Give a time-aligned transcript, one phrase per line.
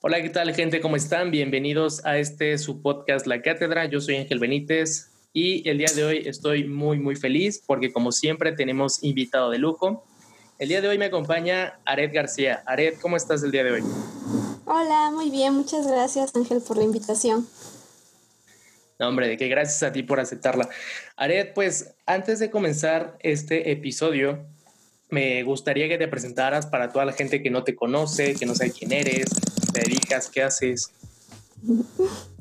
[0.00, 0.80] Hola, ¿qué tal gente?
[0.80, 1.32] ¿Cómo están?
[1.32, 3.84] Bienvenidos a este su podcast La Cátedra.
[3.86, 8.12] Yo soy Ángel Benítez y el día de hoy estoy muy muy feliz porque como
[8.12, 10.06] siempre tenemos invitado de lujo.
[10.60, 12.62] El día de hoy me acompaña Aret García.
[12.64, 13.82] Aret, ¿cómo estás el día de hoy?
[14.66, 17.48] Hola, muy bien, muchas gracias Ángel por la invitación.
[19.00, 20.68] No, hombre, de que gracias a ti por aceptarla.
[21.16, 24.46] Aret, pues antes de comenzar este episodio,
[25.10, 28.54] me gustaría que te presentaras para toda la gente que no te conoce, que no
[28.54, 29.26] sabe quién eres,
[29.72, 30.90] te dedicas, qué haces.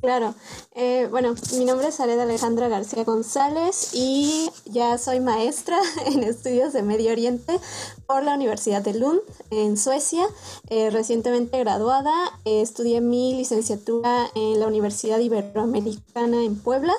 [0.01, 0.35] Claro.
[0.75, 6.73] Eh, bueno, mi nombre es Areda Alejandra García González y ya soy maestra en estudios
[6.73, 7.59] de Medio Oriente
[8.07, 9.19] por la Universidad de Lund
[9.51, 10.25] en Suecia.
[10.69, 12.13] Eh, recientemente graduada,
[12.45, 16.93] eh, estudié mi licenciatura en la Universidad Iberoamericana en Puebla.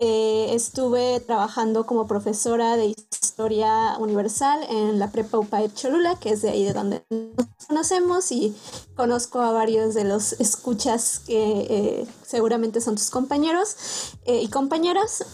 [0.00, 6.50] estuve trabajando como profesora de Historia Universal en la Prepa UPAEP Cholula, que es de
[6.50, 8.54] ahí de donde nos conocemos y
[8.96, 13.76] conozco a varios de los escuchas que seguramente son tus compañeros
[14.24, 15.24] eh, y compañeras.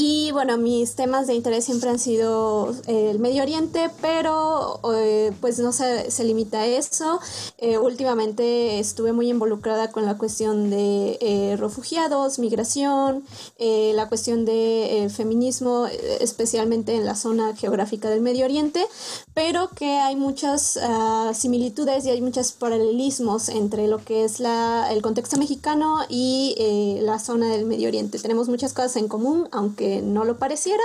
[0.00, 5.32] Y bueno, mis temas de interés siempre han sido eh, el Medio Oriente, pero eh,
[5.40, 7.18] pues no se, se, limita a eso.
[7.58, 13.24] Eh, últimamente estuve muy involucrada con la cuestión de refugiados, migración,
[13.58, 15.86] la cuestión de feminismo,
[16.20, 18.86] especialmente en la zona geográfica del Medio Oriente,
[19.34, 24.92] pero que hay muchas uh, similitudes y hay muchos paralelismos entre lo que es la,
[24.92, 26.54] el contexto mexicano y
[27.02, 28.20] la zona del Medio Oriente.
[28.20, 30.82] Tenemos muchas cosas en común, aunque no lo pareciera.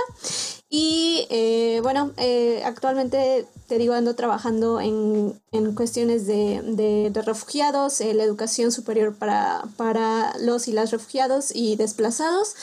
[0.68, 5.40] Y eh, bueno, eh, actualmente te digo, ando trabajando en,
[5.74, 12.54] cuestiones de, refugiados, eh, la educación superior para, para los y las refugiados y desplazados.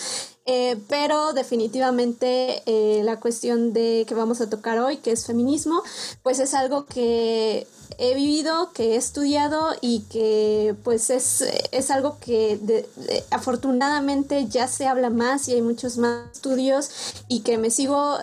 [0.87, 2.61] pero definitivamente
[3.03, 5.81] la cuestión de que vamos a tocar hoy, que es feminismo,
[6.23, 12.17] pues es algo que he vivido, que he estudiado y que pues es, es algo
[12.19, 12.85] que
[13.29, 16.89] afortunadamente ya se habla más y hay muchos más estudios
[17.27, 18.17] y que me sigo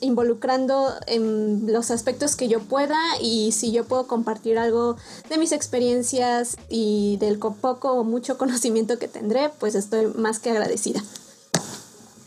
[0.00, 4.96] involucrando en los aspectos que yo pueda y si yo puedo compartir algo
[5.28, 10.50] de mis experiencias y del poco o mucho conocimiento que tendré, pues estoy más que
[10.50, 11.02] agradecida.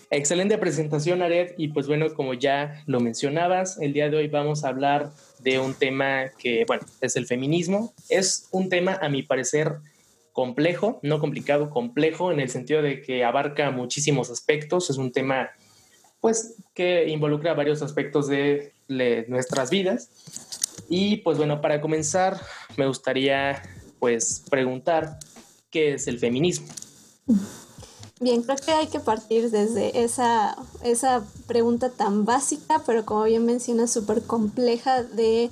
[0.09, 1.55] Excelente presentación, Aret.
[1.57, 5.59] Y pues bueno, como ya lo mencionabas, el día de hoy vamos a hablar de
[5.59, 7.93] un tema que, bueno, es el feminismo.
[8.09, 9.77] Es un tema, a mi parecer,
[10.33, 14.89] complejo, no complicado, complejo, en el sentido de que abarca muchísimos aspectos.
[14.89, 15.49] Es un tema,
[16.21, 20.09] pues, que involucra varios aspectos de nuestras vidas.
[20.89, 22.39] Y pues bueno, para comenzar,
[22.77, 23.61] me gustaría,
[23.99, 25.19] pues, preguntar,
[25.69, 26.67] ¿qué es el feminismo?
[28.19, 33.45] Bien, creo que hay que partir desde esa, esa pregunta tan básica, pero como bien
[33.45, 35.51] menciona, súper compleja de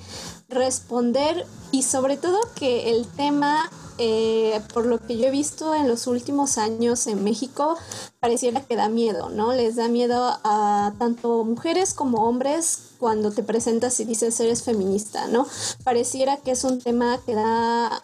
[0.49, 5.87] responder y sobre todo que el tema, eh, por lo que yo he visto en
[5.87, 7.77] los últimos años en México,
[8.19, 9.53] pareciera que da miedo, ¿no?
[9.53, 15.27] Les da miedo a tanto mujeres como hombres cuando te presentas y dices eres feminista,
[15.27, 15.45] ¿no?
[15.83, 18.01] Pareciera que es un tema que da,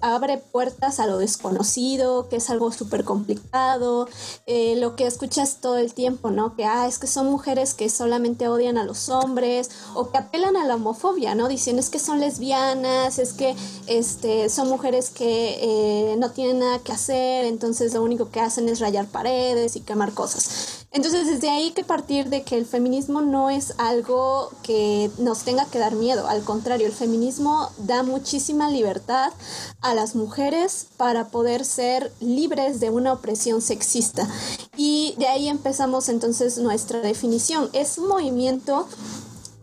[0.00, 4.08] abre puertas a lo desconocido, que es algo súper complicado,
[4.46, 6.56] eh, lo que escuchas todo el tiempo, ¿no?
[6.56, 10.56] Que, ah, es que son mujeres que solamente odian a los hombres o que apelan
[10.56, 11.48] a la homofobia, ¿no?
[11.48, 13.54] Diciendo es que son lesbianas, es que
[13.86, 18.68] este, son mujeres que eh, no tienen nada que hacer, entonces lo único que hacen
[18.68, 20.86] es rayar paredes y quemar cosas.
[20.90, 25.64] Entonces, desde ahí que partir de que el feminismo no es algo que nos tenga
[25.66, 29.32] que dar miedo, al contrario, el feminismo da muchísima libertad
[29.80, 34.28] a las mujeres para poder ser libres de una opresión sexista.
[34.76, 37.70] Y de ahí empezamos entonces nuestra definición.
[37.72, 38.86] Es un movimiento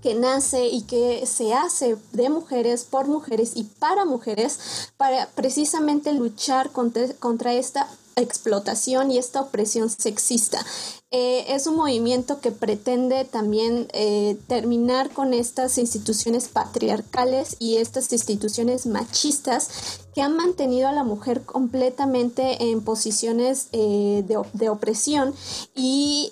[0.02, 6.12] que nace y que se hace de mujeres, por mujeres y para mujeres, para precisamente
[6.14, 10.66] luchar contra, esta explotación y esta opresión sexista.
[11.14, 18.14] Eh, es un movimiento que pretende también eh, terminar con estas instituciones patriarcales y estas
[18.14, 25.34] instituciones machistas que han mantenido a la mujer completamente en posiciones eh, de, de, opresión
[25.76, 26.32] y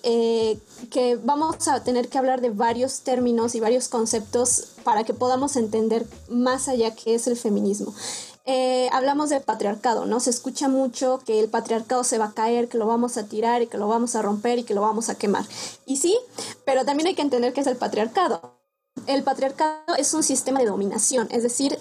[0.90, 5.58] que vamos a tener que hablar de varios términos y varios conceptos para que podamos
[5.58, 7.94] entender más allá qué es el feminismo.
[8.52, 10.20] Eh, hablamos de patriarcado, ¿no?
[10.20, 13.62] Se escucha mucho que el patriarcado se va a caer, que lo vamos a tirar
[13.62, 15.46] y que lo vamos a romper y que lo vamos a quemar.
[15.86, 16.18] Y sí,
[16.66, 18.60] pero también hay que entender qué es el patriarcado.
[19.06, 21.78] El patriarcado es un sistema de dominación, es decir,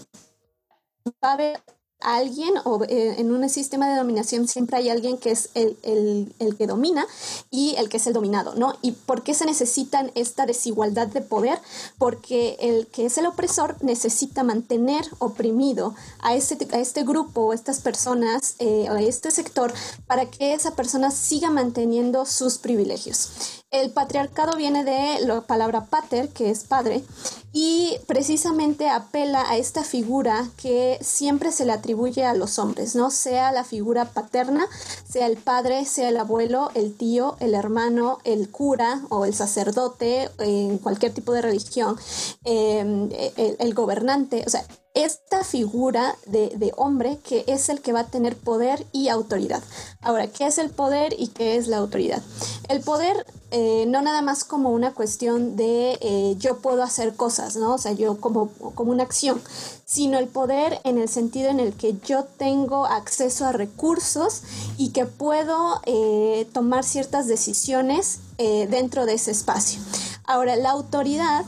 [1.24, 1.62] va a haber
[2.00, 6.56] alguien o eh, en un sistema de dominación siempre hay alguien que es el, el,
[6.56, 7.06] que domina
[7.50, 8.74] y el que es el dominado, ¿no?
[8.82, 11.58] ¿Y por qué se necesitan esta desigualdad de poder?
[11.98, 17.52] Porque el que es el opresor necesita mantener oprimido a este, a este grupo o
[17.52, 19.72] estas personas eh, o a este sector
[20.06, 23.58] para que esa persona siga manteniendo sus privilegios.
[23.70, 27.04] El patriarcado viene de la palabra pater, que es padre,
[27.52, 33.10] y precisamente apela a esta figura que siempre se le atribuye a los hombres, ¿no?
[33.10, 34.66] Sea la figura paterna,
[35.06, 40.30] sea el padre, sea el abuelo, el tío, el hermano, el cura o el sacerdote,
[40.38, 41.98] en cualquier tipo de religión,
[42.44, 44.64] em, el, el gobernante, o sea,
[45.04, 49.62] esta figura de, hombre que es el que va a tener poder y autoridad.
[50.00, 52.22] Ahora, ¿qué es el poder y qué es la autoridad?
[52.68, 57.56] El poder eh, no nada más como una cuestión de eh, yo puedo hacer cosas,
[57.56, 57.74] ¿no?
[57.74, 59.40] O sea, yo como, como una acción,
[59.86, 64.42] sino el poder en el sentido en el que yo tengo acceso a recursos
[64.76, 69.80] y que puedo eh, tomar ciertas decisiones dentro de ese espacio.
[70.24, 71.44] Ahora, la autoridad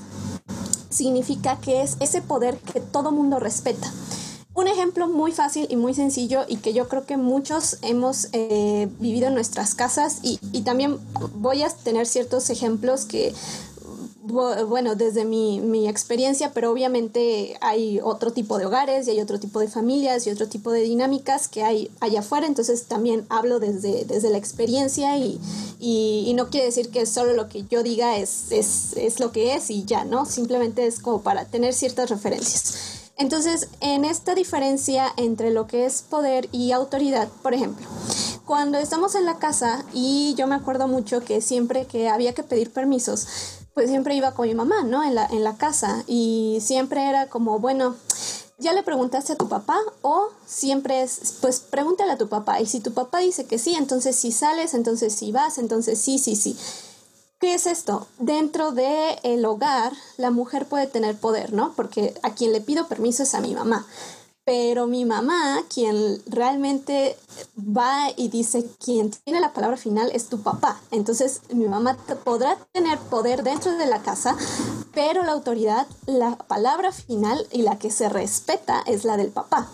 [0.91, 3.91] significa que es ese poder que todo mundo respeta.
[4.53, 8.89] Un ejemplo muy fácil y muy sencillo y que yo creo que muchos hemos eh,
[8.99, 10.99] vivido en nuestras casas y, también
[11.37, 13.33] voy a tener ciertos ejemplos que
[14.31, 19.39] bueno, desde mi, mi, experiencia, pero obviamente hay otro tipo de hogares y hay otro
[19.39, 23.59] tipo de familias y otro tipo de dinámicas que hay allá afuera, entonces también hablo
[23.59, 25.41] desde, desde la experiencia y,
[25.79, 29.55] y, no quiere decir que solo lo que yo diga es, es, es lo que
[29.55, 30.25] es y ya, ¿no?
[30.25, 33.01] Simplemente es como para tener ciertas referencias.
[33.21, 37.87] Entonces, en esta diferencia entre lo que es poder y autoridad, por ejemplo,
[38.47, 42.43] cuando estamos en la casa y yo me acuerdo mucho que siempre que había que
[42.43, 43.29] pedir permisos,
[43.75, 45.03] pues siempre iba con mi mamá, ¿no?
[45.03, 47.97] En la, en la casa y siempre era como, bueno,
[48.59, 49.79] ¿ya le preguntaste a tu papá?
[50.03, 52.61] O siempre es, pues pregúntale a tu papá.
[52.61, 56.19] Y si tu papá dice que sí, entonces sí sales, entonces sí vas, entonces sí,
[56.19, 56.57] sí, sí.
[57.41, 58.07] ¿Qué es esto?
[58.19, 61.73] Dentro del el hogar, la mujer puede tener poder, ¿no?
[61.75, 63.87] Porque a quien le pido permiso es a mi mamá.
[64.51, 67.17] Pero mi mamá, quien realmente
[67.57, 70.81] va y dice, quien tiene la palabra final es tu papá.
[70.91, 74.37] Entonces mi mamá podrá tener poder dentro de la casa,
[74.93, 79.69] pero la autoridad, la palabra final y la que se respeta es la del papá.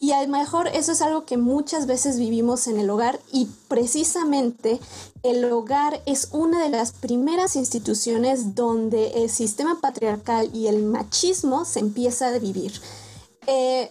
[0.00, 3.50] Y a lo mejor eso es algo que muchas veces vivimos en el hogar y
[3.68, 4.80] precisamente
[5.22, 11.66] el hogar es una de las primeras instituciones donde el sistema patriarcal y el machismo
[11.66, 12.72] se empieza a vivir.
[13.48, 13.90] Eh,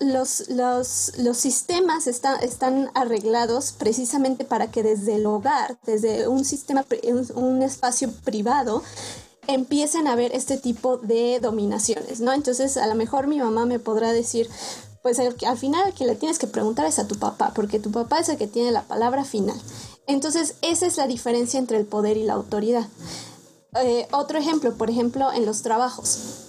[0.00, 6.84] los, los, sistemas están arreglados precisamente para que desde el hogar, desde un sistema,
[7.34, 8.82] un, espacio privado,
[9.46, 12.32] empiecen a haber este tipo de dominaciones, ¿no?
[12.32, 14.50] Entonces, a lo mejor mi mamá me podrá decir,
[15.02, 18.18] pues al final que le tienes que preguntar es a tu papá, porque tu papá
[18.18, 19.58] es el que tiene la palabra final.
[20.06, 22.86] Entonces, esa es la diferencia entre el poder y la autoridad.
[23.82, 26.46] Eh, otro ejemplo, por ejemplo, en los trabajos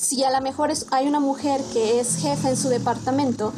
[0.00, 3.52] si a lo mejor hay una mujer que es jefa en su departamento,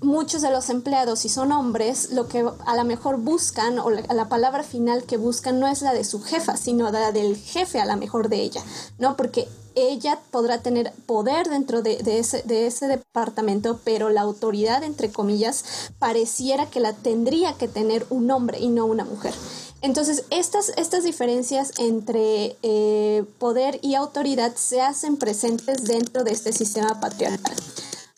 [0.00, 4.28] muchos de los empleados, si son hombres, lo que a lo mejor buscan, o la,
[4.30, 7.84] palabra final que buscan no es la de su jefa, sino la del jefe a
[7.84, 8.62] lo mejor de ella,
[8.98, 9.16] ¿no?
[9.18, 15.12] Porque ella podrá tener poder dentro de, ese, de ese departamento, pero la autoridad, entre
[15.12, 19.34] comillas, pareciera que la tendría que tener un hombre y no una mujer.
[19.82, 26.52] Entonces, estas, estas diferencias entre eh, poder y autoridad se hacen presentes dentro de este
[26.52, 27.56] sistema patriarcal.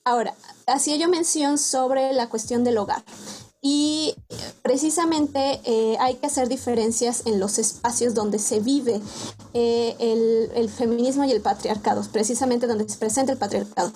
[0.05, 0.35] Ahora,
[0.67, 3.05] hacía yo mención sobre la cuestión del hogar.
[3.65, 4.17] Y
[4.63, 9.01] precisamente eh, hay que hacer diferencias en los espacios donde se vive
[9.55, 9.95] eh,
[10.57, 13.93] el, feminismo y el patriarcado, precisamente donde se presenta el patriarcado.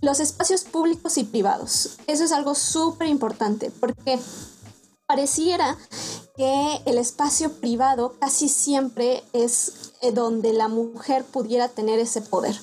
[0.00, 1.98] los espacios públicos y privados.
[2.06, 4.20] Eso es algo súper importante porque
[5.06, 5.76] pareciera
[6.36, 12.56] que el espacio privado casi siempre es eh, donde la mujer pudiera tener ese poder.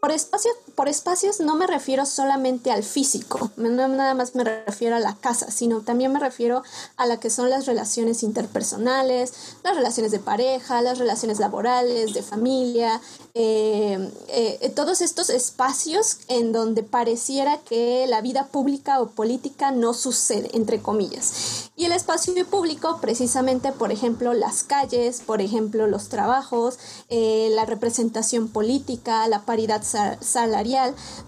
[0.00, 4.96] Por espacios, por espacios no me refiero solamente al físico, no nada más me refiero
[4.96, 6.62] a la casa, sino también me refiero
[6.96, 12.22] a la que son las relaciones interpersonales, las relaciones de pareja, las relaciones laborales, de
[12.22, 13.00] familia,
[13.34, 19.94] eh, eh, todos estos espacios en donde pareciera que la vida pública o política no
[19.94, 21.70] sucede, entre comillas.
[21.76, 26.78] Y el espacio público, precisamente, por ejemplo, las calles, por ejemplo, los trabajos,
[27.08, 30.63] eh, la representación política, la paridad salarial,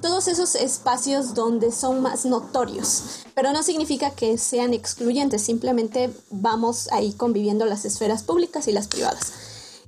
[0.01, 3.25] todos esos espacios donde son más notorios.
[3.35, 8.89] Pero no significa que sean excluyentes, simplemente vamos ahí conviviendo las esferas públicas y las
[8.89, 9.33] privadas.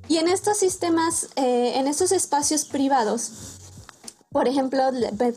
[0.09, 3.31] Y en estos sistemas, eh, en estos espacios privados,
[4.31, 4.83] por ejemplo,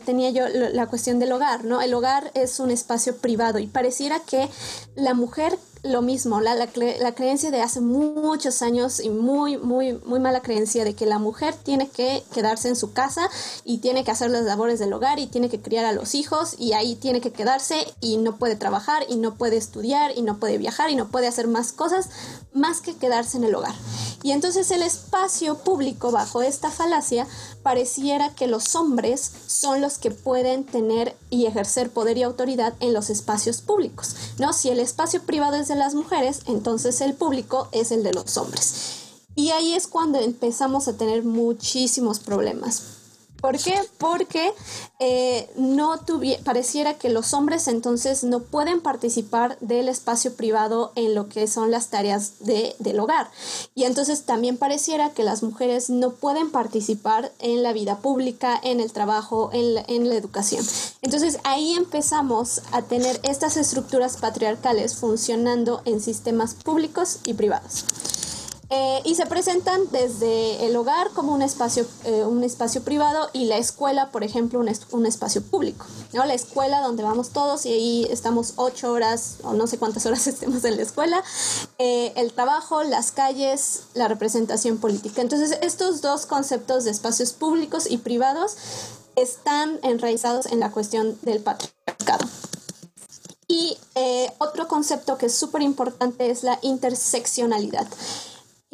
[0.04, 1.80] tenía yo la cuestión del hogar, ¿no?
[1.80, 4.48] El hogar es un espacio privado y pareciera que
[4.94, 10.20] la mujer lo mismo, la, la, creencia de hace muchos años y muy, muy, muy
[10.20, 13.28] mala creencia de que la mujer tiene que quedarse en su casa
[13.64, 16.54] y tiene que hacer las labores del hogar y tiene que criar a los hijos
[16.56, 20.38] y ahí tiene que quedarse y no puede trabajar y no puede estudiar y no
[20.38, 22.10] puede viajar y no puede hacer más cosas
[22.52, 23.74] más que quedarse en el hogar.
[24.22, 27.26] Y entonces el espacio público bajo esta falacia
[27.64, 32.92] pareciera que los hombres son los que pueden tener y ejercer poder y autoridad en
[32.92, 34.52] los espacios públicos, ¿no?
[34.52, 39.00] Si el espacio privado es las mujeres, entonces el público es el de los hombres.
[39.34, 43.01] Y ahí es cuando empezamos a tener muchísimos problemas.
[43.42, 43.74] ¿Por qué?
[43.98, 44.54] Porque
[45.00, 46.00] eh, no
[46.44, 51.72] pareciera que los hombres entonces no pueden participar del espacio privado en lo que son
[51.72, 53.28] las tareas de, del hogar.
[53.74, 58.78] Y entonces también pareciera que las mujeres no pueden participar en la vida pública, en
[58.78, 60.64] el trabajo, en en la educación.
[61.02, 67.84] Entonces ahí empezamos a tener estas estructuras patriarcales funcionando en sistemas públicos y privados.
[68.74, 73.44] Eh, y se presentan desde el hogar como un espacio, eh, un espacio privado y
[73.44, 75.84] la escuela, por ejemplo, un, espacio público.
[76.14, 76.24] ¿no?
[76.24, 80.26] La escuela donde vamos todos y ahí estamos ocho horas o no sé cuántas horas
[80.26, 81.22] estemos en la escuela.
[81.78, 85.20] Eh, el trabajo, las calles, la representación política.
[85.20, 88.56] Entonces, estos dos conceptos de espacios públicos y privados
[89.16, 92.26] están enraizados en la cuestión del patriarcado.
[93.48, 93.76] Y
[94.38, 97.86] otro concepto que es súper importante es la interseccionalidad.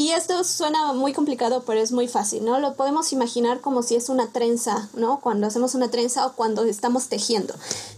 [0.01, 2.61] Y esto suena muy complicado, pero es muy fácil, ¿no?
[2.61, 5.19] Lo podemos imaginar como si es una trenza, ¿no?
[5.19, 7.53] Cuando hacemos una trenza o cuando estamos tejiendo.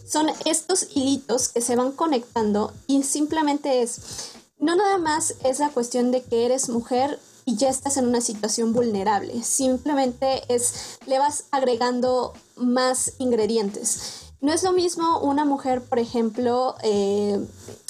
[0.08, 5.68] Son estos hilitos que se van conectando y simplemente es, no nada más es la
[5.68, 11.18] cuestión de que eres mujer y ya estás en una situación vulnerable, simplemente es, le
[11.18, 14.30] vas agregando más ingredientes.
[14.40, 17.38] No es lo mismo una mujer, por ejemplo, eh,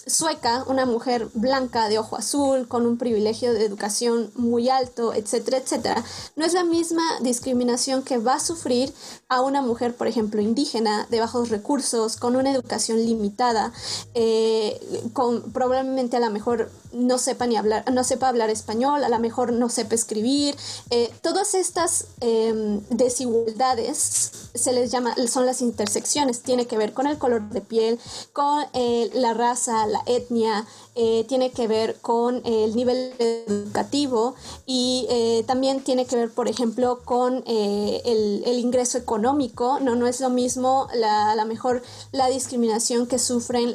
[0.07, 5.59] sueca, una mujer blanca de ojo azul, con un privilegio de educación muy alto, etcétera,
[5.59, 6.05] etcétera,
[6.37, 8.93] no es la misma discriminación que va a sufrir
[9.29, 13.73] a una mujer, por ejemplo, indígena, de bajos recursos, con una educación limitada,
[14.15, 14.81] eh,
[15.13, 19.19] con probablemente a lo mejor no sepa ni hablar, no sepa hablar español, a lo
[19.19, 20.57] mejor no sepa escribir.
[20.91, 27.07] Eh, todas estas em, desigualdades se les llama, son las intersecciones, tiene que ver con
[27.07, 27.99] el color de piel,
[28.33, 34.35] con eh, la raza, la etnia, eh, tiene que ver con el nivel educativo
[34.67, 39.81] y eh, también tiene que ver, por ejemplo, con eh, el, ingreso económico.
[39.81, 41.83] No, no es lo mismo la, a lo mejor
[42.13, 43.75] la discriminación que sufren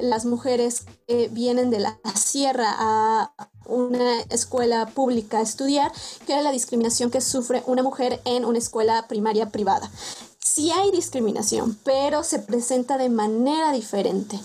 [0.00, 3.32] las mujeres que vienen de la sierra a
[3.68, 5.92] una escuela pública a estudiar
[6.26, 9.90] que la discriminación que sufre una mujer en una escuela primaria privada.
[10.38, 14.40] Sí hay discriminación, pero se presenta de manera diferente.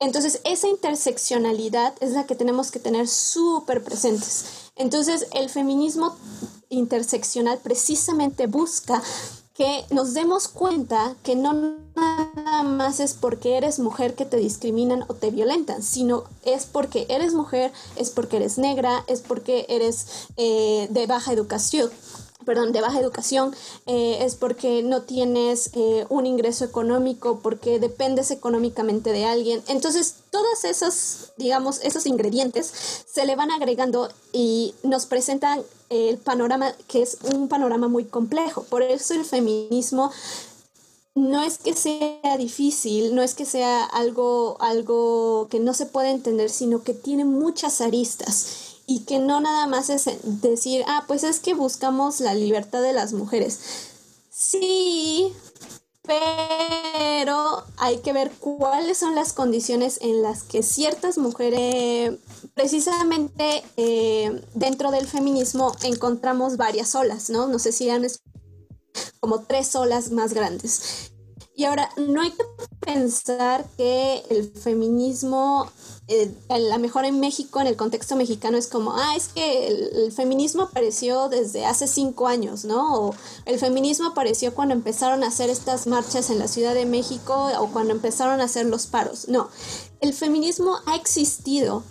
[0.00, 4.46] Entonces, esa interseccionalidad es la que tenemos que tener súper presentes.
[4.74, 6.16] Entonces, el feminismo
[6.70, 9.02] interseccional precisamente busca
[9.54, 15.04] que nos demos cuenta que no nada más es porque eres mujer que te discriminan
[15.08, 20.06] o te violentan, sino es porque eres mujer, es porque eres negra, es porque eres
[20.38, 21.90] eh, de baja educación
[22.44, 23.54] perdón, de baja educación,
[23.86, 29.62] eh, es porque no tienes eh, un ingreso económico, porque dependes económicamente de alguien.
[29.68, 32.72] Entonces, todos esos, digamos, esos ingredientes
[33.06, 38.62] se le van agregando y nos presentan el panorama, que es un panorama muy complejo.
[38.64, 40.10] Por eso el feminismo
[41.14, 46.10] no es que sea difícil, no es que sea algo, algo que no se puede
[46.10, 51.22] entender, sino que tiene muchas aristas y que no nada más es decir, ah, pues
[51.22, 53.60] es que buscamos la libertad de las mujeres.
[54.32, 55.32] Sí,
[56.02, 62.18] pero hay que ver cuáles son las condiciones en las que ciertas mujeres,
[62.54, 67.46] precisamente eh, dentro del feminismo, encontramos varias olas, ¿no?
[67.46, 68.04] No sé si eran
[69.20, 71.12] como tres olas más grandes.
[71.60, 72.42] Y ahora, no hay que
[72.80, 75.70] pensar que el feminismo
[76.08, 79.68] eh, a lo mejor en México, en el contexto mexicano, es como, ah, es que
[79.68, 82.94] el, feminismo apareció desde hace cinco años, ¿no?
[82.94, 83.14] O
[83.44, 87.66] el feminismo apareció cuando empezaron a hacer estas marchas en la Ciudad de México o
[87.66, 89.28] cuando empezaron a hacer los paros.
[89.28, 89.50] No,
[90.00, 91.82] el feminismo ha existido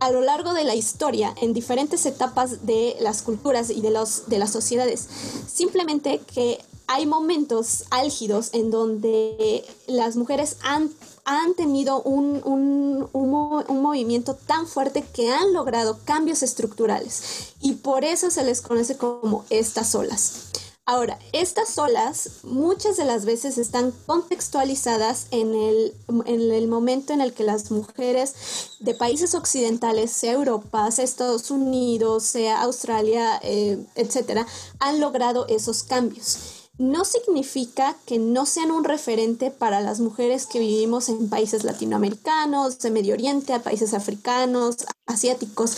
[0.00, 4.28] a lo largo de la historia, en diferentes etapas de las culturas y de, los,
[4.28, 5.08] de las sociedades.
[5.46, 10.90] Simplemente que hay momentos álgidos en donde las mujeres han,
[11.26, 18.04] han tenido un, un, un, movimiento tan fuerte que han logrado cambios estructurales y por
[18.04, 20.46] eso se les conoce como estas olas.
[20.86, 25.92] Ahora, estas olas muchas de las veces están contextualizadas en el,
[26.24, 28.32] en el momento en el que las mujeres
[28.80, 34.46] de países occidentales, sea Europa, sea Estados Unidos, sea Australia, eh, etcétera,
[34.78, 40.60] han logrado esos cambios no significa que no sean un referente para las mujeres que
[40.60, 45.76] vivimos en países latinoamericanos, de Medio Oriente, a países africanos, asiáticos,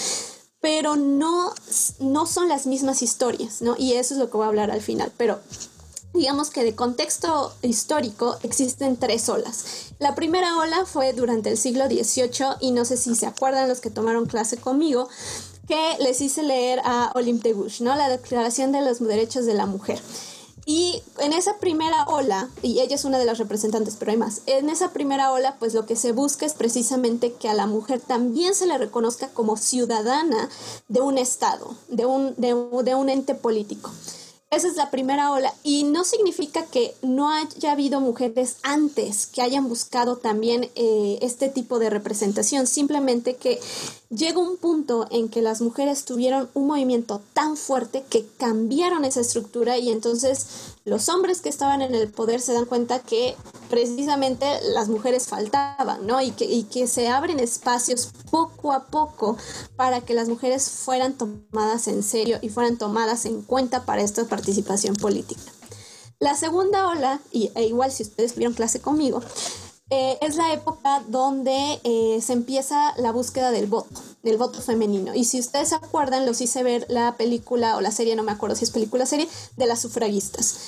[0.61, 1.55] pero no,
[2.01, 3.77] no son las mismas historias, ¿no?
[3.79, 5.41] Y eso es lo que voy a hablar al final, pero
[6.13, 9.93] digamos que de contexto histórico existen tres olas.
[9.99, 13.81] La primera ola fue durante el siglo XVIII y no sé si se acuerdan los
[13.81, 15.09] que tomaron clase conmigo,
[15.67, 17.97] que les hice leer a Olympe de ¿no?
[17.97, 20.01] La Declaración de los Derechos de la Mujer.
[20.73, 24.43] Y en esa primera ola, y ella es una de las representantes, pero hay más,
[24.47, 28.01] en esa primera ola, pues lo que se busca es precisamente que a la mujer
[28.01, 30.49] también se le reconozca como ciudadana
[30.87, 33.91] de un Estado, de un, de, de un ente político.
[34.53, 39.43] Esa es la primera ola y no significa que no haya habido mujeres antes que
[39.43, 43.61] hayan buscado también eh, este tipo de representación, simplemente que
[44.11, 49.21] llega un punto en que las mujeres tuvieron un movimiento tan fuerte que cambiaron esa
[49.21, 53.37] estructura y entonces los hombres que estaban en el poder se dan cuenta que
[53.69, 56.21] precisamente las mujeres faltaban, ¿no?
[56.21, 59.37] Y que, y que se abren espacios poco a poco
[59.77, 64.25] para que las mujeres fueran tomadas en serio y fueran tomadas en cuenta para esta
[64.25, 65.53] participación política.
[66.19, 69.23] La segunda ola, y, e igual si ustedes tuvieron clase conmigo,
[69.93, 75.15] eh, es la época donde eh, se empieza la búsqueda del voto, del voto femenino.
[75.17, 78.31] Y si ustedes se acuerdan, los hice ver la película o la serie, no me
[78.31, 80.59] acuerdo si es película o serie, de las sufragistas.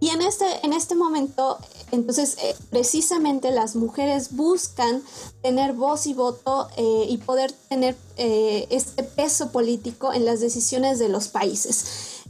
[0.00, 1.58] Y en este, en este momento,
[1.92, 5.00] entonces, eh, precisamente las mujeres buscan
[5.42, 11.28] tener voz y voto y poder tener este peso político en las decisiones de los
[11.28, 12.22] países.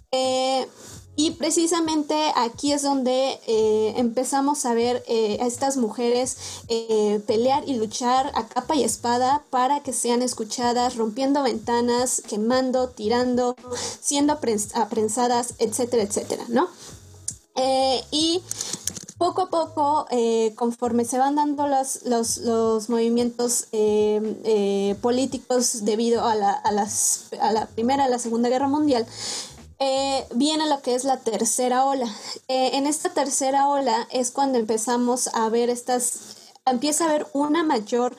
[1.14, 7.68] Y precisamente aquí es donde eh, empezamos a ver eh, a estas mujeres eh, pelear
[7.68, 13.56] y luchar a capa y espada para que sean escuchadas, rompiendo ventanas, quemando, tirando,
[14.00, 14.38] siendo
[14.74, 16.68] aprensadas, etcétera, etcétera, ¿no?
[18.10, 18.42] y
[19.18, 20.06] poco a poco,
[20.56, 22.02] conforme se van dando los,
[22.38, 23.66] los, movimientos
[25.02, 29.06] políticos debido a la, a, las, a la Primera y la Segunda Guerra Mundial,
[29.84, 32.06] eh, viene lo que es la tercera ola.
[32.46, 37.64] Eh, en esta tercera ola es cuando empezamos a ver estas, empieza a haber una
[37.64, 38.16] mayor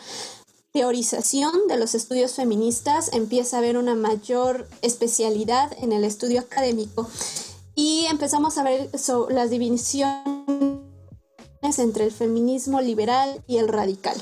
[0.74, 7.10] teorización de los estudios feministas, empieza a haber una mayor especialidad en el estudio académico
[7.76, 8.90] y empezamos a ver
[9.30, 10.26] las divisiones
[11.78, 14.22] entre el feminismo liberal y el radical.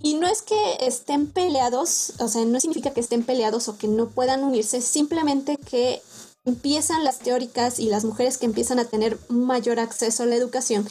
[0.00, 3.88] Y no es que estén peleados, o sea, no significa que estén peleados o que
[3.88, 6.02] no puedan unirse, simplemente que
[6.48, 10.88] empiezan las teóricas y las mujeres que empiezan a tener mayor acceso a la educación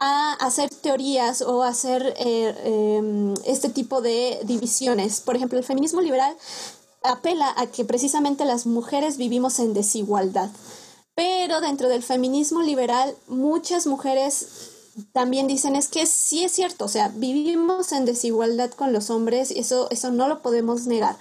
[0.00, 5.20] a hacer teorías o hacer eh, em, este tipo de divisiones.
[5.20, 6.36] Por ejemplo, el feminismo liberal
[7.02, 10.50] apela a que precisamente las mujeres vivimos en desigualdad.
[11.14, 14.48] Pero dentro del feminismo liberal, muchas mujeres
[15.12, 19.50] también dicen es que sí es cierto, o sea, vivimos en desigualdad con los hombres,
[19.50, 21.16] y eso, eso no lo podemos negar.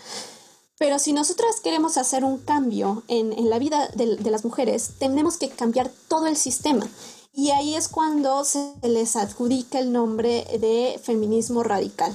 [0.80, 5.50] Pero si nosotras queremos hacer un cambio en, la vida de, las mujeres, tenemos que
[5.50, 6.88] cambiar todo el sistema.
[7.34, 12.14] Y ahí es cuando se les adjudica el nombre de feminismo radical.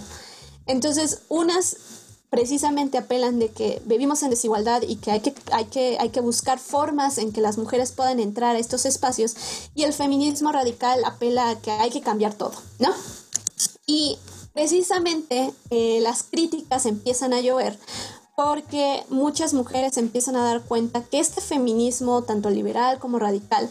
[0.66, 1.77] Entonces, unas
[2.31, 6.21] precisamente apelan de que vivimos en desigualdad y que hay que, hay que hay que
[6.21, 9.35] buscar formas en que las mujeres puedan entrar a estos espacios
[9.75, 12.90] y el feminismo radical apela a que hay que cambiar todo, ¿no?
[13.87, 14.18] Y
[14.53, 17.79] precisamente eh, las críticas empiezan a llover
[18.38, 23.68] porque muchas mujeres empiezan a dar cuenta que este feminismo, tanto liberal como radical,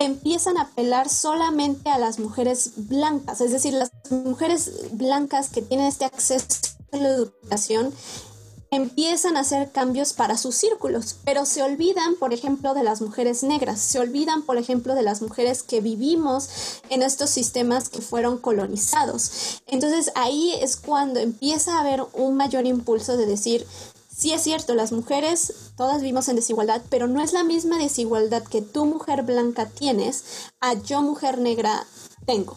[0.00, 5.86] empiezan a apelar solamente a las mujeres blancas, es decir, las mujeres blancas que tienen
[5.86, 6.46] este acceso
[6.90, 7.92] a la educación
[8.76, 13.42] empiezan a hacer cambios para sus círculos, pero se olvidan, por ejemplo, de las mujeres
[13.42, 16.48] negras, se olvidan, por ejemplo, de las mujeres que vivimos
[16.88, 19.60] en estos sistemas que fueron colonizados.
[19.66, 23.66] Entonces ahí es cuando empieza a haber un mayor impulso de decir,
[24.16, 28.42] sí es cierto, las mujeres todas vivimos en desigualdad, pero no es la misma desigualdad
[28.42, 30.24] que tú mujer blanca tienes
[30.60, 31.86] a yo mujer negra
[32.26, 32.56] tengo.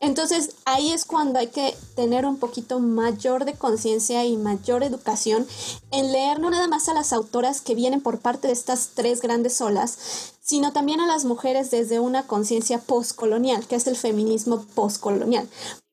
[0.00, 5.46] Entonces ahí es cuando hay que tener un poquito mayor de conciencia y mayor educación
[5.90, 9.20] en leer no nada más a las autoras que vienen por parte de estas tres
[9.20, 9.98] grandes olas,
[10.40, 15.46] sino también a las mujeres desde una conciencia postcolonial, que es el feminismo postcolonial.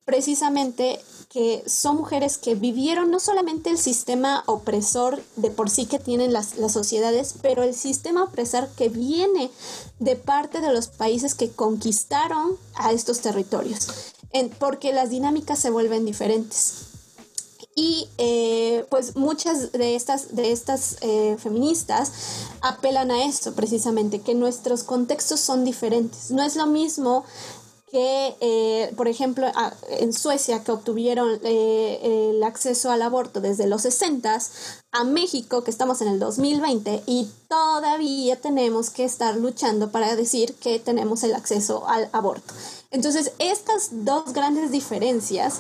[0.06, 1.02] Precisamente
[1.38, 6.34] que son mujeres que vivieron no solamente el sistema opresor de por sí que tienen
[6.34, 9.52] las, sociedades, pero el sistema opresor que viene
[10.00, 13.88] de parte de los países que conquistaron a estos territorios,
[14.58, 16.88] porque las dinámicas se vuelven diferentes.
[17.76, 22.12] Y eh, pues muchas de estas, de estas eh, feministas
[22.62, 26.32] apelan a esto precisamente, que nuestros contextos son diferentes.
[26.32, 27.24] No es lo mismo
[27.90, 29.48] que, eh, por ejemplo,
[29.90, 34.40] en Suecia, que obtuvieron eh, el acceso al aborto desde los 60
[34.92, 40.54] a México, que estamos en el 2020 y todavía tenemos que estar luchando para decir
[40.56, 42.54] que tenemos el acceso al aborto.
[42.92, 45.56] Entonces, estas dos grandes diferencias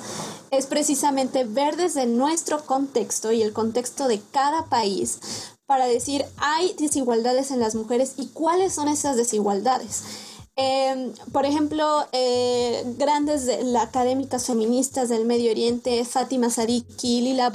[0.52, 5.20] es precisamente ver desde nuestro contexto y el contexto de cada país
[5.66, 10.27] para decir hay desigualdades en las mujeres y cuáles son esas desigualdades.
[10.60, 17.52] Em, por ejemplo, eh, grandes de, la, académicas feministas del Medio Oriente, Fátima Sadiki, Lila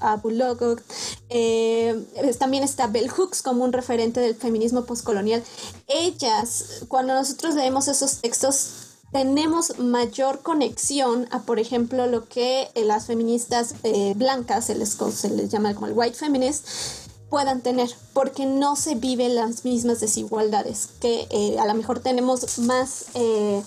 [0.00, 0.82] Abulogok,
[1.28, 1.96] eh,
[2.36, 5.44] también está Bell Hooks como un referente del feminismo postcolonial.
[5.86, 12.84] Ellas, cuando nosotros leemos esos textos, tenemos mayor conexión a, por ejemplo, lo que eh,
[12.84, 13.76] las feministas
[14.16, 16.66] blancas, se les, se les llama como el white feminist,
[17.34, 22.60] puedan tener, porque no se viven las mismas desigualdades, que eh, a lo mejor tenemos
[22.60, 23.60] más, eh,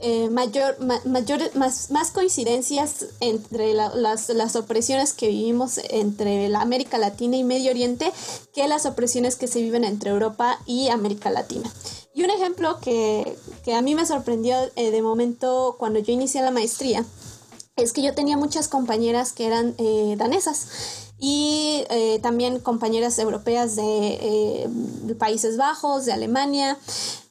[0.00, 6.96] eh, mayor, mayor, más, más coincidencias entre las, las opresiones que vivimos entre la América
[6.96, 8.10] Latina y Medio Oriente
[8.54, 11.70] que las opresiones que se viven entre Europa y América Latina.
[12.14, 16.50] Y un ejemplo que, que a mí me sorprendió de momento cuando yo inicié la
[16.50, 17.04] maestría
[17.76, 19.76] es que yo tenía muchas compañeras que eran
[20.16, 24.68] danesas y eh, también compañeras europeas de, eh,
[25.20, 26.76] Países Bajos, de Alemania.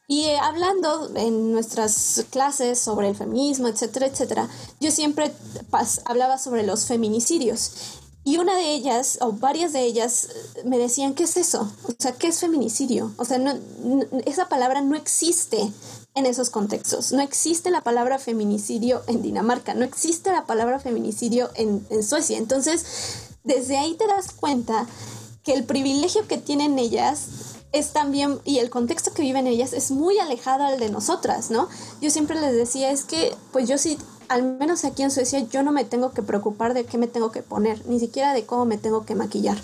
[0.07, 4.47] Y eh, hablando en nuestras clases sobre el feminismo, etcétera, etcétera,
[4.79, 5.33] yo siempre
[6.05, 7.99] hablaba sobre los feminicidios.
[8.23, 10.29] Y una de ellas, o varias de ellas,
[10.63, 11.69] me decían, ¿qué es eso?
[11.83, 13.11] O sea, ¿qué es feminicidio?
[13.17, 13.53] O sea, no,
[14.25, 15.69] esa palabra no existe
[16.15, 17.11] en esos contextos.
[17.11, 22.37] No existe la palabra feminicidio en Dinamarca, no existe la palabra feminicidio en, en Suecia.
[22.37, 22.85] Entonces,
[23.43, 24.87] desde ahí te das cuenta
[25.43, 27.27] que el privilegio que tienen ellas
[27.71, 31.69] es también, y el contexto que viven ellas es muy alejado al de nosotras, ¿no?
[32.01, 35.63] Yo siempre les decía, es que, pues yo sí, al menos aquí en Suecia, yo
[35.63, 38.65] no me tengo que preocupar de qué me tengo que poner, ni siquiera de cómo
[38.65, 39.57] me tengo que maquillar.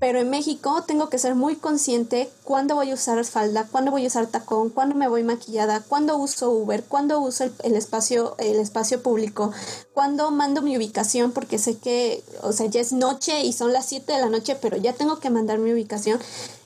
[0.00, 4.04] Pero en México tengo que ser muy consciente cuándo voy a usar falda, cuándo voy
[4.04, 8.56] a usar tacón, cuándo me voy maquillada, cuándo uso Uber, cuándo uso el, espacio, el
[8.56, 9.52] espacio público,
[9.92, 13.84] cuándo mando mi ubicación porque sé que, o sea, ya es noche y son las
[13.86, 16.18] 7 de la noche, pero ya tengo que mandar mi ubicación.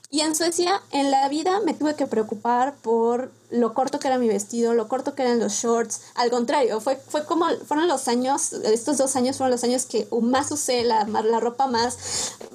[0.09, 4.17] Y en Suecia, en la vida me tuve que preocupar por lo corto que era
[4.17, 6.01] mi vestido, lo corto que eran los shorts.
[6.15, 10.07] Al contrario, fue, fue como, fueron los años, estos dos años fueron los años que
[10.21, 11.97] más usé la, la ropa más,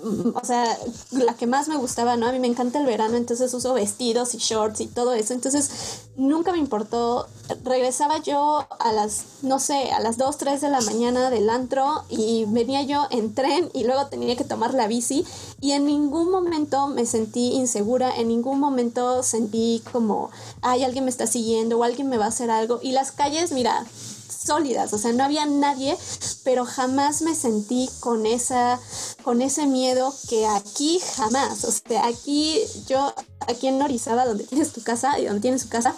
[0.03, 0.79] mm, o sea,
[1.13, 2.27] la que más me gustaba, ¿no?
[2.27, 5.35] A mí me encanta el verano, entonces uso vestidos y shorts y todo eso.
[5.35, 5.71] Entonces,
[6.17, 7.27] nunca me importó.
[7.65, 12.05] Regresaba yo a las, no sé, a las 2, 3 de la mañana del antro
[12.09, 15.25] y venía yo en tren y luego tenía que tomar la bici
[15.61, 20.31] y en ningún momento me sentí insegura, en ningún momento sentí como,
[20.63, 22.81] ay, alguien me está siguiendo o alguien me va a hacer algo.
[22.83, 23.87] Y las calles, mira,
[24.29, 25.97] sólidas, o sea, no había nadie,
[26.45, 28.81] pero jamás me sentí con esa
[29.23, 33.15] con ese miedo que aquí jamás, o sea, aquí yo
[33.47, 35.95] aquí en Norizaba donde tienes tu casa y donde tienes su casa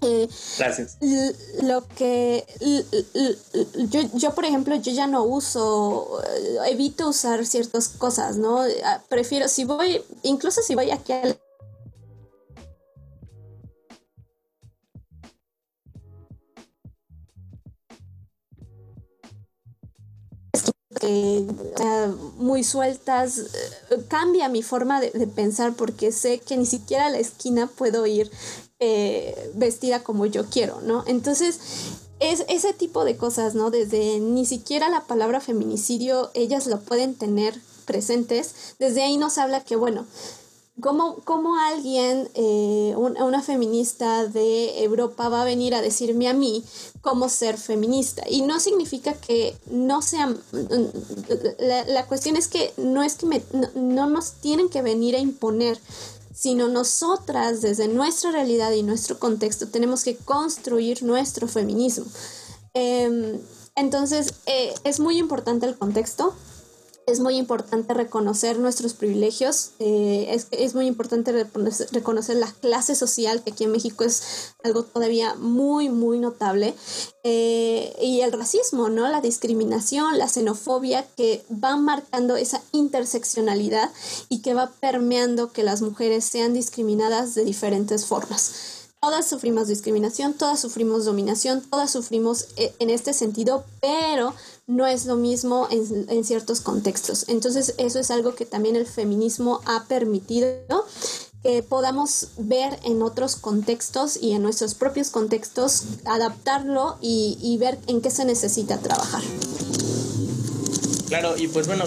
[0.00, 0.96] eh, Gracias.
[1.62, 2.46] Lo que
[3.90, 8.62] yo, yo, por ejemplo, yo ya no uso, eh, evito usar ciertas cosas, ¿no?
[8.84, 11.38] Ah, prefiero, si voy, incluso si voy aquí al
[22.36, 27.18] muy sueltas, eh, cambia mi forma de, pensar porque sé que ni siquiera a la
[27.18, 28.30] esquina puedo ir
[28.80, 31.04] eh, vestida como yo quiero, ¿no?
[31.06, 31.58] Entonces,
[32.20, 33.70] es ese tipo de cosas, ¿no?
[33.70, 39.64] Desde ni siquiera la palabra feminicidio, ellas lo pueden tener presentes, desde ahí nos habla
[39.64, 40.06] que, bueno,
[40.80, 46.62] ¿Cómo, alguien, eh, una feminista de Europa va a venir a decirme a mí
[47.00, 48.22] cómo ser feminista?
[48.28, 50.32] Y no significa que no sea...
[51.58, 53.42] La, cuestión es que no es que
[53.74, 55.80] no, nos tienen que venir a imponer,
[56.32, 62.06] sino nosotras desde nuestra realidad y nuestro contexto tenemos que construir nuestro feminismo.
[62.74, 63.40] Em,
[63.74, 66.34] entonces, eh, es muy importante el contexto,
[67.08, 73.52] es muy importante reconocer nuestros privilegios, eh, es, muy importante reconocer, la clase social, que
[73.52, 76.74] aquí en México es algo todavía muy, muy notable,
[77.24, 79.08] eh, y el racismo, ¿no?
[79.08, 83.90] La discriminación, la xenofobia, que va marcando esa interseccionalidad
[84.28, 90.34] y que va permeando que las mujeres sean discriminadas de diferentes formas todas sufrimos discriminación,
[90.34, 94.34] todas sufrimos dominación, todas sufrimos eh, en este sentido, pero
[94.68, 97.24] no es lo mismo en, ciertos contextos.
[97.28, 100.84] Entonces eso es algo que también el feminismo ha permitido
[101.42, 108.02] que podamos ver en otros contextos y en nuestros propios contextos, adaptarlo y, ver en
[108.02, 109.22] qué se necesita trabajar.
[111.08, 111.84] Claro, y pues bueno,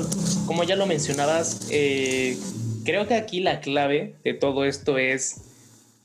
[0.48, 2.40] como ya lo mencionabas, eh,
[2.84, 5.42] creo que aquí la clave de todo esto es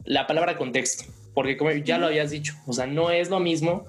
[0.04, 3.86] la palabra contexto, porque como ya lo habías dicho, o sea, no es lo mismo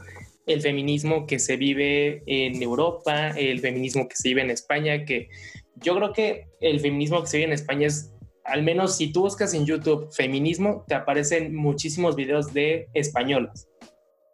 [0.47, 5.29] el feminismo que se vive en Europa, el feminismo que se vive en España, que
[5.75, 8.13] yo creo que el feminismo que se vive en España es,
[8.45, 13.67] al menos si tú buscas en YouTube feminismo, te aparecen muchísimos videos de españolas.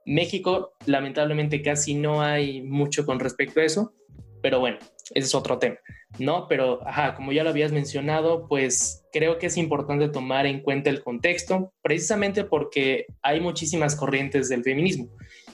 [0.05, 3.93] México, lamentablemente, casi no hay mucho con respecto a eso,
[4.41, 4.77] pero bueno,
[5.13, 5.77] ese es otro tema.
[6.19, 6.47] ¿no?
[6.47, 10.89] Pero, ajá, como ya lo habías mencionado, pues creo que es importante tomar en cuenta
[10.89, 15.09] el contexto, precisamente porque hay muchísimas corrientes del feminismo.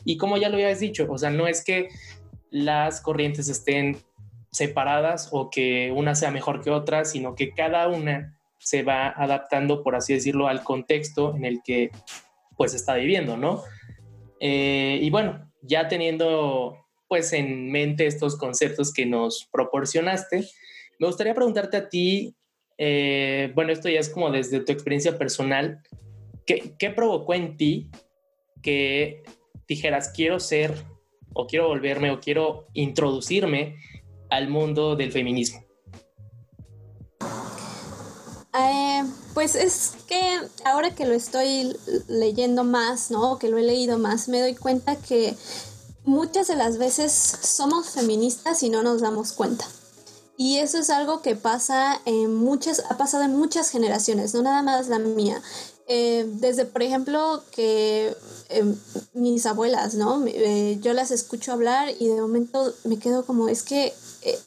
[0.05, 1.89] Y como ya lo habías dicho, o sea, no es que
[2.51, 3.97] las corrientes estén
[4.51, 9.83] separadas o que una sea mejor que otra, sino que cada una se va adaptando,
[9.83, 11.91] por así decirlo, al contexto en el que
[12.57, 13.63] pues está viviendo, ¿no?
[14.39, 20.47] Eh, y bueno, ya teniendo pues en mente estos conceptos que nos proporcionaste.
[20.99, 22.35] Me gustaría preguntarte a ti,
[22.77, 25.81] eh, bueno, esto ya es como desde tu experiencia personal,
[26.45, 27.89] ¿qué, ¿qué, provocó en ti
[28.61, 29.23] que
[29.69, 30.83] dijeras, quiero ser
[31.33, 33.77] o quiero volverme o quiero introducirme
[34.29, 35.63] al mundo del feminismo?
[38.53, 39.03] Eh,
[39.33, 40.19] pues es que
[40.65, 41.75] ahora que lo estoy
[42.07, 43.37] leyendo más, ¿no?
[43.37, 45.35] Que lo he leído más, me doy cuenta que
[46.03, 49.65] muchas de las veces somos feministas y no nos damos cuenta.
[50.35, 54.63] Y eso es algo que pasa en muchas, ha pasado en muchas generaciones, no nada
[54.63, 55.41] más la mía.
[55.91, 58.15] Eh, desde, por ejemplo, que
[58.49, 58.75] eh,
[59.13, 60.23] mis abuelas, ¿no?
[60.27, 63.91] Eh, yo las escucho hablar y de momento me quedo como, es que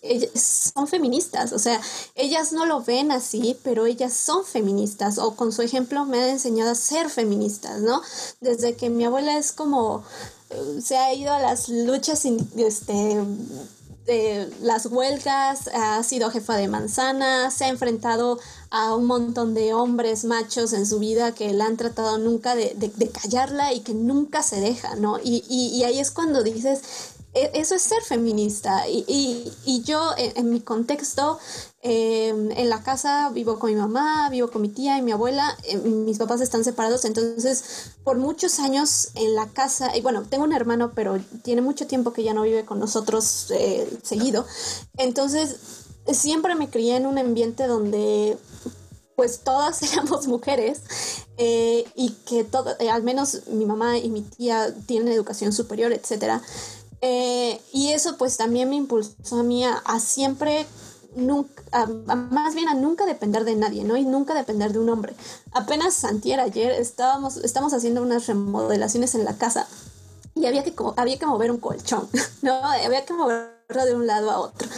[0.03, 1.81] ellas son feministas, o sea,
[2.15, 6.29] ellas no lo ven así, pero ellas son feministas, o con su ejemplo me han
[6.29, 8.03] enseñado a ser feministas, ¿no?
[8.41, 10.05] Desde que mi abuela es como,
[10.81, 12.25] se ha ido a las luchas
[12.57, 13.21] este,
[14.07, 18.39] de las huelgas, ha sido jefa de manzana, se ha enfrentado
[18.71, 22.75] a un montón de hombres machos en su vida que la han tratado nunca de,
[23.13, 25.19] callarla y que nunca se deja, ¿no?
[25.23, 26.81] Y, y ahí es cuando dices,
[27.35, 28.87] eso es ser feminista.
[28.89, 31.39] Y, yo, en, mi contexto,
[31.81, 35.57] em, en la casa vivo con mi mamá, vivo con mi tía y mi abuela,
[35.65, 40.45] em, mis papás están separados, entonces por muchos años en la casa, y bueno, tengo
[40.45, 44.47] un hermano, pero tiene mucho tiempo que ya no vive con nosotros eh, seguido,
[44.99, 45.57] entonces
[46.13, 48.37] siempre me crié en un ambiente donde
[49.17, 50.81] pues todas éramos mujeres
[51.37, 55.93] eh, y que todo, eh, al menos mi mamá y mi tía tienen educación superior,
[55.93, 56.43] etcétera.
[57.05, 60.67] Eh, y eso pues también me impulsó a mí a, siempre,
[61.17, 63.97] nunca, más bien a nunca depender de nadie, ¿no?
[63.97, 65.15] Y nunca depender de un hombre.
[65.53, 69.67] Apenas Santier ayer estábamos, estamos haciendo unas remodelaciones en la casa
[70.37, 72.09] y había que, había que mover un colchón,
[72.43, 72.55] ¿no?
[72.55, 74.69] Había que moverlo de un lado a otro.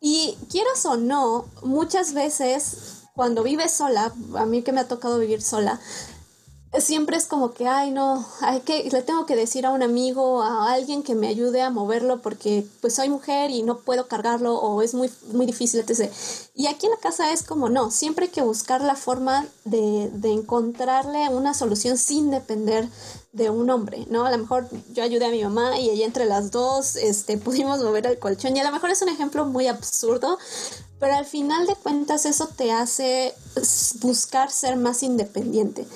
[0.00, 5.18] Y quieras o no, muchas veces cuando vives sola, a mí que me ha tocado
[5.18, 5.80] vivir sola,
[6.78, 10.42] siempre es como que, ay, no, hay que, le tengo que decir a un amigo,
[10.42, 14.56] a alguien que me ayude a moverlo porque pues soy mujer y no puedo cargarlo
[14.58, 16.12] o es muy, muy difícil, etc.
[16.54, 20.10] Y aquí en la casa es como, no, siempre hay que buscar la forma de,
[20.12, 22.88] de encontrarle una solución sin depender
[23.32, 24.26] de un hombre, ¿no?
[24.26, 27.80] A lo mejor yo ayudé a mi mamá y ella entre las dos este, pudimos
[27.80, 30.38] mover el colchón y a lo mejor es un ejemplo muy absurdo,
[31.00, 33.34] pero al final de cuentas eso te hace
[34.00, 35.86] buscar ser más independiente.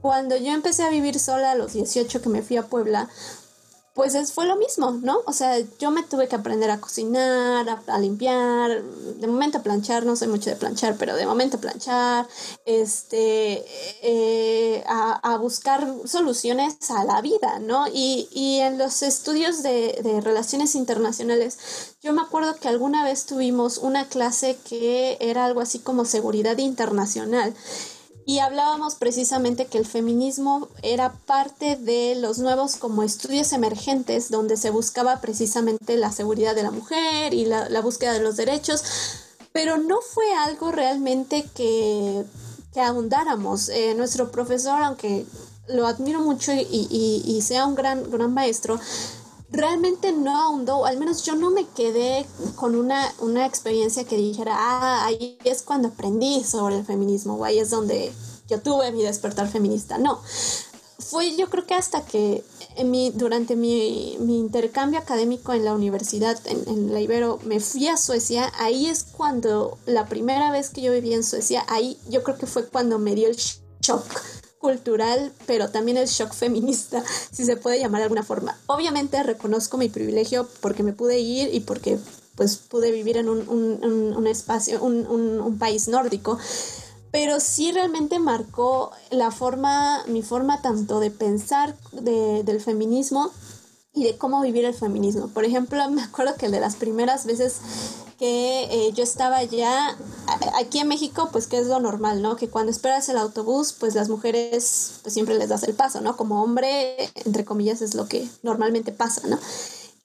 [0.00, 3.08] Cuando yo empecé a vivir sola a los 18 que me fui a Puebla,
[3.98, 5.22] pues es, fue lo mismo, ¿no?
[5.26, 10.06] O sea, yo me tuve que aprender a cocinar, a, limpiar, de momento a planchar,
[10.06, 12.28] no soy mucho de planchar, pero de momento a planchar,
[12.64, 13.64] este,
[14.02, 17.86] eh, a, buscar soluciones a la vida, ¿no?
[17.92, 21.58] Y, en los estudios de, relaciones internacionales,
[22.00, 26.56] yo me acuerdo que alguna vez tuvimos una clase que era algo así como seguridad
[26.58, 27.52] internacional.
[28.28, 34.58] Y hablábamos precisamente que el feminismo era parte de los nuevos como estudios emergentes donde
[34.58, 38.84] se buscaba precisamente la seguridad de la mujer y la, búsqueda de los derechos,
[39.52, 42.22] pero no fue algo realmente que,
[42.74, 43.70] que ahondáramos.
[43.70, 45.24] Eh, nuestro profesor, aunque
[45.66, 48.78] lo admiro mucho y, y, y sea un gran, gran maestro,
[49.50, 54.54] realmente no ahondó, al menos yo no me quedé con una, una experiencia que dijera,
[54.56, 58.12] ah, ahí es cuando aprendí sobre el feminismo, o ahí es donde
[58.48, 59.98] yo tuve mi despertar feminista.
[59.98, 60.20] No,
[60.98, 62.44] fue yo creo que hasta que
[62.76, 67.60] en mi, durante mi, mi intercambio académico en la universidad, en, en, la Ibero, me
[67.60, 71.98] fui a Suecia, ahí es cuando la primera vez que yo viví en Suecia, ahí
[72.08, 73.36] yo creo que fue cuando me dio el
[73.80, 74.04] shock
[74.58, 78.58] cultural, pero también el shock feminista, si se puede llamar de alguna forma.
[78.66, 81.98] Obviamente reconozco mi privilegio porque me pude ir y porque
[82.36, 86.38] pues pude vivir en un, un, un espacio, un, un, país nórdico,
[87.10, 93.32] pero sí realmente marcó la forma, mi forma tanto de pensar de, del feminismo
[93.98, 95.28] y de cómo vivir el feminismo.
[95.28, 97.56] Por ejemplo, me acuerdo que de las primeras veces
[98.18, 99.96] que eh, yo estaba ya
[100.60, 102.36] aquí en México, pues que es lo normal, ¿no?
[102.36, 106.16] Que cuando esperas el autobús, pues las mujeres pues siempre les das el paso, ¿no?
[106.16, 109.38] Como hombre, entre comillas, es lo que normalmente pasa, ¿no?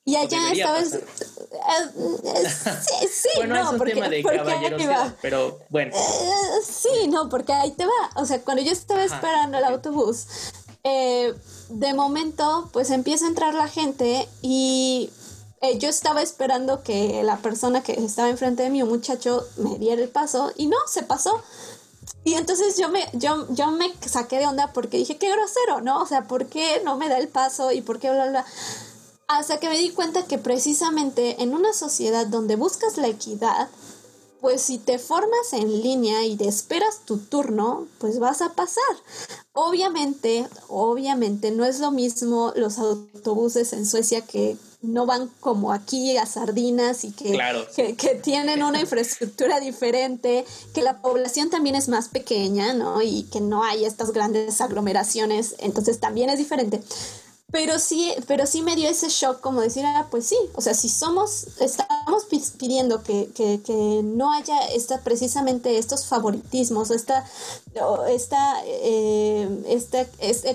[0.06, 0.79] Y allá estaba...
[0.79, 2.49] Eh, eh,
[2.82, 5.95] sí, sí, bueno, no, es un porque, tema de caballerosidad, pero bueno.
[5.95, 8.10] Eh, sí, no, porque ahí te va.
[8.15, 10.27] O sea, cuando yo estaba esperando el autobús,
[10.84, 11.34] eh,
[11.69, 15.10] de momento, pues empieza a entrar la gente y
[15.62, 19.78] eh, yo estaba esperando que la persona que estaba enfrente de mí, un muchacho, me
[19.78, 21.41] diera el paso y no, se pasó.
[22.26, 26.02] Y entonces yo me, yo, yo me saqué de onda porque dije, qué grosero, ¿no?
[26.02, 28.46] O sea, ¿por qué no me da el paso y por qué bla, bla?
[29.28, 33.69] Hasta que me di cuenta que precisamente en una sociedad donde buscas la equidad,
[34.43, 38.84] pues si te formas en línea y te esperas tu turno, pues vas a pasar.
[39.53, 46.17] Obviamente, obviamente no es lo mismo los autobuses en Suecia que no van como aquí
[46.17, 52.10] a sardinas y que, que, tienen una infraestructura diferente, que la población también es más
[52.10, 53.01] pequeña, ¿no?
[53.01, 56.84] Y que no hay estas grandes aglomeraciones, entonces también es diferente.
[57.53, 60.73] Pero sí, pero sí me dio ese shock como decir, ah, pues sí, o sea,
[60.73, 62.25] si somos, estamos
[62.57, 67.23] pidiendo que, que, que no haya esta, precisamente estos favoritismos, esta,
[68.09, 70.03] esta, eh, esta,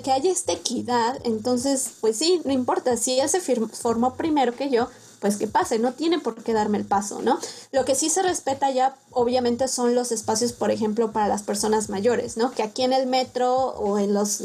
[0.02, 4.68] que haya esta equidad, entonces, pues sí, no importa, si él se formó primero que
[4.68, 4.88] yo,
[5.20, 7.38] pues que pase, no tiene por qué darme el paso, ¿no?
[7.72, 11.88] Lo que sí se respeta ya, obviamente, son los espacios, por ejemplo, para las personas
[11.88, 12.52] mayores, ¿no?
[12.52, 14.42] Que aquí en el metro o en los,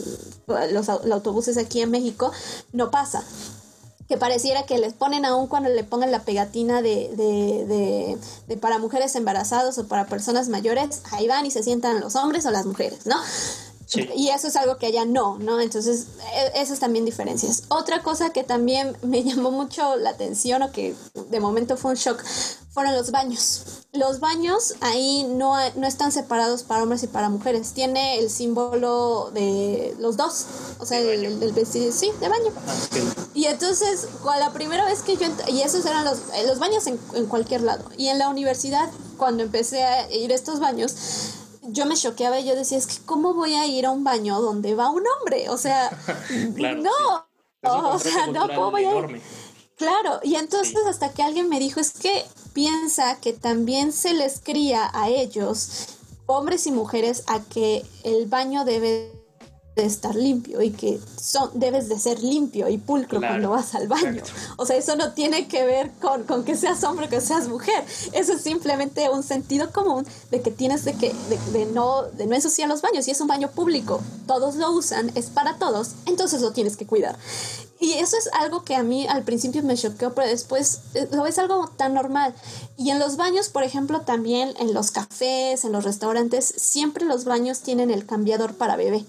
[0.47, 2.31] los, autobuses aquí en México
[2.71, 3.23] no pasa
[4.07, 8.57] que pareciera que les ponen aún cuando le pongan la pegatina de, de, de, de,
[8.57, 12.51] para mujeres embarazadas o para personas mayores, ahí van y se sientan los hombres o
[12.51, 13.15] las mujeres, ¿no?
[14.15, 15.59] Y eso es algo que allá no, ¿no?
[15.59, 17.63] Entonces, e, esas también diferencias.
[17.69, 20.95] Otra cosa que también me llamó mucho la atención o que
[21.29, 22.23] de momento fue un shock
[22.73, 23.85] fueron los baños.
[23.93, 27.73] Los baños ahí no, no están separados para hombres y para mujeres.
[27.73, 30.47] Tiene el símbolo de los dos.
[30.79, 32.51] O sea, el, el, vestido, sí, de baño.
[33.35, 34.07] Y entonces,
[34.39, 35.27] la primera vez que yo...
[35.47, 37.85] Y esos eran los, los baños en, en cualquier lado.
[37.95, 40.95] Y en la universidad, cuando empecé a ir a estos baños,
[41.69, 44.41] yo me choqueaba y yo decía, es que ¿cómo voy a ir a un baño
[44.41, 45.49] donde va un hombre?
[45.49, 45.89] O sea,
[46.55, 47.25] no,
[47.61, 49.21] o sea, no, ¿cómo voy a ir?
[49.75, 54.39] Claro, y entonces hasta que alguien me dijo, es que piensa que también se les
[54.39, 55.87] cría a ellos,
[56.25, 59.12] hombres y mujeres, a que el baño debe
[59.75, 63.87] de estar limpio y que son, debes de ser limpio y pulcro cuando vas al
[63.87, 64.21] baño.
[64.57, 67.47] O sea, eso no tiene que ver con, con, que seas hombre o que seas
[67.47, 67.83] mujer.
[68.11, 71.13] Eso es simplemente un sentido común de que tienes de, que,
[71.51, 73.07] de, no, de no ensuciar los baños.
[73.07, 76.85] Y es un baño público, todos lo usan, es para todos, entonces lo tienes que
[76.85, 77.17] cuidar.
[77.79, 81.23] Y eso es algo que a mí al principio me choqueó, pero después eh, lo
[81.23, 82.33] ves algo tan normal.
[82.77, 87.25] Y en los baños, por ejemplo, también en los cafés, en los restaurantes, siempre los
[87.25, 89.03] baños tienen el cambiador para bebé.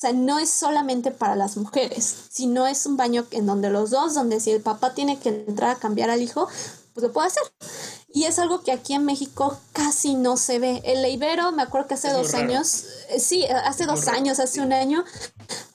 [0.00, 3.90] O sea, no es solamente para las mujeres, sino es un baño en donde los
[3.90, 6.48] dos, donde si el papá tiene que entrar a cambiar al hijo,
[6.94, 7.42] pues lo puede hacer.
[8.08, 10.80] Y es algo que aquí en México casi no se ve.
[10.86, 14.72] El Ibero, me acuerdo que hace dos años, eh, sí, hace dos años, hace un
[14.72, 15.04] año,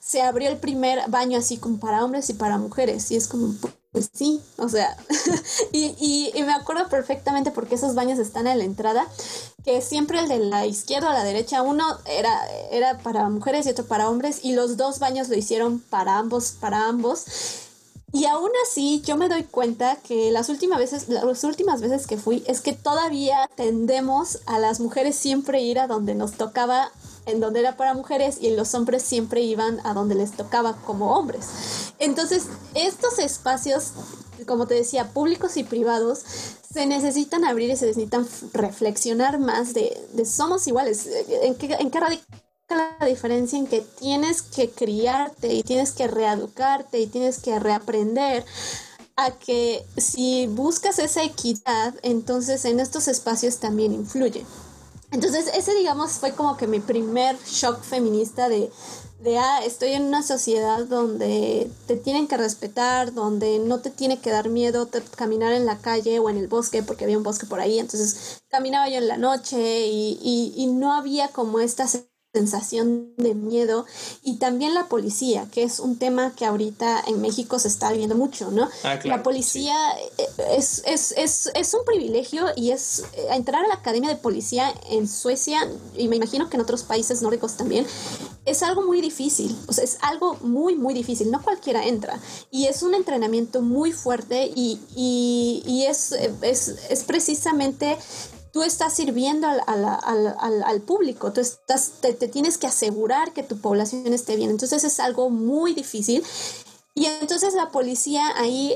[0.00, 3.08] se abrió el primer baño así como para hombres y para mujeres.
[3.12, 3.54] Y es como,
[3.96, 4.94] pues sí, o sea,
[5.72, 5.96] y,
[6.34, 9.06] y, me acuerdo perfectamente porque esos baños están en la entrada,
[9.64, 12.30] que siempre el de la izquierda a la derecha, uno era,
[12.70, 16.56] era para mujeres y otro para hombres, y los dos baños lo hicieron para ambos,
[16.60, 17.24] para ambos.
[18.12, 22.18] Y aún así, yo me doy cuenta que las últimas veces, las últimas veces que
[22.18, 26.92] fui, es que todavía tendemos a las mujeres siempre ir a donde nos tocaba
[27.26, 31.16] en donde era para mujeres y los hombres siempre iban a donde les tocaba como
[31.16, 31.46] hombres.
[31.98, 33.92] Entonces, estos espacios,
[34.46, 36.22] como te decía, públicos y privados,
[36.72, 41.08] se necesitan abrir y se necesitan reflexionar más de, somos iguales,
[41.42, 42.24] en qué, en qué radica
[42.68, 48.44] la diferencia en que tienes que criarte y tienes que reeducarte y tienes que reaprender
[49.16, 54.44] a que si buscas esa equidad, entonces en estos espacios también influye.
[55.16, 58.70] Entonces ese digamos fue como que mi primer shock feminista de,
[59.20, 64.20] de, ah, estoy en una sociedad donde te tienen que respetar, donde no te tiene
[64.20, 67.46] que dar miedo caminar en la calle o en el bosque, porque había un bosque
[67.46, 72.04] por ahí, entonces caminaba yo en la noche y, y, y no había como estas
[72.36, 73.86] sensación de miedo
[74.22, 78.14] y también la policía, que es un tema que ahorita en México se está viendo
[78.14, 78.68] mucho, ¿no?
[78.84, 79.74] Ah, la policía
[80.18, 84.16] eh, es, es, es, es, un privilegio y es eh, entrar a la academia de
[84.16, 85.58] policía en Suecia
[85.96, 87.86] y me imagino que en otros países nórdicos también.
[88.44, 92.20] Es algo muy difícil, o sea, es algo muy, muy difícil, no cualquiera entra.
[92.50, 97.96] Y es un entrenamiento muy fuerte y, y, y es, es, es precisamente
[98.56, 103.42] tú estás sirviendo al, al, al, público, tú estás, te, te, tienes que asegurar que
[103.42, 104.48] tu población esté bien.
[104.48, 106.24] Entonces es algo muy difícil
[106.98, 108.74] y entonces la policía ahí,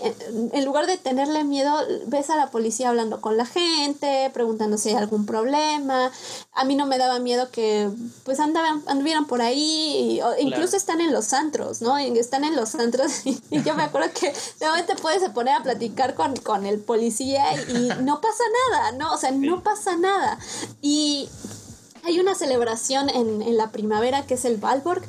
[0.53, 1.75] en lugar de tenerle miedo,
[2.07, 6.13] ves a la policía hablando con la gente, preguntando si hay algún problema.
[6.53, 7.89] A mí no me daba miedo que
[8.25, 11.97] pues andaban, anduvieran por ahí, incluso están en los antros, ¿no?
[11.97, 16.15] Están en los antros y, yo me acuerdo que de momento puedes poner a platicar
[16.15, 19.15] con, con el policía y no pasa nada, ¿no?
[19.15, 20.39] O sea, no pasa nada.
[20.83, 21.31] Y
[22.05, 25.03] hay una celebración en, en, la primavera que es el Valborg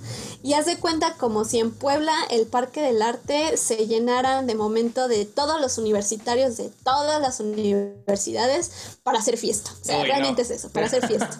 [0.43, 4.55] y haz de cuenta como si en Puebla el Parque del Arte se llenara de
[4.55, 8.71] momento de todos los universitarios de todas las universidades
[9.03, 9.71] para hacer fiesta.
[9.81, 11.29] O sea, realmente es eso, para hacer fiesta.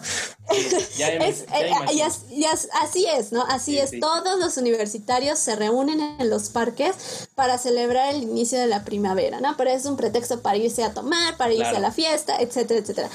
[2.82, 3.44] así es, ¿no?
[3.48, 3.92] Así es.
[4.00, 6.94] Todos los universitarios se reúnen en los parques
[7.34, 9.56] para celebrar el inicio de la primavera, ¿no?
[9.56, 13.10] Pero es un pretexto para irse a tomar, para irse a la fiesta, etcétera, etcétera.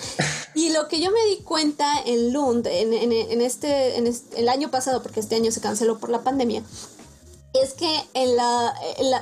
[0.56, 4.72] Y lo que yo me di cuenta en Lund, en, en, este, en el año
[4.72, 6.64] pasado, porque este año se canceló por la pandemia,
[7.54, 8.74] es que en la,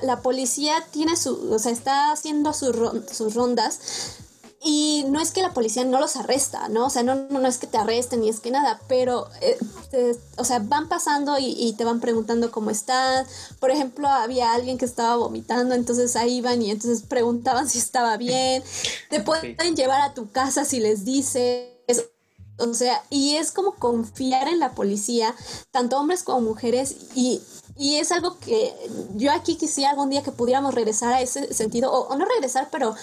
[0.02, 3.80] la, policía tiene su, o sea, está haciendo sus rondas
[4.68, 6.88] y no es que la policía no los arresta, ¿no?
[6.88, 10.44] O sea, no, no, es que te arresten ni es que nada, pero, eh, o
[10.44, 13.28] sea, van pasando y, te van preguntando cómo estás.
[13.60, 18.18] Por ejemplo, había alguien que estaba vomitando, entonces ahí iban y entonces preguntaban si estaba
[18.18, 18.64] bien.
[19.12, 21.75] Te pueden llevar a tu casa si les dices.
[22.58, 25.36] O sea, y es como confiar en la policía,
[25.72, 27.42] tanto hombres como mujeres, y
[27.78, 28.74] y es algo que
[29.16, 32.96] yo aquí quisiera algún día que pudiéramos regresar a ese sentido, o, no regresar, pero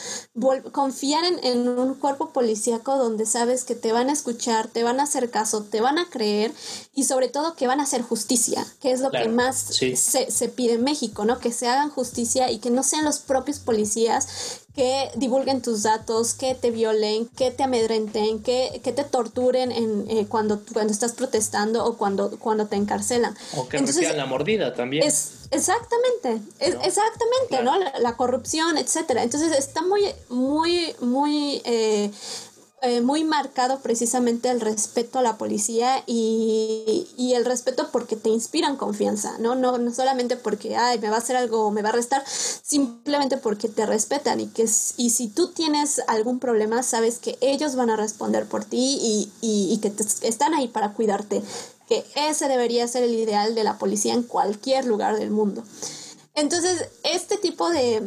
[0.73, 5.03] confiar en, un cuerpo policíaco donde sabes que te van a escuchar, te van a
[5.03, 6.53] hacer caso, te van a creer
[6.95, 10.49] y sobre todo que van a hacer justicia, que es lo que más se, se
[10.49, 11.39] pide en México, ¿no?
[11.39, 16.33] Que se hagan justicia y que no sean los propios policías que divulguen tus datos,
[16.33, 21.13] que te violen, que te amedrenten, que, que te torturen en, eh, cuando, cuando estás
[21.13, 23.37] protestando o cuando, cuando te encarcelan.
[23.57, 25.07] O que Entonces, la mordida también.
[25.07, 27.79] Es, exactamente, es, exactamente, ¿no?
[28.01, 29.23] La, corrupción, etcétera.
[29.23, 32.11] Entonces está muy, muy, muy eh,
[32.85, 38.29] eh, muy marcado precisamente el respeto a la policía y, y, el respeto porque te
[38.29, 39.55] inspiran confianza, ¿no?
[39.55, 39.79] ¿no?
[39.79, 43.37] No solamente porque, ay, me va a hacer algo o me va a arrestar, simplemente
[43.37, 44.65] porque te respetan y que
[44.97, 49.33] y si tú tienes algún problema, sabes que ellos van a responder por ti y,
[49.41, 49.93] y, y que
[50.27, 51.41] están ahí para cuidarte,
[51.89, 55.63] que ese debería ser el ideal de la policía en cualquier lugar del mundo.
[56.35, 58.03] Entonces, este tipo de,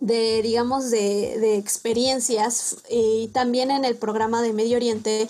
[0.00, 5.28] de digamos, de, de experiencias y también en el programa de Medio Oriente,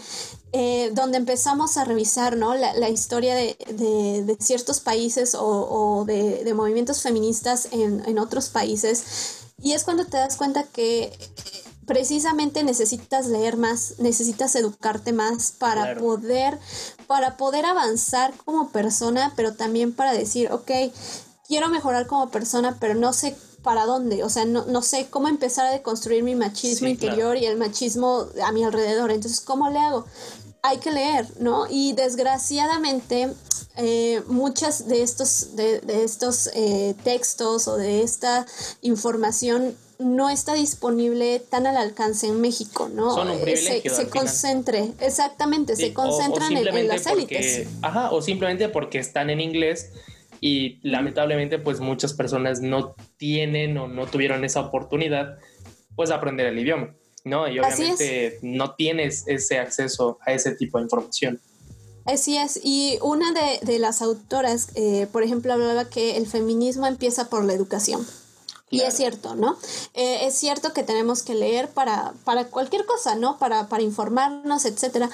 [0.52, 2.54] eh, donde empezamos a revisar ¿no?
[2.54, 8.18] la, la historia de, de, de, ciertos países o, o de, movimientos feministas en, en,
[8.18, 9.44] otros países.
[9.62, 11.12] Y es cuando te das cuenta que
[11.86, 16.58] precisamente necesitas leer más, necesitas educarte más para poder,
[17.06, 20.70] para poder avanzar como persona, pero también para decir, ok,
[21.46, 25.28] quiero mejorar como persona, pero no sé para dónde, o sea, no, no sé cómo
[25.28, 29.10] empezar a deconstruir mi machismo interior y el machismo a mi alrededor.
[29.10, 30.06] Entonces, ¿cómo le hago?
[30.62, 31.66] Hay que leer, ¿no?
[31.68, 33.32] Y desgraciadamente,
[33.76, 38.46] eh, muchas de estos, de, estos eh, textos o de esta
[38.82, 43.12] información no está disponible tan al alcance en México, ¿no?
[43.14, 47.66] Son un eh, privilegio, se, concentre, exactamente, se concentran en, en, las élites.
[47.82, 49.90] Ajá, o simplemente porque están en inglés
[50.40, 55.38] y lamentablemente pues muchas personas no tienen o no tuvieron esa oportunidad
[55.96, 57.48] pues de aprender el idioma, ¿no?
[57.48, 61.40] Y obviamente no tienes ese acceso a ese tipo de información.
[62.04, 67.28] Así es, y una de, las autoras, eh, por ejemplo, hablaba que el feminismo empieza
[67.28, 68.06] por la educación.
[68.70, 69.56] Y es cierto, ¿no?
[69.94, 73.38] Eh, es cierto que tenemos que leer para, para cualquier cosa, ¿no?
[73.38, 75.10] Para, para informarnos, etcétera.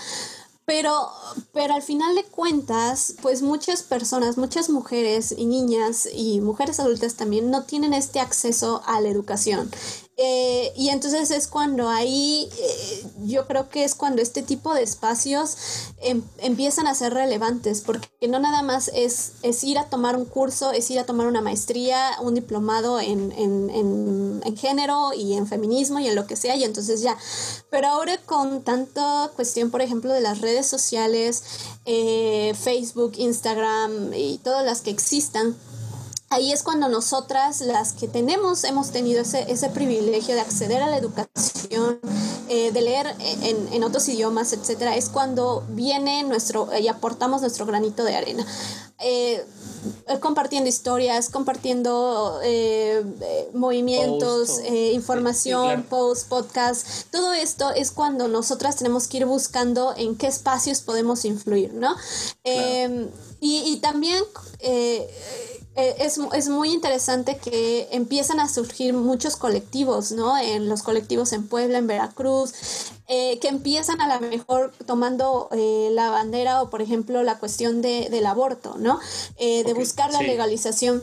[0.67, 1.11] Pero,
[1.53, 7.17] pero al final de cuentas, pues muchas personas, muchas mujeres y niñas y mujeres adultas
[7.17, 9.71] también no tienen este acceso a la educación.
[10.17, 14.85] Eh, y entonces es cuando ahí, eh, yo creo que es cuando este tipo de
[14.85, 15.57] espacios
[16.03, 20.25] em, empiezan a ser relevantes, porque no nada más es, es, ir a tomar un
[20.25, 25.49] curso, es ir a tomar una maestría, un diplomado en, en, en, género y en
[25.49, 27.19] feminismo y en lo que sea, y entonces ya.
[27.71, 31.43] Pero ahora con tanta cuestión, por ejemplo, de las redes sociales,
[31.87, 35.57] eh, Facebook, Instagram y todas las que existan,
[36.31, 40.89] ahí es cuando nosotras, las que tenemos, hemos tenido ese, ese privilegio de acceder a
[40.89, 42.01] la educación,
[42.49, 47.67] eh, de leer en, en, otros idiomas, etcétera, es cuando viene nuestro y aportamos nuestro
[47.67, 48.47] granito de arena.
[49.01, 49.45] Eh,
[50.21, 53.05] compartiendo historias, compartiendo eh,
[53.53, 54.61] movimientos,
[54.93, 60.81] información, posts, podcasts, todo esto es cuando nosotras tenemos que ir buscando en qué espacios
[60.81, 61.95] podemos influir, ¿no?
[62.45, 63.11] y,
[63.41, 64.23] y, también
[65.77, 70.39] eh, es, es, muy interesante que empiezan a surgir muchos colectivos, ¿no?
[70.39, 72.53] En los colectivos en Puebla, en Veracruz,
[73.09, 77.83] eh, que empiezan a lo mejor tomando eh, la bandera o, por ejemplo, la cuestión
[77.83, 79.01] de, del aborto, ¿no?
[79.39, 81.03] de buscar la legalización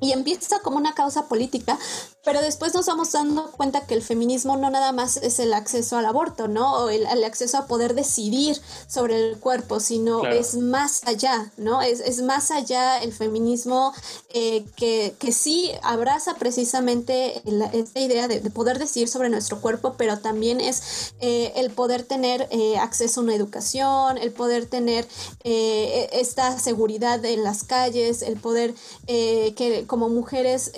[0.00, 1.78] y empieza como una causa política,
[2.26, 5.96] pero después nos vamos dando cuenta que el feminismo no nada más es el acceso
[5.96, 6.74] al aborto, ¿no?
[6.74, 11.82] O el, acceso a poder decidir sobre el cuerpo, sino es más allá, ¿no?
[11.82, 13.94] Es, es más allá el feminismo
[14.34, 20.18] eh, que, que, sí abraza precisamente esta idea de, poder decidir sobre nuestro cuerpo, pero
[20.18, 25.06] también es eh, el poder tener eh, acceso a una educación, el poder tener
[25.44, 28.74] esta seguridad en las calles, el poder
[29.06, 30.72] que como mujeres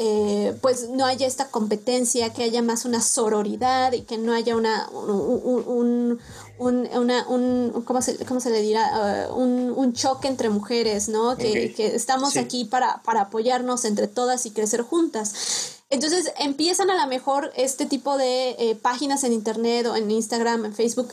[0.61, 4.89] pues no haya esta competencia, que haya más una sororidad y que no haya una,
[4.91, 6.19] un,
[6.59, 9.29] un, una, un ¿cómo, se, ¿cómo se le dirá?
[9.31, 11.37] Uh, un, choque entre mujeres, ¿no?
[11.37, 15.77] Que, que estamos aquí para, para apoyarnos entre todas y crecer juntas.
[15.91, 20.65] Entonces empiezan a lo mejor este tipo de eh, páginas en internet o en Instagram,
[20.65, 21.09] en Facebook,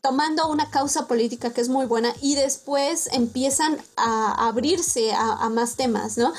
[0.00, 5.74] tomando una causa política que es muy buena y después empiezan a abrirse a, más
[5.74, 6.32] temas, ¿no?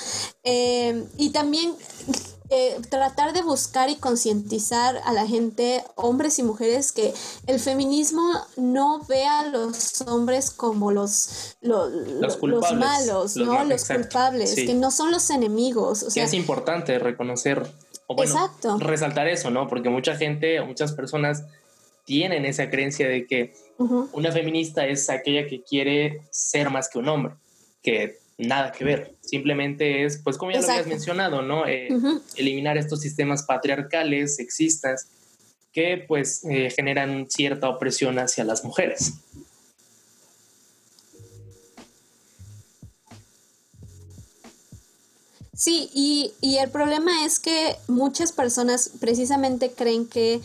[0.44, 1.76] Eh, y también
[2.52, 7.14] eh, tratar de buscar y concientizar a la gente, hombres y mujeres, que
[7.48, 8.24] el feminismo
[8.58, 11.92] no vea a los hombres como los, los,
[12.74, 13.64] malos, los, ¿no?
[13.64, 16.04] los culpables, que no son los enemigos.
[16.04, 17.68] O sea, es importante reconocer
[18.08, 19.68] o bueno, resaltar eso, ¿no?
[19.68, 21.44] Porque mucha gente, muchas personas
[22.06, 27.08] tienen esa creencia de que una feminista es aquella que quiere ser más que un
[27.08, 27.36] hombre,
[27.84, 29.16] que nada que ver.
[29.22, 31.68] Simplemente es, pues como ya lo habías mencionado, ¿no?
[31.68, 31.90] Eh,
[32.36, 35.08] eliminar estos sistemas patriarcales, sexistas,
[35.72, 39.14] que pues eh, generan cierta opresión hacia las mujeres.
[45.54, 50.40] Sí, y, y el problema es que muchas personas precisamente creen que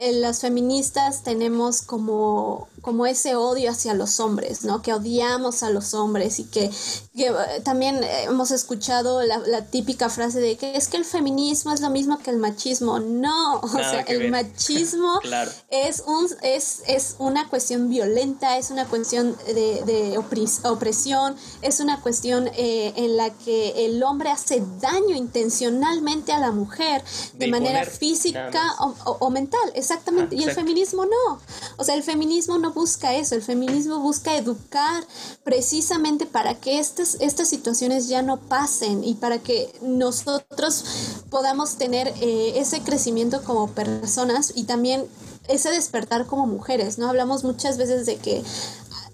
[0.00, 4.80] las feministas tenemos como, como ese odio hacia los hombres, ¿no?
[4.80, 6.70] Que odiamos a los hombres y que,
[7.16, 7.32] eh,
[7.64, 12.18] también hemos escuchado la, típica frase de que es que el feminismo es lo mismo
[12.18, 13.00] que el machismo.
[13.00, 15.20] No, o sea, el machismo
[15.70, 20.18] es, un, es, es una cuestión violenta, es una cuestión de, de
[20.64, 26.52] opresión, es una cuestión eh, en la que el hombre hace daño intencionalmente a la
[26.52, 27.02] mujer
[27.34, 29.60] de, manera física o, o, mental.
[29.90, 30.36] Exactamente.
[30.36, 31.40] y el feminismo no.
[31.76, 33.34] O sea, el feminismo no busca eso.
[33.34, 35.04] El feminismo busca educar
[35.44, 40.84] precisamente para que estas, estas situaciones ya no pasen y para que nosotros
[41.30, 45.06] podamos tener eh, ese crecimiento como personas y también
[45.48, 47.08] ese despertar como mujeres, ¿no?
[47.08, 48.44] Hablamos muchas veces de que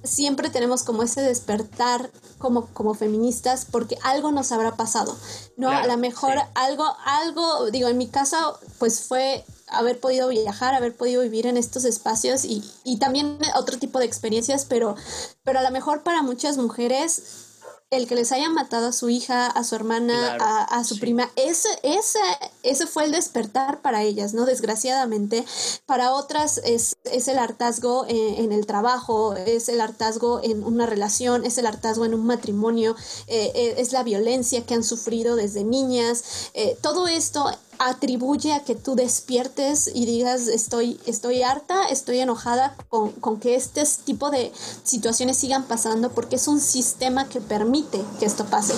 [0.02, 5.16] siempre tenemos como ese despertar como, como feministas porque algo nos habrá pasado,
[5.56, 5.70] ¿no?
[5.70, 9.44] a lo mejor algo, algo, digo, en mi caso, pues fue
[9.78, 14.06] haber podido viajar, haber podido vivir en estos espacios y, y también otro tipo de
[14.06, 14.96] experiencias, pero,
[15.42, 17.44] pero a lo mejor para muchas mujeres
[17.96, 21.68] el que les hayan matado a su hija, a su hermana, a, su prima, ese,
[21.82, 22.18] ese,
[22.62, 24.44] ese fue el despertar para ellas, ¿no?
[24.46, 25.44] Desgraciadamente,
[25.86, 31.44] para otras es, es el hartazgo en, el trabajo, es el hartazgo en una relación,
[31.44, 32.96] es el hartazgo en un matrimonio,
[33.26, 36.50] eh, eh, es la violencia que han sufrido desde niñas.
[36.54, 42.76] Eh, todo esto atribuye a que tú despiertes y digas estoy, estoy harta, estoy enojada
[42.88, 44.52] con, con, que este tipo de
[44.82, 48.74] situaciones sigan pasando porque es un sistema que permite que esto pase.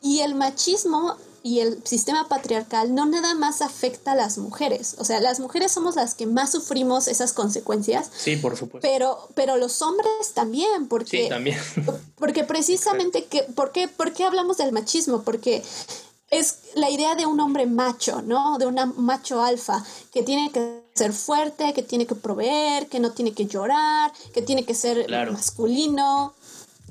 [0.00, 1.16] Y el machismo
[1.46, 4.96] y el sistema patriarcal no nada más afecta a las mujeres.
[4.98, 8.10] O sea, las mujeres somos las que más sufrimos esas consecuencias.
[8.16, 8.80] Sí, por supuesto.
[8.82, 11.56] Pero, pero los hombres también, porque, sí, también.
[12.16, 15.22] porque precisamente, que, ¿por, qué, ¿por qué hablamos del machismo?
[15.22, 15.62] Porque
[16.30, 18.58] es la idea de un hombre macho, ¿no?
[18.58, 23.12] De un macho alfa, que tiene que ser fuerte, que tiene que proveer, que no
[23.12, 26.34] tiene que llorar, que tiene que ser masculino,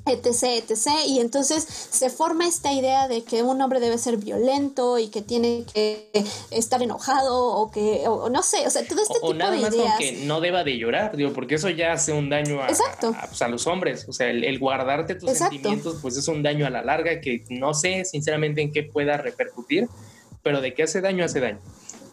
[0.06, 0.88] etc, etc.
[1.06, 5.22] Y entonces se forma esta idea de que un hombre debe ser violento y que
[5.22, 6.08] tiene que
[6.50, 9.74] estar enojado o que, o, no sé, o sea, todo este tipo nada de más
[9.74, 9.98] ideas.
[9.98, 13.48] que no deba de llorar, digo, porque eso ya hace un daño a, pues, a,
[13.48, 14.06] los hombres.
[14.08, 17.74] O sea, el, guardarte tus sentimientos, pues es un daño a la larga que no
[17.74, 19.88] sé sinceramente en qué pueda repercutir,
[20.42, 21.58] pero de qué hace daño, hace daño.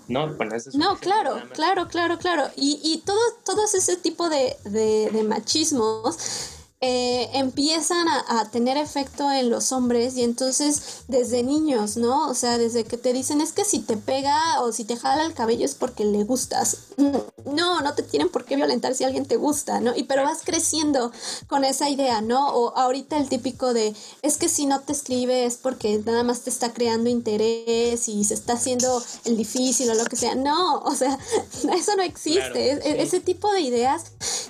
[0.08, 2.50] No, bueno, es no claro, claro, claro, claro.
[2.58, 6.53] Y, y todo, todos ese tipo de, de, de machismos
[6.86, 12.28] eh, empiezan a, tener efecto en los hombres y entonces desde niños, ¿no?
[12.28, 15.24] O sea, desde que te dicen es que si te pega o si te jala
[15.24, 16.80] el cabello es porque le gustas.
[16.98, 19.96] Mm, no, no te tienen por qué violentar si alguien te gusta, ¿no?
[19.96, 21.14] Y pero vas creciendo
[21.48, 22.50] con esa idea, ¿no?
[22.50, 26.42] O ahorita el típico de es que si no te escribe es porque nada más
[26.42, 30.36] te está creando interés y se está haciendo el difícil o lo que sea.
[30.36, 31.18] No, o sea,
[31.74, 32.74] eso no existe.
[32.74, 34.04] E, ese tipo de ideas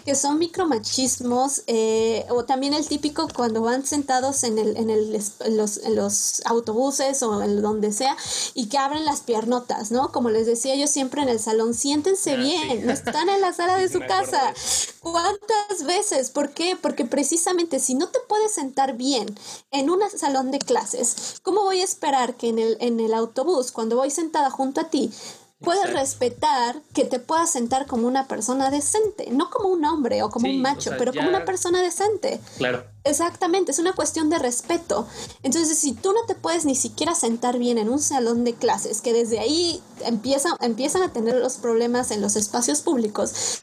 [0.04, 5.22] que son micromachismos, eh, o también el típico cuando van sentados en, el, en, el,
[5.50, 8.16] los, en los autobuses o en donde sea
[8.54, 10.12] y que abren las piernotas, ¿no?
[10.12, 13.54] Como les decía yo siempre en el salón, siéntense ah, bien, no están en la
[13.54, 14.54] sala de su casa.
[15.02, 16.30] ¿Cuántas veces?
[16.30, 16.78] ¿Por qué?
[16.82, 19.38] Porque precisamente si no te puedes sentar bien
[19.72, 23.72] en un salón de clases, ¿cómo voy a esperar que en el, en el autobús,
[23.72, 25.12] cuando voy sentada junto a ti,
[25.64, 30.30] puedes respetar que te puedas sentar como una persona decente, no como un hombre o
[30.30, 32.40] como un macho, pero como una persona decente.
[32.58, 32.84] Claro.
[33.06, 35.08] Exactamente, es una cuestión de respeto.
[35.42, 39.02] Entonces, si tú no te puedes ni siquiera sentar bien en un salón de clases,
[39.02, 43.60] que desde ahí empiezan, empiezan a tener los problemas en los espacios públicos,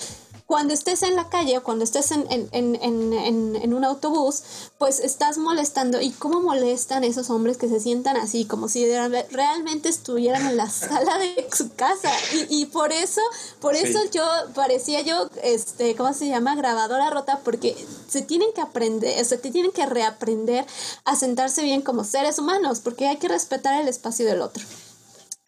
[0.51, 3.13] cuando estés en la calle o cuando estés en, en, en,
[3.55, 4.43] en, un autobús,
[4.79, 6.01] pues estás molestando.
[6.01, 8.85] ¿Y cómo molestan esos hombres que se sientan así, como si
[9.31, 12.11] realmente estuvieran en la sala de su casa?
[12.35, 13.21] Y, y por eso,
[13.61, 16.57] por eso yo parecía yo, este, ¿cómo se llama?
[16.57, 17.77] Grabadora rota, porque
[18.09, 20.67] se tienen que aprender, o sea, te tienen que reaprender
[21.05, 24.65] a sentarse bien como seres humanos, porque hay que respetar el espacio del otro.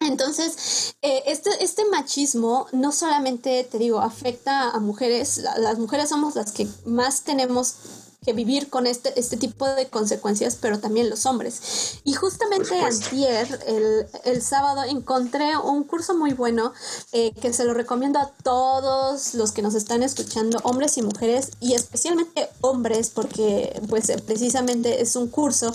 [0.05, 6.35] Entonces, eh, este, este machismo no solamente, te digo, afecta a mujeres, las mujeres somos
[6.35, 7.75] las que más tenemos
[8.23, 11.99] que vivir con este, este tipo de consecuencias, pero también los hombres.
[12.03, 16.73] Y justamente antier, el, el, sábado, encontré un curso muy bueno
[17.11, 21.51] eh, que se lo recomiendo a todos los que nos están escuchando, hombres y mujeres,
[21.59, 25.71] y especialmente hombres, porque pues precisamente es un curso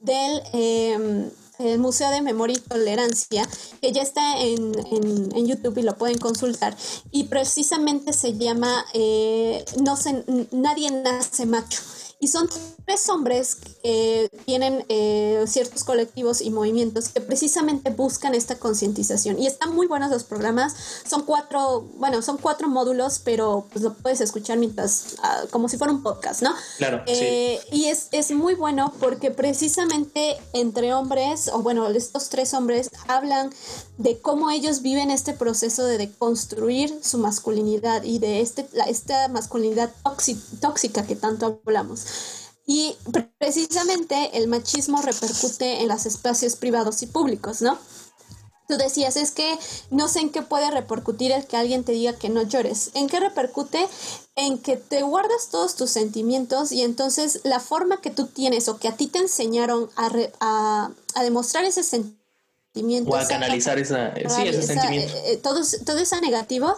[0.00, 0.42] del...
[0.52, 1.30] Eh,
[1.66, 3.48] el Museo de Memoria y Tolerancia,
[3.80, 6.76] que ya está en, en, YouTube y lo pueden consultar.
[7.10, 11.80] Y precisamente se llama eh, no se, Nadie nace macho.
[12.20, 12.48] Y son
[12.84, 19.38] tres hombres que tienen eh, ciertos colectivos y movimientos que precisamente buscan esta concientización.
[19.38, 20.74] Y están muy buenos los programas.
[21.08, 25.78] Son cuatro, bueno, son cuatro módulos, pero pues lo puedes escuchar mientras, ah, como si
[25.78, 26.54] fuera un podcast, ¿no?
[26.78, 27.02] Claro.
[27.06, 32.90] Eh, y es, es muy bueno porque precisamente entre hombres, o bueno, estos tres hombres
[33.08, 33.50] hablan
[33.98, 39.28] de cómo ellos viven este proceso de deconstruir su masculinidad y de este, la, esta
[39.28, 39.90] masculinidad
[40.60, 42.41] tóxica que tanto hablamos.
[42.66, 42.96] Y
[43.38, 47.78] precisamente el machismo repercute en los espacios privados y públicos, ¿no?
[48.68, 49.58] Tú decías, es que
[49.90, 52.90] no sé en qué puede repercutir el que alguien te diga que no llores.
[52.94, 53.86] ¿En qué repercute?
[54.36, 58.78] En que te guardas todos tus sentimientos y entonces la forma que tú tienes o
[58.78, 60.10] que a ti te enseñaron a,
[61.14, 63.10] a, demostrar ese sentimiento.
[63.10, 65.14] O a canalizar esa, sí, ese sentimiento.
[65.24, 66.74] Eh, todo, todo eso negativo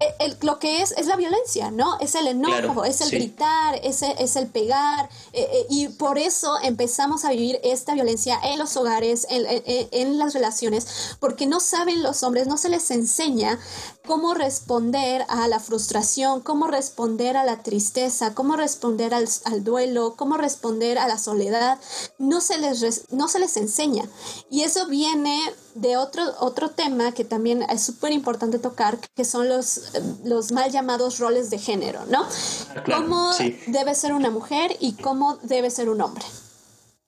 [0.00, 1.98] eh, el, lo que es es la violencia, ¿no?
[1.98, 6.18] Es el enojo, es el gritar, es el, es el pegar, eh, eh, y por
[6.18, 11.58] eso empezamos a vivir esta violencia en los hogares, en, en, las relaciones, porque no
[11.58, 13.58] saben los hombres, no se les enseña
[14.06, 20.14] cómo responder a la frustración, cómo responder a la tristeza, cómo responder al, al duelo,
[20.16, 21.80] cómo responder a la soledad,
[22.18, 24.08] no se les, no se les enseña.
[24.48, 25.42] Y eso viene
[25.80, 29.92] de otro, otro tema que también es súper importante tocar, que son los,
[30.24, 32.26] los mal llamados roles de género, ¿no?
[32.74, 33.32] Ah, cómo
[33.66, 36.24] debe ser una mujer y cómo debe ser un hombre.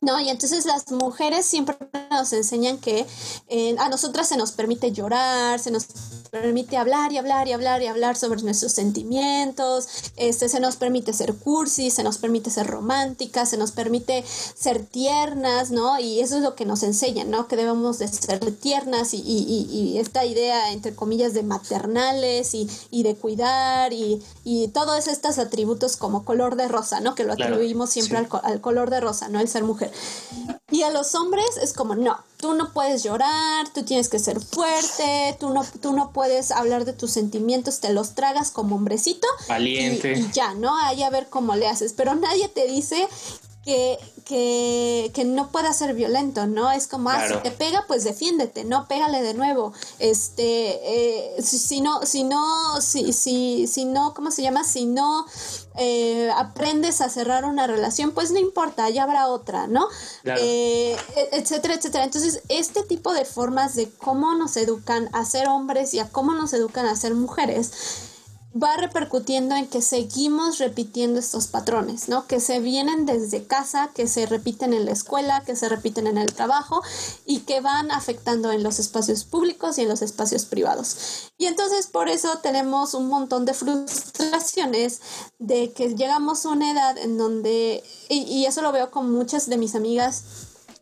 [0.01, 0.19] ¿No?
[0.19, 1.77] Y entonces las mujeres siempre
[2.11, 3.07] nos enseñan que
[3.49, 5.87] eh, a nosotras se nos permite llorar, se nos
[6.31, 11.13] permite hablar y hablar y hablar y hablar sobre nuestros sentimientos, este, se nos permite
[11.13, 15.99] ser cursi, se nos permite ser románticas, se nos permite ser tiernas, ¿no?
[15.99, 17.47] Y eso es lo que nos enseñan, ¿no?
[17.47, 23.03] Que debemos de ser tiernas y, y, y esta idea, entre comillas, de maternales y,
[23.03, 24.23] de cuidar y,
[24.73, 27.15] todos estos atributos como color de rosa, ¿no?
[27.15, 29.41] Que lo atribuimos siempre al, al color de rosa, ¿no?
[29.41, 29.90] El ser mujer.
[30.71, 34.41] Y a los hombres es como, no, tú no puedes llorar, tú tienes que ser
[34.41, 39.27] fuerte, tú no, tú no puedes hablar de tus sentimientos, te los tragas como hombrecito.
[39.49, 40.13] Valiente.
[40.13, 40.77] Y, ya, ¿no?
[40.85, 41.93] Ahí a ver cómo le haces.
[41.93, 43.09] Pero nadie te dice
[43.65, 46.71] que, que, que, no pueda ser violento, ¿no?
[46.71, 49.75] Es como, ah, si te pega, pues defiéndete, no pégale de nuevo.
[49.99, 54.65] Este, eh, si, no, si no, si, si, si no, ¿cómo se llama?
[54.65, 55.27] Si no
[55.77, 59.89] eh, aprendes a cerrar una relación, pues no importa, ya habrá otra, ¿no?
[60.25, 62.05] Eh, e, etcétera, etcétera.
[62.05, 66.33] Entonces, este tipo de formas de cómo nos educan a ser hombres y a cómo
[66.33, 68.10] nos educan a ser mujeres
[68.53, 72.27] va repercutiendo en que seguimos repitiendo estos patrones, ¿no?
[72.27, 76.19] Que se vienen desde casa, que se repiten en la escuela, que se repiten en
[76.19, 76.83] el trabajo
[77.25, 81.31] y que van afectando en los espacios públicos y en los espacios privados.
[81.39, 85.01] Y entonces por eso tenemos un montón de frustraciones
[85.39, 89.59] de que llegamos a una edad en donde, y, eso lo veo con muchas de
[89.59, 90.25] mis amigas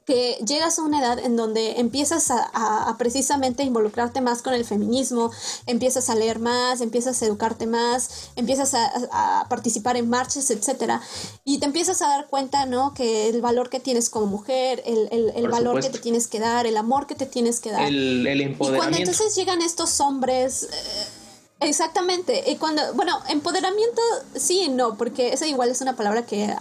[0.09, 5.31] que llegas a una edad en donde empiezas a, precisamente involucrarte más con el feminismo,
[5.67, 11.03] empiezas a leer más, empiezas a educarte más, empiezas a, participar en marchas, etcétera,
[11.45, 12.95] y te empiezas a dar cuenta, ¿no?
[12.95, 16.79] Que el valor que tienes como mujer, el, valor que te tienes que dar, el
[16.79, 17.87] amor que te tienes que dar.
[17.87, 18.65] El, empoderamiento.
[18.65, 20.71] Y cuando entonces llegan estos hombres...
[20.73, 21.18] Eh,
[21.61, 22.45] Exactamente.
[22.47, 24.01] Y cuando, bueno, empoderamiento
[24.37, 26.55] sí y no, porque esa igual es una palabra que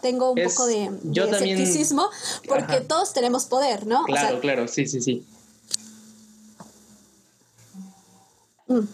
[0.00, 2.08] tengo un poco de, escepticismo,
[2.46, 4.04] porque todos tenemos poder, ¿no?
[4.04, 5.24] Claro, claro, sí, sí, sí.
[8.68, 8.86] Mm.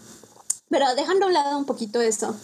[0.70, 2.34] Pero dejando a un lado un poquito eso,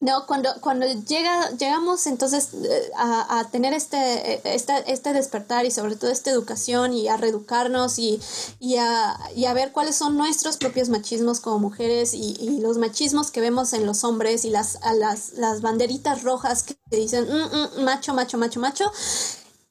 [0.00, 5.94] no, cuando, cuando llega, llegamos entonces eh, a, tener este, este, este, despertar y sobre
[5.94, 8.18] todo esta educación y a reeducarnos y,
[8.58, 13.30] y, a, y a ver cuáles son nuestros propios machismos como mujeres y, los machismos
[13.30, 17.84] que vemos en los hombres y las, las, las banderitas rojas que dicen mm, mm,
[17.84, 18.90] macho, macho, macho, macho.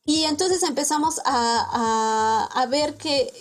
[0.05, 3.33] Y entonces empezamos a, a, a ver que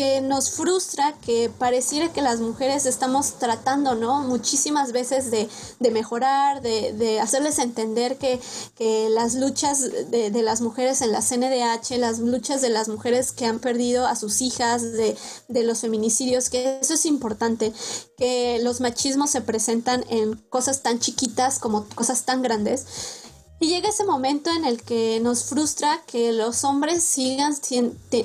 [0.00, 4.22] que nos frustra que pareciera que las mujeres estamos tratando, ¿no?
[4.22, 5.46] Muchísimas veces de,
[5.78, 8.40] de mejorar, de, de, hacerles entender que,
[8.76, 13.32] que las luchas de, de, las mujeres en la CNDH, las luchas de las mujeres
[13.32, 17.70] que han perdido a sus hijas, de, de los feminicidios, que eso es importante,
[18.16, 22.86] que los machismos se presentan en cosas tan chiquitas como cosas tan grandes
[23.60, 27.52] y llega ese momento en el que nos frustra que los hombres sigan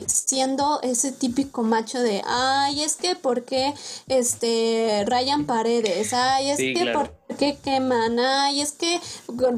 [0.07, 3.73] siendo ese típico macho de, ay, es que ¿por qué
[4.07, 6.13] este, rayan paredes?
[6.13, 8.19] Ay, es que ¿por qué queman?
[8.19, 8.99] Ay, es que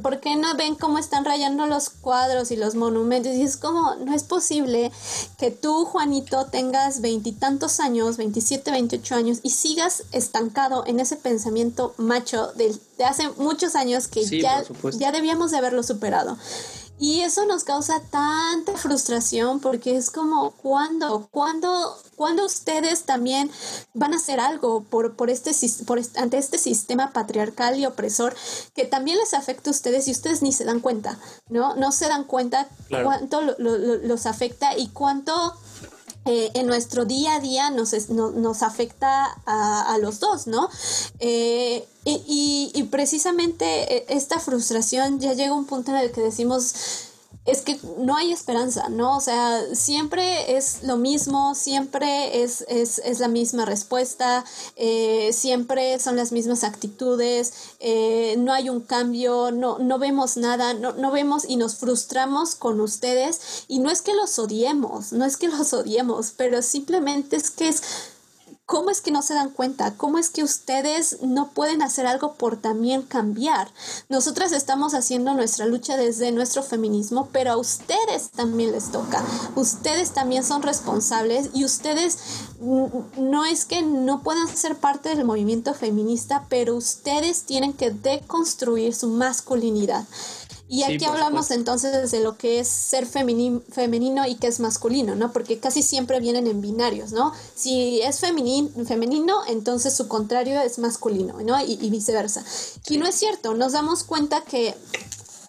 [0.01, 3.33] ¿por qué no ven cómo están rayando los cuadros y los monumentos?
[3.33, 4.91] Y es como, no es posible
[5.37, 11.93] que tú, Juanito, tengas veintitantos años, 27, 28 años y sigas estancado en ese pensamiento
[11.97, 14.63] macho de hace muchos años que ya,
[14.97, 16.37] ya debíamos de haberlo superado.
[16.99, 21.27] Y eso nos causa tanta frustración porque es como, ¿cuándo?
[21.29, 23.51] ¿Cuándo, ¿cuándo ustedes también
[23.93, 25.51] van a hacer algo por, por este,
[25.85, 28.35] por ante este sistema patriarcal y opresor
[28.73, 31.19] que también les afecta a ustedes y ustedes ni se dan cuenta,
[31.49, 31.75] ¿no?
[31.75, 32.67] No se dan cuenta
[33.03, 35.53] cuánto los afecta y cuánto
[36.27, 40.69] eh, en nuestro día a día nos, nos afecta a, los dos, ¿no?
[41.19, 46.21] Eh, y, y, precisamente eh, esta frustración ya llega a un punto en el que
[46.21, 46.73] decimos,
[47.47, 49.15] es que no hay esperanza, ¿no?
[49.15, 54.43] O sea, siempre es lo mismo, siempre es, es, es la misma respuesta,
[54.75, 60.73] eh, siempre son las mismas actitudes, eh, no hay un cambio, no, no vemos nada,
[60.73, 63.63] no, no vemos y nos frustramos con ustedes.
[63.69, 67.69] Y no es que los odiemos, no es que los odiemos, pero simplemente es que
[67.69, 67.81] es
[68.67, 69.95] ¿Cómo es que no se dan cuenta?
[69.95, 73.71] ¿Cómo es que ustedes no pueden hacer algo por también cambiar?
[74.09, 79.23] Nosotras estamos haciendo nuestra lucha desde nuestro feminismo, pero a ustedes también les toca.
[79.55, 82.17] Ustedes también son responsables y ustedes
[82.59, 88.93] no es que no puedan ser parte del movimiento feminista, pero ustedes tienen que deconstruir
[88.93, 90.03] su masculinidad.
[90.69, 95.31] Y aquí hablamos entonces de lo que es ser femenino y que es masculino, ¿no?
[95.31, 97.31] Porque casi siempre vienen en binarios, ¿no?
[97.55, 101.59] Si es femenino, entonces su contrario es masculino, ¿no?
[101.63, 102.43] Y, viceversa.
[102.89, 104.75] Y no es cierto, nos damos cuenta que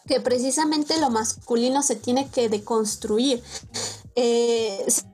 [0.06, 3.42] que precisamente lo masculino se tiene que deconstruir,
[4.14, 5.04] eh, se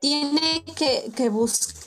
[0.00, 1.83] tiene que, que buscar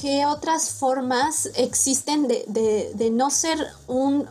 [0.00, 4.28] qué otras formas existen de, no ser un,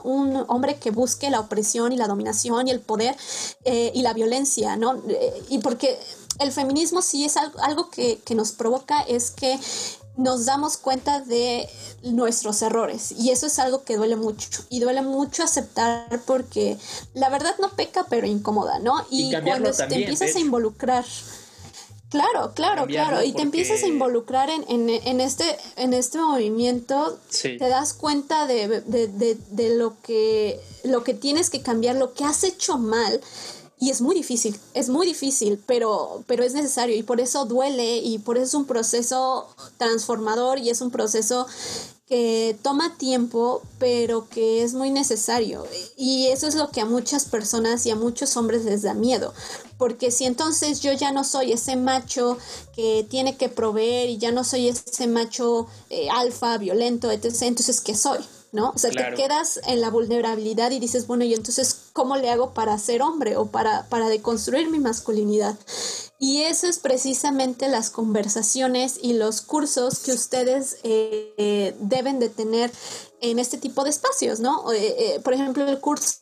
[0.48, 3.16] hombre que busque la opresión y la dominación y el poder
[3.64, 5.02] eh, y la violencia, ¿no?
[5.08, 5.98] Eh, y porque
[6.40, 9.58] el feminismo sí es algo, que, nos provoca es que
[10.18, 11.68] nos damos cuenta de
[12.04, 16.78] nuestros errores y eso es algo que duele mucho y duele mucho aceptar porque
[17.14, 19.06] la verdad no peca pero incomoda, ¿no?
[19.10, 21.04] Y, cuando te empiezas a involucrar
[22.10, 23.24] Claro, claro, claro.
[23.24, 25.44] Y te empiezas a involucrar en, en, este,
[25.76, 31.96] en este movimiento, te das cuenta de, de, lo, que, lo que tienes que cambiar,
[31.96, 33.20] lo que has hecho mal.
[33.78, 37.98] Y es muy difícil, es muy difícil, pero, pero es necesario y por eso duele
[37.98, 39.48] y por eso es un proceso
[39.78, 41.46] transformador y es un proceso
[42.08, 45.66] que toma tiempo, pero que es muy necesario.
[45.98, 49.34] Y eso es lo que a muchas personas y a muchos hombres les da miedo.
[49.78, 52.38] Porque si entonces yo ya no soy ese macho
[52.76, 57.82] que tiene que proveer y ya no soy ese macho eh, alfa, violento, etc., entonces
[57.82, 58.20] ¿qué soy?
[58.56, 58.72] ¿No?
[58.72, 62.54] O sea, te quedas en la vulnerabilidad y dices, bueno, ¿y entonces cómo le hago
[62.54, 65.56] para ser hombre o para, para deconstruir mi masculinidad?
[66.18, 72.72] Y eso es precisamente las conversaciones y los cursos que ustedes eh, deben de tener
[73.20, 74.72] en este tipo de espacios, ¿no?
[74.72, 76.22] Eh, eh, por ejemplo, el curso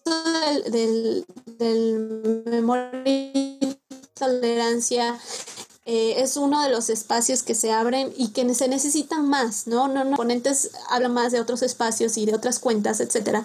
[0.71, 1.25] del,
[1.59, 3.77] del, memoria y
[4.13, 5.19] tolerancia
[5.86, 9.88] es uno de los espacios que se abren y que se necesitan más, ¿no?
[9.88, 13.43] No, no, ponentes hablan más de otros espacios y de otras cuentas, etcétera.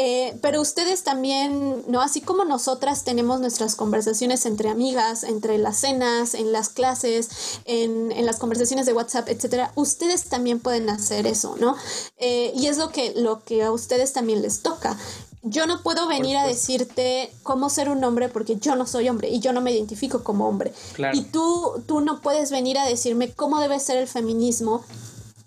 [0.00, 2.00] Eh, pero ustedes también, ¿no?
[2.00, 7.28] Así como nosotras tenemos nuestras conversaciones entre amigas, entre las cenas, en las clases,
[7.64, 11.74] en, en las conversaciones de WhatsApp, etcétera, ustedes también pueden hacer eso, ¿no?
[12.16, 14.96] Eh, y es lo que, lo que a ustedes también les toca.
[15.42, 19.28] Yo no puedo venir a decirte cómo ser un hombre porque yo no soy hombre
[19.28, 20.72] y yo no me identifico como hombre.
[21.12, 24.84] Y tú, tú no puedes venir a decirme cómo debe ser el feminismo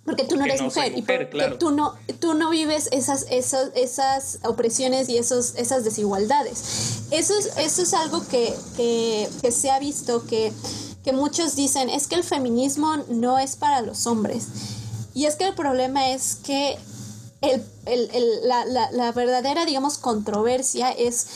[0.04, 4.39] porque tú no eres mujer, y porque tú no tú no vives esas esas esas
[4.44, 7.04] opresiones y esos esas desigualdades.
[7.12, 10.52] Eso es eso es algo que, que, que se ha visto que
[11.04, 14.48] que muchos dicen es que el feminismo no es para los hombres.
[15.14, 16.80] Y es que el problema es que
[17.42, 21.28] el, el, el, la, la, la verdadera digamos controversia es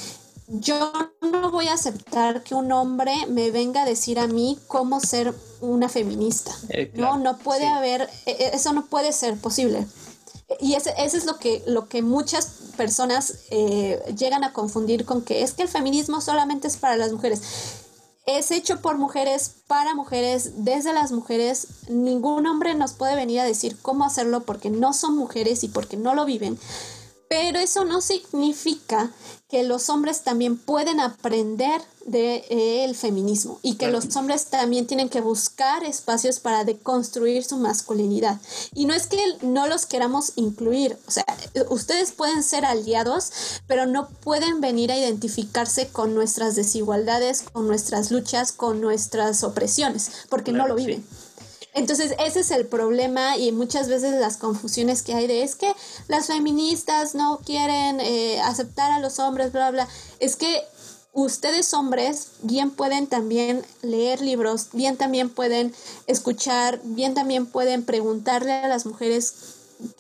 [0.48, 0.92] yo
[1.22, 5.34] no voy a aceptar que un hombre me venga a decir a mí cómo ser
[5.62, 6.56] una feminista.
[6.70, 9.88] Eh, no, no puede haber, e, e, eso no puede ser posible.
[10.60, 12.46] Y ese, es lo que, lo que muchas
[12.78, 17.12] personas eh, llegan a confundir con que es que el feminismo solamente es para las
[17.12, 17.42] mujeres.
[18.26, 21.68] Es hecho por mujeres, para mujeres, desde las mujeres.
[21.90, 25.96] Ningún hombre nos puede venir a decir cómo hacerlo porque no son mujeres y porque
[25.96, 26.58] no lo viven.
[27.30, 29.12] Pero eso no significa
[29.50, 35.10] que los hombres también pueden aprender del de, feminismo y que los hombres también tienen
[35.10, 38.40] que buscar espacios para deconstruir su masculinidad.
[38.74, 41.26] Y no es que no los queramos incluir, o sea,
[41.70, 43.32] ustedes pueden ser aliados,
[43.68, 50.12] pero no pueden venir a identificarse con nuestras desigualdades, con nuestras luchas, con nuestras opresiones,
[50.30, 51.06] porque no lo viven.
[51.76, 55.72] Entonces, ese es el problema y muchas veces las confusiones que hay de es que
[56.08, 59.88] las feministas no quieren eh, aceptar a los hombres, bla, bla.
[60.22, 60.64] Es que
[61.12, 65.74] ustedes hombres bien pueden también leer libros, bien también pueden
[66.08, 69.34] escuchar, bien también pueden preguntarle a las mujeres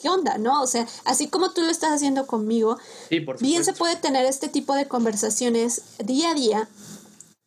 [0.02, 0.62] qué onda, ¿no?
[0.62, 2.78] O sea, así como tú lo estás haciendo conmigo,
[3.42, 6.70] bien se puede tener este tipo de conversaciones día a día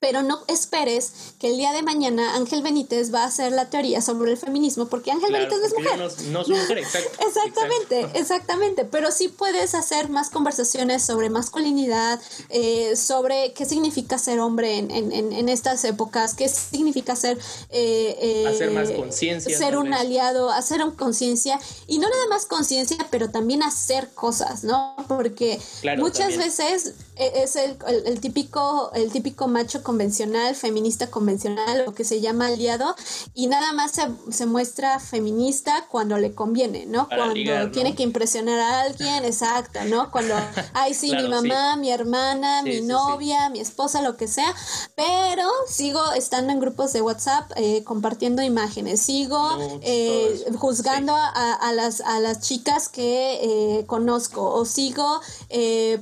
[0.01, 4.01] pero no esperes que el día de mañana Ángel Benítez va a hacer la teoría
[4.01, 5.99] sobre el feminismo, porque Ángel Benítez es mujer.
[5.99, 6.79] No, es mujer,
[7.27, 8.85] exactamente, exactamente.
[8.85, 14.91] Pero sí puedes hacer más conversaciones sobre masculinidad, eh, sobre qué significa ser hombre en,
[14.93, 17.37] en, en, estas épocas, qué significa ser.
[17.71, 19.59] Eh, eh, hacer más conciencia.
[19.59, 21.59] Ser un aliado, hacer conciencia.
[21.89, 24.95] Y no nada más conciencia, pero también hacer cosas, ¿no?
[25.09, 25.59] Porque
[25.99, 27.77] muchas veces es el,
[28.07, 32.95] el, típico, el típico macho convencional, feminista convencional, lo que se llama aliado,
[33.33, 33.93] y nada más
[34.29, 37.09] se, muestra feminista cuando le conviene, ¿no?
[37.09, 40.11] cuando tiene que impresionar a alguien, exacto, ¿no?
[40.11, 40.35] Cuando,
[40.75, 44.55] ay, sí, mi mamá, mi hermana, mi novia, mi esposa, lo que sea,
[44.95, 49.41] pero sigo estando en grupos de WhatsApp eh, compartiendo imágenes, sigo
[49.81, 55.23] eh, juzgando a, las, a las chicas que eh, conozco, o sigo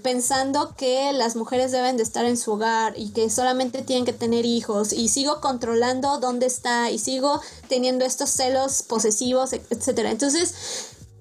[0.02, 4.12] pensando que las mujeres deben de estar en su hogar y que solamente tienen que
[4.12, 10.10] tener hijos y sigo controlando dónde está y sigo teniendo estos celos posesivos, etcétera.
[10.10, 10.54] Entonces,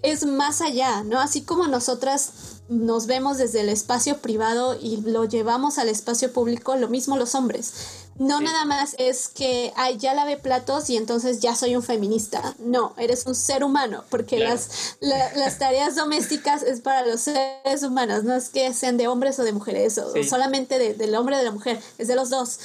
[0.01, 1.19] es más allá, ¿no?
[1.19, 2.29] Así como nosotras
[2.67, 7.35] nos vemos desde el espacio privado y lo llevamos al espacio público, lo mismo los
[7.35, 7.73] hombres.
[8.17, 12.55] No nada más es que, ay, ya lavé platos y entonces ya soy un feminista.
[12.59, 18.23] No, eres un ser humano, porque las, las tareas domésticas es para los seres humanos,
[18.23, 21.43] no es que sean de hombres o de mujeres, o, solamente del hombre o de
[21.43, 22.59] la mujer, es de los dos.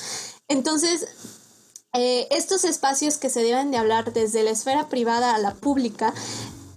[0.47, 1.09] Entonces,
[1.93, 6.15] eh, estos espacios que se deben de hablar desde la esfera privada a la pública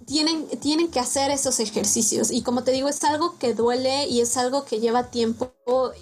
[0.06, 2.30] tienen, tienen que hacer esos ejercicios.
[2.30, 5.52] Y como te digo, es algo que duele y es algo que lleva tiempo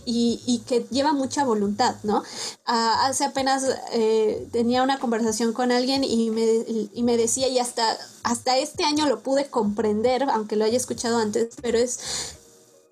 [0.05, 2.23] y, que lleva mucha voluntad, ¿no?
[2.65, 6.45] Ah, hace apenas eh, tenía una conversación con alguien y me,
[6.93, 11.19] y me decía, y hasta, hasta este año lo pude comprender, aunque lo haya escuchado
[11.19, 11.99] antes, pero es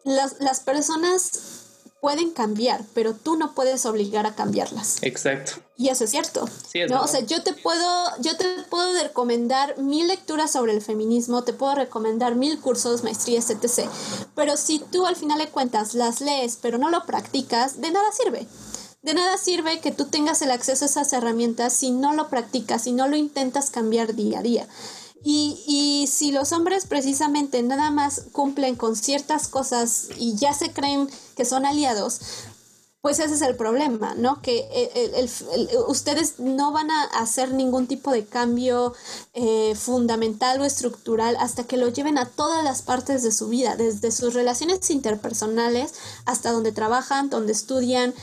[0.04, 1.69] las, las personas
[2.00, 4.98] pueden cambiar, pero tú no puedes obligar a cambiarlas.
[5.02, 5.60] Exacto.
[5.76, 6.48] Y eso es cierto.
[6.66, 7.02] Sí, es ¿no?
[7.02, 11.52] O sea, yo te puedo, yo te puedo recomendar mil lecturas sobre el feminismo, te
[11.52, 13.88] puedo recomendar mil cursos, maestrías, etc.
[14.34, 18.10] Pero si tú al final de cuentas las lees, pero no lo practicas, de nada
[18.12, 18.46] sirve.
[19.02, 22.82] De nada sirve que tú tengas el acceso a esas herramientas si no lo practicas,
[22.82, 24.68] si no lo intentas cambiar día a día.
[25.22, 30.72] Y, y, si los hombres precisamente nada más cumplen con ciertas cosas y ya se
[30.72, 32.20] creen que son aliados,
[33.00, 34.42] pues ese es el problema, ¿no?
[34.42, 34.68] Que
[35.88, 38.92] ustedes no van a hacer ningún tipo de cambio
[39.32, 43.76] eh, fundamental o estructural hasta que lo lleven a todas las partes de su vida,
[43.76, 45.94] desde sus relaciones interpersonales
[46.26, 48.14] hasta donde trabajan, donde estudian,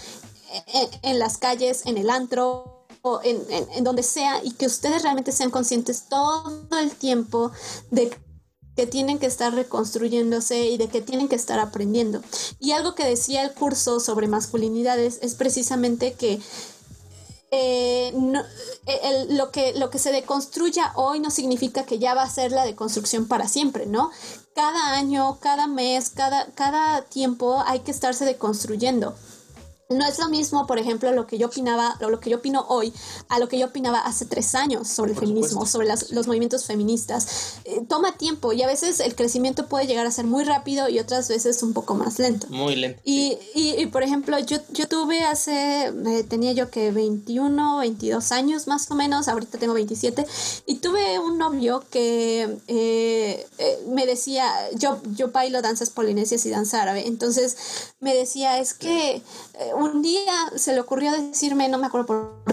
[0.67, 2.76] en, en las calles, en el antro,
[3.23, 7.51] en, donde sea y que ustedes realmente sean conscientes todo el tiempo
[7.91, 8.15] de
[8.75, 12.21] que tienen que estar reconstruyéndose y de que tienen que estar aprendiendo.
[12.59, 16.39] Y algo que decía el curso sobre masculinidades es precisamente que
[17.49, 18.13] eh,
[18.85, 22.51] eh, lo, que, lo que se deconstruya hoy no significa que ya va a ser
[22.51, 24.11] la deconstrucción para siempre, ¿no?
[24.53, 29.15] Cada año, cada mes, cada, cada tiempo hay que estarse deconstruyendo
[29.89, 32.93] no es lo mismo, por ejemplo, lo que yo opinaba, lo que yo opino hoy,
[33.29, 37.59] a lo que yo opinaba hace tres años sobre el feminismo, sobre los movimientos feministas.
[37.63, 40.99] Eh, toma tiempo y a veces el crecimiento puede llegar a ser muy rápido y
[40.99, 42.47] otras veces un poco más lento.
[42.49, 42.99] Muy lento.
[43.05, 48.67] Y, y, por ejemplo, yo, yo tuve hace, eh, tenía yo que 21, 22 años
[48.67, 50.25] más o menos, ahorita tengo 27,
[50.65, 53.45] y tuve un novio que eh,
[53.87, 57.55] me decía, yo, yo bailo danzas polinesias y danza árabe, entonces
[58.01, 59.21] me decía, es que
[59.77, 62.43] un día se le ocurrió decirme, no me acuerdo por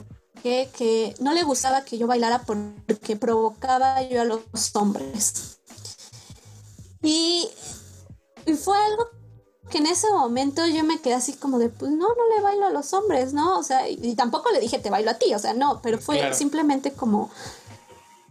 [0.42, 4.40] qué, que no le gustaba que yo bailara porque provocaba yo a los
[4.74, 5.58] hombres.
[7.02, 7.48] Y,
[8.62, 9.06] fue algo
[9.70, 12.66] que en ese momento yo me quedé así como de, pues no, no le bailo
[12.66, 13.58] a los hombres, ¿no?
[13.58, 16.34] O sea, y, tampoco le dije te bailo a ti, o sea, no, pero fue
[16.34, 17.30] simplemente como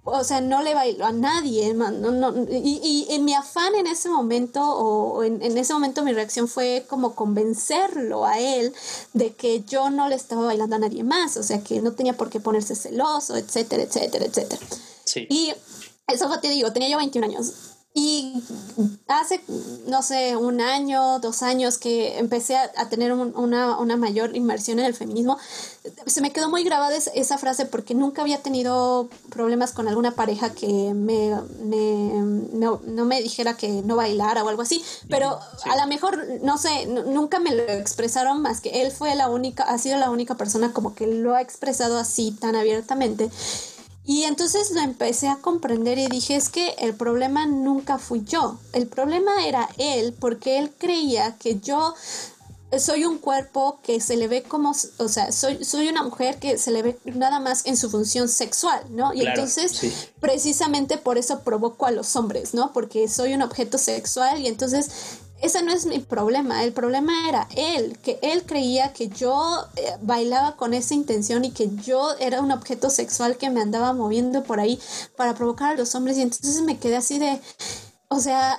[0.05, 3.87] o sea, no le bailo a nadie, no, no, y, y, en mi afán en
[3.87, 8.73] ese momento, o en, en, ese momento mi reacción fue como convencerlo a él
[9.13, 12.17] de que yo no le estaba bailando a nadie más, o sea, que no tenía
[12.17, 14.61] por qué ponerse celoso, etcétera, etcétera, etcétera.
[15.05, 15.25] Sí.
[15.29, 15.53] Y
[16.07, 17.53] eso fue, te digo, tenía yo 21 años.
[17.95, 18.41] Y
[19.07, 19.39] hace,
[19.85, 24.85] no sé, un año, dos años que empecé a, tener una, una, mayor inmersión en
[24.85, 25.37] el feminismo,
[26.07, 30.49] se me quedó muy grabada esa frase porque nunca había tenido problemas con alguna pareja
[30.49, 31.37] que me,
[32.53, 36.87] no, me dijera que no bailara o algo así, pero a lo mejor, no sé,
[36.87, 40.73] nunca me lo expresaron más que él fue la única, ha sido la única persona
[40.73, 43.29] como que lo ha expresado así tan abiertamente.
[44.05, 48.59] Y entonces lo empecé a comprender y dije, es que el problema nunca fui yo,
[48.73, 51.93] el problema era él porque él creía que yo
[52.79, 56.57] soy un cuerpo que se le ve como, o sea, soy, soy una mujer que
[56.57, 59.13] se le ve nada más en su función sexual, ¿no?
[59.13, 62.73] Y entonces, precisamente por eso provoco a los hombres, ¿no?
[62.73, 64.89] Porque soy un objeto sexual y entonces
[65.43, 69.91] ese no es mi problema, el problema era él, que él creía que yo eh,
[70.01, 74.43] bailaba con esa intención y que yo era un objeto sexual que me andaba moviendo
[74.43, 74.79] por ahí
[75.17, 76.17] para provocar a los hombres.
[76.17, 77.41] Y entonces me quedé así de,
[78.07, 78.57] o sea,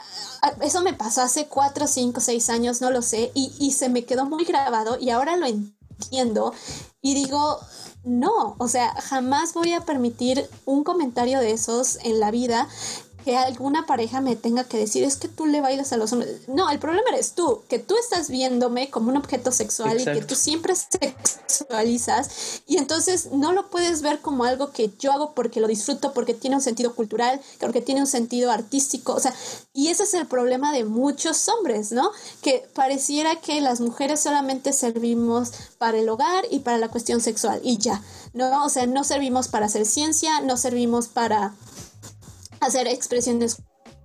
[0.61, 4.05] eso me pasó hace cuatro, cinco, seis años, no lo sé, y, y se me
[4.05, 6.53] quedó muy grabado y ahora lo entiendo.
[7.01, 7.61] Y digo,
[8.05, 12.68] no, o sea, jamás voy a permitir un comentario de esos en la vida
[13.25, 16.47] que alguna pareja me tenga que decir es que tú le bailas a los hombres.
[16.47, 20.20] No, el problema eres tú, que tú estás viéndome como un objeto sexual y que
[20.22, 25.61] tú siempre sexualizas y entonces no lo puedes ver como algo que yo hago porque
[25.61, 29.35] lo disfruto, porque tiene un sentido cultural, porque tiene un sentido artístico, o sea,
[29.72, 32.11] y ese es el problema de muchos hombres, ¿no?
[32.43, 37.61] Que pareciera que las mujeres solamente servimos para el hogar y para la cuestión sexual
[37.64, 38.03] y ya,
[38.35, 38.64] ¿no?
[38.66, 41.55] O sea, no servimos para hacer ciencia, no servimos para
[42.66, 43.58] hacer expresiones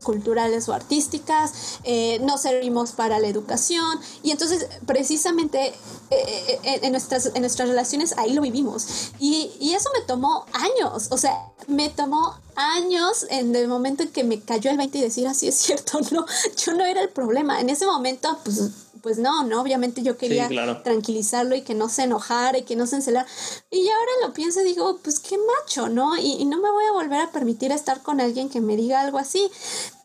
[0.03, 3.99] culturales o artísticas, eh, no servimos para la educación.
[4.24, 9.12] Y entonces precisamente eh, eh, en, nuestras, en nuestras relaciones ahí lo vivimos.
[9.20, 14.10] Y, y, eso me tomó años, o sea, me tomó años en el momento en
[14.10, 16.26] que me cayó el 20 y decir así es cierto, no,
[16.57, 18.72] yo no era el problema, en ese momento pues
[19.02, 20.50] pues no, no, obviamente yo quería
[20.84, 23.28] tranquilizarlo y que no se enojara y que no se encelara.
[23.72, 26.18] Y ahora lo pienso y digo, pues qué macho, ¿no?
[26.18, 29.02] Y, y, no me voy a volver a permitir estar con alguien que me diga
[29.02, 29.50] algo así.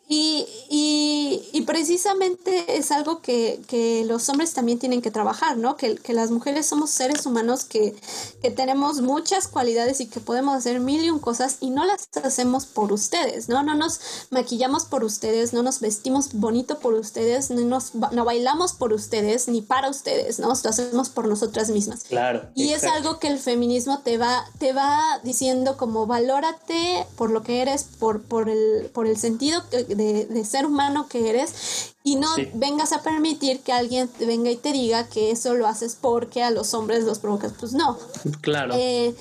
[0.07, 5.78] Y, y, y, precisamente es algo que, que, los hombres también tienen que trabajar, ¿no?
[5.78, 7.96] Que, que las mujeres somos seres humanos que,
[8.42, 12.07] que, tenemos muchas cualidades y que podemos hacer mil y un cosas y no las
[12.22, 13.62] hacemos por ustedes, ¿no?
[13.62, 13.98] No nos
[14.28, 19.48] maquillamos por ustedes, no nos vestimos bonito por ustedes, no, nos, no bailamos por ustedes
[19.48, 20.48] ni para ustedes, ¿no?
[20.48, 22.05] Lo hacemos por nosotras mismas.
[22.05, 22.42] Claro.
[22.55, 27.42] Y es algo que el feminismo te va, te va diciendo como valórate por lo
[27.42, 29.94] que eres, por, por, el, por el sentido que
[30.24, 34.72] de, ser humano que eres y no vengas a permitir que alguien venga y te
[34.72, 37.52] diga que eso lo haces porque a los hombres los provocas.
[37.59, 37.98] Pues no.
[38.40, 38.74] Claro.
[38.76, 39.14] Eh,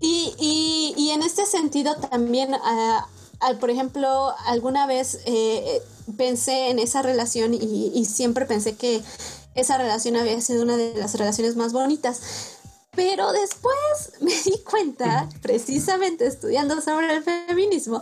[0.00, 3.06] y, y, y, en este sentido también, ah,
[3.40, 5.82] al, por ejemplo, alguna vez eh,
[6.16, 9.02] pensé en esa relación y, y siempre pensé que
[9.54, 12.20] esa relación había sido una de las relaciones más bonitas.
[12.96, 13.76] Pero después
[14.20, 18.00] me di cuenta, precisamente estudiando sobre el feminismo,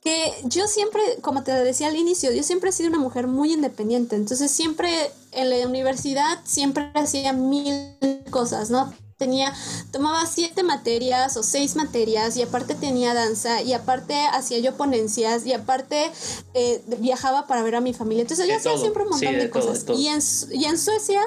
[0.00, 3.52] que yo siempre, como te decía al inicio, yo siempre he sido una mujer muy
[3.52, 7.96] independiente, entonces siempre en la universidad siempre hacía mil
[8.30, 8.92] cosas, ¿no?
[9.16, 9.52] Tenía,
[9.90, 15.44] tomaba siete materias o seis materias y aparte tenía danza y aparte hacía yo ponencias
[15.44, 16.12] y aparte
[16.54, 18.22] eh, viajaba para ver a mi familia.
[18.22, 19.84] Entonces yo hacía siempre un montón de, cosas.
[19.88, 20.20] Y, en,
[20.52, 21.20] y en Suecia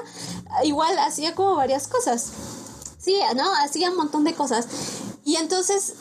[0.64, 2.32] igual hacía como varias cosas.
[2.98, 3.44] Sí, ¿no?
[3.62, 4.68] Hacía un montón de cosas.
[5.22, 5.92] Y entonces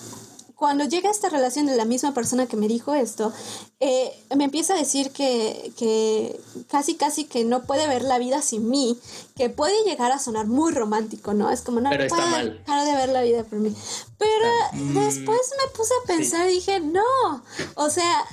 [0.61, 3.33] cuando llega esta relación de la misma persona que me dijo esto,
[3.79, 6.39] eh, me empieza a decir que, que,
[6.69, 8.99] casi casi que no puede ver la vida sin mí,
[9.35, 11.49] que puede llegar a sonar muy romántico, ¿no?
[11.49, 12.59] Es como no Pero mal.
[12.59, 13.75] dejar de ver la vida por mí.
[14.19, 17.41] Pero mm, después me puse a pensar y dije, no,
[17.73, 18.23] o sea,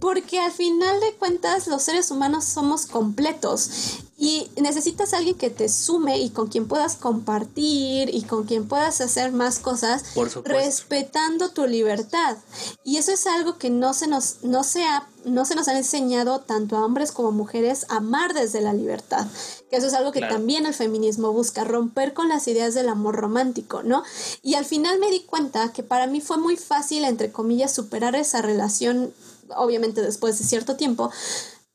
[0.00, 5.68] porque al final de cuentas los seres humanos somos completos y necesitas alguien que te
[5.68, 10.04] sume y con quien puedas compartir y con quien puedas hacer más cosas
[10.44, 12.38] respetando tu libertad.
[12.82, 15.76] Y eso es algo que no se nos no se ha, no se nos ha
[15.76, 19.26] enseñado tanto a hombres como a mujeres a amar desde la libertad.
[19.68, 23.16] Que eso es algo que también el feminismo busca romper con las ideas del amor
[23.16, 24.02] romántico, ¿no?
[24.42, 28.16] Y al final me di cuenta que para mí fue muy fácil entre comillas superar
[28.16, 29.12] esa relación
[29.54, 31.10] obviamente después de cierto tiempo,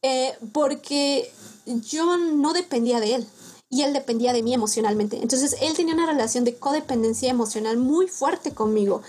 [0.01, 1.31] eh, porque
[1.65, 3.27] yo no dependía de él
[3.71, 5.17] y él dependía de mí emocionalmente.
[5.21, 9.01] Entonces él tenía una relación de codependencia emocional muy fuerte conmigo.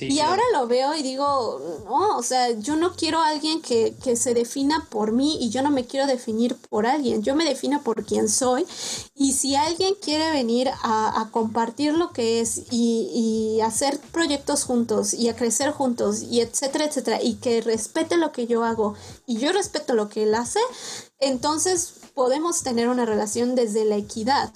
[0.00, 3.94] y ahora lo veo y digo, no, o sea, yo no quiero a alguien que,
[4.02, 7.46] que, se defina por mí y yo no me quiero definir por alguien, yo me
[7.46, 8.66] defino por quien soy.
[9.14, 14.64] Y si alguien quiere venir a, a compartir lo que es y, y, hacer proyectos
[14.64, 18.94] juntos y a crecer juntos y etcétera, etcétera, y que respete lo que yo hago
[19.26, 20.60] y yo respeto lo que él hace,
[21.20, 24.52] entonces podemos tener una relación desde la equidad,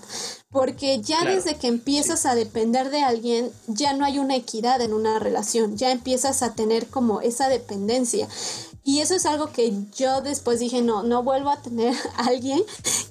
[0.50, 4.92] porque ya desde que empiezas a depender de alguien, ya no hay una equidad en
[4.92, 8.28] una relación, ya empiezas a tener como esa dependencia.
[8.87, 12.62] Y eso es algo que yo después dije, no, no vuelvo a tener a alguien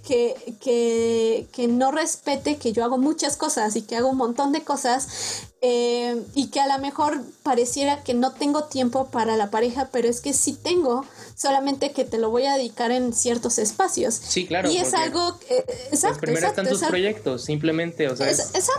[0.07, 4.51] que, que, que no respete que yo hago muchas cosas y que hago un montón
[4.51, 9.49] de cosas eh, y que a lo mejor pareciera que no tengo tiempo para la
[9.49, 11.05] pareja, pero es que sí tengo,
[11.35, 14.13] solamente que te lo voy a dedicar en ciertos espacios.
[14.13, 14.69] Sí, claro.
[14.69, 15.39] Y es algo...
[15.49, 18.27] Eh, exacto, pues primero están tus proyectos, simplemente, o sea,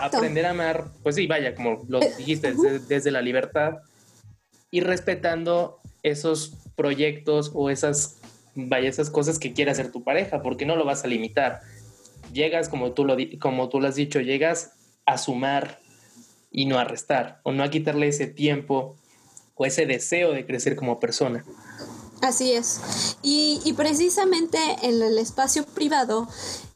[0.00, 3.78] aprender a amar, pues sí, vaya, como lo eh, dijiste, desde, desde la libertad
[4.70, 8.18] y respetando esos proyectos o esas,
[8.54, 11.62] vaya, esas cosas que quiere hacer tu pareja, porque no lo vas a limitar.
[12.32, 14.72] Llegas, como tú lo, como tú has dicho, llegas
[15.06, 15.80] a sumar
[16.52, 18.94] y no a restar, o no a quitarle ese tiempo
[19.56, 21.44] o ese deseo de crecer como persona.
[22.22, 23.16] Así es.
[23.22, 26.28] Y, y precisamente en el espacio privado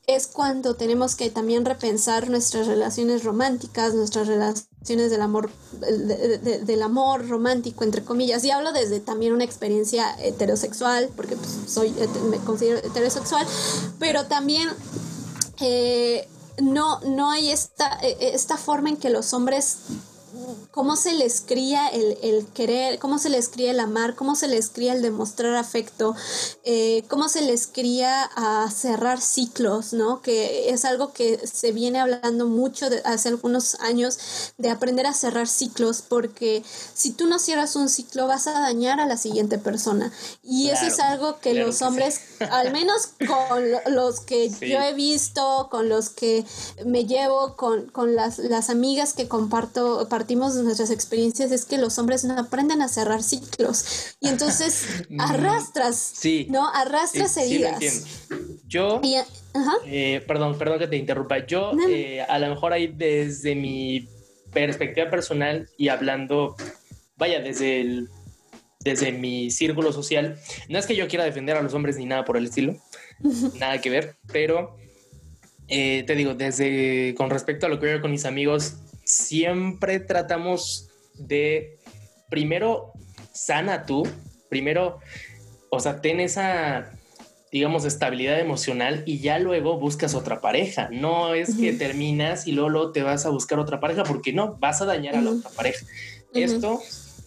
[0.09, 7.29] es cuando tenemos que también repensar nuestras relaciones románticas, nuestras relaciones del amor, del amor
[7.29, 8.43] romántico, entre comillas.
[8.43, 11.95] Y hablo desde también una experiencia heterosexual, porque pues, soy,
[12.30, 13.47] me considero heterosexual,
[13.99, 14.71] pero también
[15.61, 16.26] eh,
[16.57, 19.76] no, no hay esta, esta forma en que los hombres
[20.71, 24.71] cómo se les cría el, querer, cómo se les cría el amar, cómo se les
[24.71, 26.15] cría el demostrar afecto,
[26.65, 30.21] eh, cómo se les cría a cerrar ciclos, ¿no?
[30.23, 34.19] Que es algo que se viene hablando mucho de, hace algunos años
[34.59, 36.63] de aprender a cerrar ciclos, porque
[36.95, 40.13] si tú no cierras un ciclo vas a dañar a la siguiente persona.
[40.43, 42.21] Y eso es algo que los hombres,
[42.51, 46.45] al menos con los que yo he visto, con los que
[46.85, 51.99] me llevo, con, con las, las amigas que comparto, partimos nuestras experiencias es que los
[51.99, 56.68] hombres no aprenden a cerrar ciclos y entonces mm, arrastras, ¿no?
[56.68, 57.80] Arrastras heridas.
[58.67, 59.00] Yo,
[59.87, 61.46] eh, perdón, perdón que te interrumpa.
[61.46, 64.07] Yo, eh, a lo mejor ahí desde mi
[64.53, 66.57] perspectiva personal y hablando,
[67.17, 68.11] vaya, desde el,
[68.80, 70.38] desde mi círculo social,
[70.68, 72.76] no es que yo quiera defender a los hombres ni nada por el estilo,
[73.59, 74.76] nada que ver, pero
[75.68, 78.75] eh, te digo, desde con respecto a lo que veo con mis amigos,
[79.09, 81.79] siempre tratamos de,
[82.29, 82.93] primero,
[83.33, 84.07] sana tú,
[84.51, 84.99] primero,
[85.71, 86.93] o sea, ten esa,
[87.51, 90.91] digamos, estabilidad emocional y ya luego buscas otra pareja.
[90.93, 94.83] No es que terminas y luego, te vas a buscar otra pareja porque no, vas
[94.83, 95.87] a dañar a la otra pareja.
[96.35, 96.80] Esto,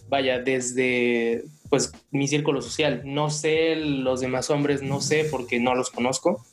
[0.08, 3.02] vaya, desde pues mi círculo social.
[3.04, 6.44] No sé los demás hombres, no sé porque no los conozco.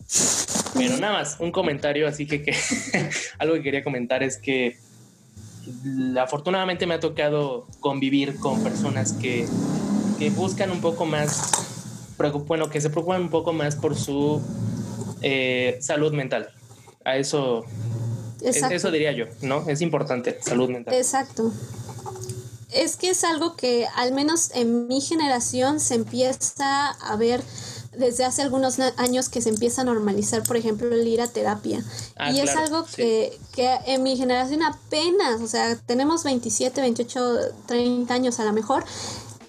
[0.76, 2.56] Pero nada más, un comentario, así que, que
[3.38, 4.78] algo que quería comentar es que
[6.20, 9.48] afortunadamente me ha tocado convivir con personas que,
[10.36, 11.52] buscan un poco más,
[12.46, 14.42] bueno, que se preocupan un poco más por su
[15.22, 16.50] eh, salud mental.
[17.06, 17.64] A eso,
[18.42, 19.68] eso diría yo, ¿no?
[19.70, 20.94] Es importante, salud mental.
[20.94, 21.52] Exacto.
[22.72, 27.42] Es que es algo que al menos en mi generación se empieza a ver
[28.00, 31.84] desde hace algunos años que se empieza a normalizar, por ejemplo, el ir a terapia.
[32.16, 37.38] Ah, y es algo que, que, en mi generación apenas, o sea, tenemos 27, 28,
[37.68, 38.84] 30 años a lo mejor,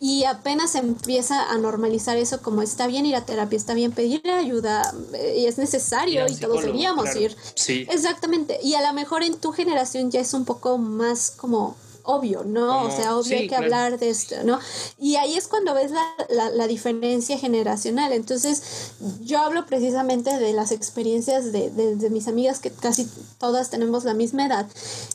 [0.02, 3.92] y apenas se empieza a normalizar eso como está bien ir a terapia, está bien
[3.92, 7.36] pedir ayuda eh, y es necesario y todos deberíamos ir.
[7.54, 7.86] Sí.
[7.90, 8.58] Exactamente.
[8.62, 12.84] Y a lo mejor en tu generación ya es un poco más como obvio, ¿no?
[12.84, 14.58] o sea, obvio hay que hablar de esto, ¿no?
[14.98, 18.12] Y ahí es cuando ves la, la, diferencia generacional.
[18.12, 18.62] Entonces,
[19.22, 23.08] yo hablo precisamente de las experiencias de, de, mis amigas, que casi
[23.38, 24.66] todas tenemos la misma edad.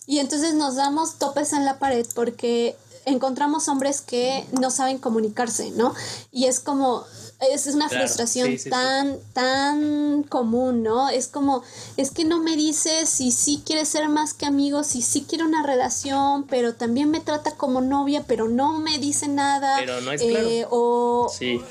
[0.05, 2.75] Y entonces nos damos topes en la pared porque
[3.05, 5.93] encontramos hombres que no saben comunicarse, ¿no?
[6.31, 7.03] Y es como,
[7.51, 11.09] es una frustración tan, tan común, ¿no?
[11.09, 11.63] Es como,
[11.97, 15.43] es que no me dice si sí quiere ser más que amigos, si sí quiere
[15.43, 19.77] una relación, pero también me trata como novia, pero no me dice nada.
[19.79, 20.49] Pero no es claro.
[20.49, 21.61] Eh, o, sí.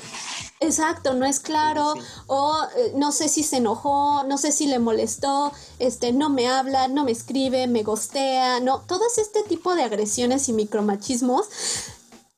[0.61, 1.93] Exacto, no es claro,
[2.27, 6.47] o eh, no sé si se enojó, no sé si le molestó, este, no me
[6.47, 11.45] habla, no me escribe, me gostea, no, todo este tipo de agresiones y micromachismos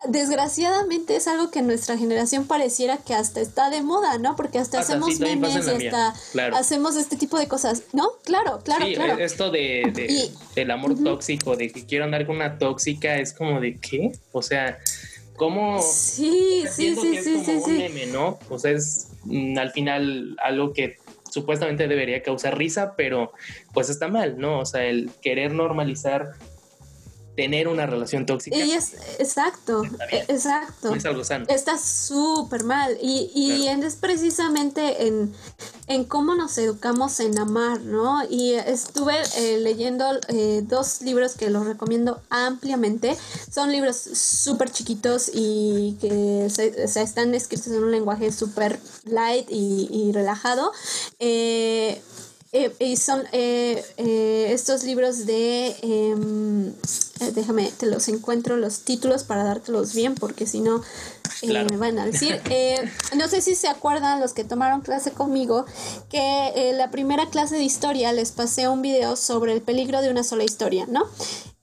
[0.06, 4.36] desgraciadamente es algo que nuestra generación pareciera que hasta está de moda, ¿no?
[4.36, 6.14] Porque hasta, hacemos memes y hasta
[6.54, 8.10] hacemos este tipo de cosas, ¿no?
[8.24, 9.18] Claro, claro, sí, claro.
[9.18, 13.78] Esto de, del amor tóxico, de que quiero andar con una tóxica, es como de
[13.78, 14.12] ¿qué?
[14.32, 14.78] O sea,
[15.36, 15.82] ¿cómo?
[15.82, 18.38] Sí, sí, sí, sí, sí, un meme, ¿no?
[18.50, 20.98] O sea, es mm, al final algo que
[21.32, 23.32] supuestamente debería causar risa, pero
[23.74, 24.60] pues está mal, ¿no?
[24.60, 26.34] O sea, el querer normalizar
[27.38, 28.58] tener una relación tóxica.
[28.58, 29.84] Y es, exacto,
[30.28, 30.96] exacto.
[30.96, 31.46] es algo sano.
[31.48, 32.98] Está súper mal.
[33.00, 35.32] Y, y es precisamente en,
[35.86, 38.28] en, cómo nos educamos en amar, ¿no?
[38.28, 43.16] Y estuve eh, leyendo eh, dos libros que los recomiendo ampliamente.
[43.52, 49.88] Son libros súper chiquitos y que se, están escritos en un lenguaje súper light y,
[49.92, 50.72] y relajado.
[51.20, 52.02] Eh,
[52.54, 56.74] eh, y son eh, eh, estos libros de, em,
[57.34, 60.82] déjame, te los encuentro los títulos para dártelos bien, porque si no
[61.44, 62.42] me van a decir.
[63.18, 65.66] no sé si se acuerdan los que tomaron clase conmigo,
[66.10, 70.24] que la primera clase de historia les pasé un video sobre el peligro de una
[70.24, 71.06] sola historia, ¿no?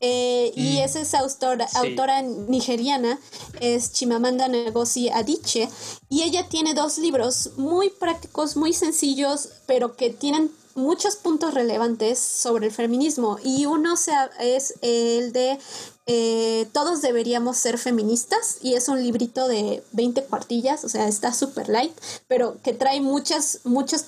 [0.01, 0.85] y mm.
[0.85, 3.19] esa es autora, autora nigeriana,
[3.61, 5.71] es Chimamanda Ngozi Adichie,
[6.11, 12.19] y ella tiene dos libros muy prácticos, muy sencillos, pero que tienen muchos puntos relevantes
[12.19, 15.59] sobre el feminismo y uno sea, es el de
[16.07, 21.33] eh, Todos deberíamos ser feministas y es un librito de 20 cuartillas, o sea, está
[21.33, 21.93] súper light,
[22.29, 24.05] pero que trae muchas, muchos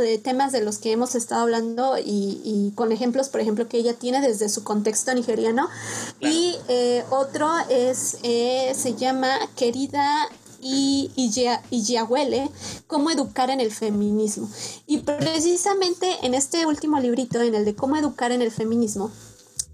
[0.00, 3.94] eh, temas de los que hemos estado hablando y, con ejemplos, por ejemplo, que ella
[3.94, 5.68] tiene desde su contexto nigeriano.
[6.20, 10.28] Y eh, otro es, se llama Querida
[10.60, 12.50] y, y, huele
[12.86, 14.48] cómo educar en el feminismo.
[14.86, 19.10] Y precisamente en este último librito, en el de cómo educar en el feminismo,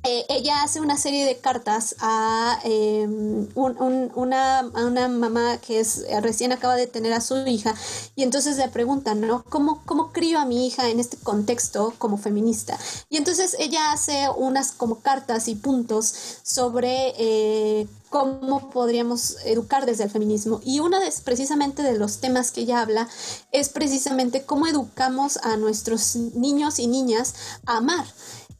[0.07, 6.21] eh, ella hace una serie de cartas a, em, una, una, mamá que es eh,
[6.21, 7.75] recién acaba de tener a su hija
[8.15, 9.45] y entonces le preguntan, ¿no?
[9.45, 12.79] ¿Cómo, ¿Cómo crío a mi hija en este contexto como feminista?
[13.09, 20.05] Y entonces ella hace unas como cartas y puntos sobre eh, cómo podríamos educar desde
[20.05, 20.61] el feminismo.
[20.65, 23.09] Y uno de, precisamente de los temas que ella habla
[23.51, 27.35] es precisamente cómo educamos a nuestros niños y niñas
[27.67, 28.07] a amar.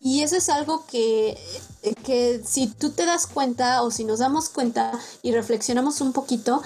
[0.01, 1.39] Y eso es algo que,
[2.03, 4.91] que si tú te das cuenta o si nos damos cuenta
[5.23, 6.61] y reflexionamos un poquito,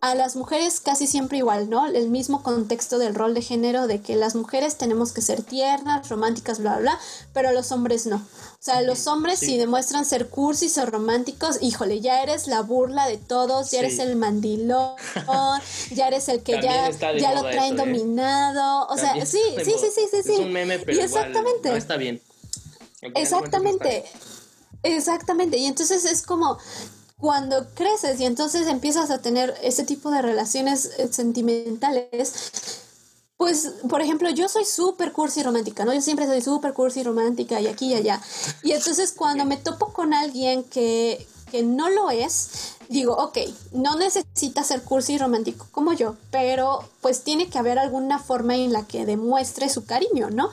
[0.00, 1.86] a las mujeres casi siempre igual, ¿no?
[1.86, 6.08] El mismo contexto del rol de género de que las mujeres tenemos que ser tiernas,
[6.08, 7.00] románticas, bla, bla, bla,
[7.32, 8.16] pero los hombres no.
[8.16, 13.08] O sea, los hombres si demuestran ser cursis o románticos, híjole, ya eres la burla
[13.08, 14.94] de todos, ya eres el mandilón,
[15.90, 17.76] ya eres el que ya, ya lo traen ¿eh?
[17.76, 18.86] dominado.
[18.88, 20.32] O sea, sí, sí, sí, sí, sí, sí.
[20.32, 21.70] Es un meme, pero exactamente.
[21.70, 22.22] no está bien.
[23.02, 24.04] Exactamente.
[24.84, 25.56] Exactamente.
[25.56, 26.58] Y entonces es como
[27.18, 32.32] cuando creces y entonces empiezas a tener ese tipo de relaciones eh, sentimentales,
[33.36, 35.94] pues, por ejemplo, yo soy súper cursi romántica, ¿no?
[35.94, 38.20] Yo siempre soy súper cursi romántica y aquí y allá.
[38.62, 43.38] Y entonces cuando me topo con alguien que, que no lo es, digo, ok,
[43.72, 48.56] no necesita ser cursi y romántico como yo, pero pues tiene que haber alguna forma
[48.56, 50.50] en la que demuestre su cariño, ¿no?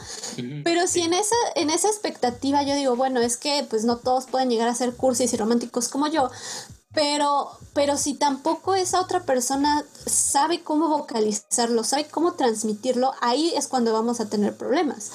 [0.63, 4.25] Pero si en esa, en esa expectativa yo digo, bueno, es que pues no todos
[4.25, 6.29] pueden llegar a ser cursis y románticos como yo,
[6.95, 13.67] pero, pero si tampoco esa otra persona sabe cómo vocalizarlo, sabe cómo transmitirlo, ahí es
[13.67, 15.11] cuando vamos a tener problemas.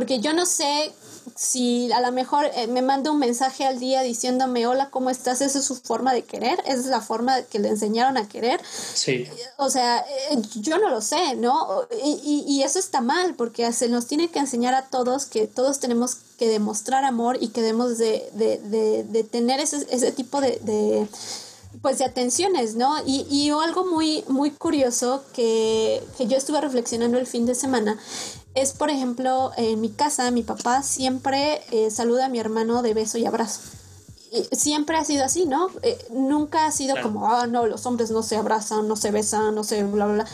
[0.00, 0.92] Porque yo no sé
[1.36, 5.42] si a lo mejor eh, me manda un mensaje al día diciéndome, hola, ¿cómo estás?
[5.42, 8.62] Esa es su forma de querer, esa es la forma que le enseñaron a querer.
[8.64, 9.28] Sí.
[9.58, 11.86] O sea, eh, yo no lo sé, ¿no?
[12.02, 15.80] Y, y, eso está mal, porque se nos tiene que enseñar a todos que todos
[15.80, 20.40] tenemos que demostrar amor y que debemos de, de, de, de tener ese, ese tipo
[20.40, 21.06] de,
[21.82, 22.96] pues de atenciones, ¿no?
[23.06, 27.98] Y, y algo muy, muy curioso que, que yo estuve reflexionando el fin de semana
[28.54, 32.94] es, por ejemplo, en mi casa, mi papá siempre eh, saluda a mi hermano de
[32.94, 33.60] beso y abrazo.
[34.52, 35.68] siempre ha sido así, ¿no?
[35.82, 39.54] Eh, nunca ha sido como, ah, no, los hombres no se abrazan, no se besan,
[39.54, 40.26] no se bla, bla, bla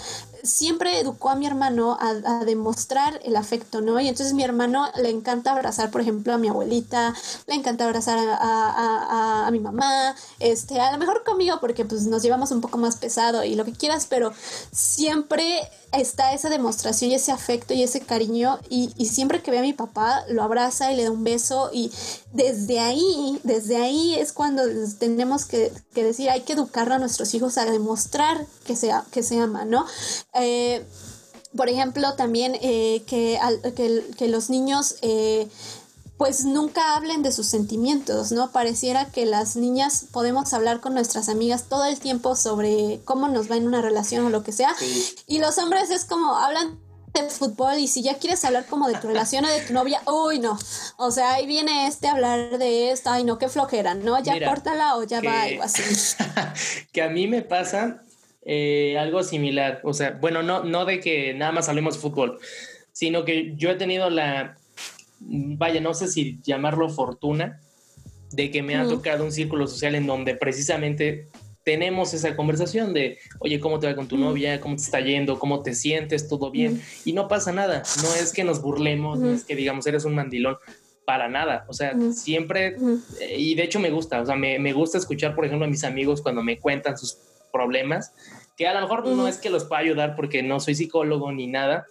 [0.42, 4.00] siempre educó a mi hermano a, demostrar el afecto, ¿no?
[4.00, 7.14] Y entonces mi hermano le encanta abrazar, por ejemplo, a mi abuelita,
[7.46, 12.50] le encanta abrazar a, mi mamá, este, a lo mejor conmigo porque pues nos llevamos
[12.50, 14.32] un poco más pesado y lo que quieras, pero
[14.72, 19.58] siempre está esa demostración y ese afecto y ese cariño y, y siempre que ve
[19.58, 21.90] a mi papá lo abraza y le da un beso y
[22.32, 24.62] desde ahí, desde ahí es cuando
[24.98, 29.22] tenemos que, que decir, hay que educar a nuestros hijos a demostrar que se, que
[29.22, 29.86] se ama, ¿no?
[30.34, 30.84] Eh,
[31.56, 33.38] por ejemplo, también eh, que,
[34.18, 35.48] que, los niños eh,
[36.18, 38.50] pues nunca hablen de sus sentimientos, ¿no?
[38.50, 43.50] Pareciera que las niñas podemos hablar con nuestras amigas todo el tiempo sobre cómo nos
[43.50, 44.74] va en una relación o lo que sea.
[45.26, 46.78] Y los hombres es como hablan
[47.12, 50.02] de fútbol y si ya quieres hablar como de tu relación o de tu novia,
[50.06, 50.58] uy, no.
[50.96, 54.22] O sea, ahí viene este a hablar de esto, ay, no, qué flojera, ¿no?
[54.22, 55.82] Ya córtala o ya va algo así.
[56.92, 58.02] que a mí me pasa
[58.48, 59.80] eh, algo similar.
[59.82, 62.38] O sea, bueno, no, no de que nada más hablemos de fútbol,
[62.92, 64.56] sino que yo he tenido la,
[65.18, 67.60] vaya, no sé si llamarlo fortuna,
[68.30, 71.26] de que me ha tocado un círculo social en donde precisamente
[71.64, 74.60] tenemos esa conversación de, oye, ¿cómo te va con tu novia?
[74.60, 75.40] ¿Cómo te está yendo?
[75.40, 76.28] ¿Cómo te sientes?
[76.28, 76.80] ¿Todo bien?
[77.04, 77.82] Y no pasa nada.
[78.02, 80.56] No es que nos burlemos, no es que digamos, eres un mandilón.
[81.04, 81.64] Para nada.
[81.68, 82.76] O sea, siempre,
[83.20, 85.70] eh, y de hecho me gusta, o sea, me, me gusta escuchar, por ejemplo, a
[85.70, 87.18] mis amigos cuando me cuentan sus
[87.52, 88.12] problemas
[88.56, 91.46] que a lo mejor no es que los pueda ayudar porque no soy psicólogo ni
[91.46, 91.86] nada,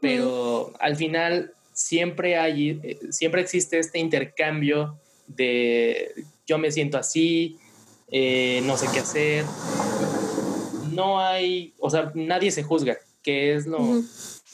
[0.00, 6.12] pero al final siempre hay, eh, siempre existe este intercambio de
[6.46, 7.58] yo me siento así,
[8.10, 9.44] eh, no sé qué hacer.
[10.92, 14.02] No hay, o sea, nadie se juzga, que es lo,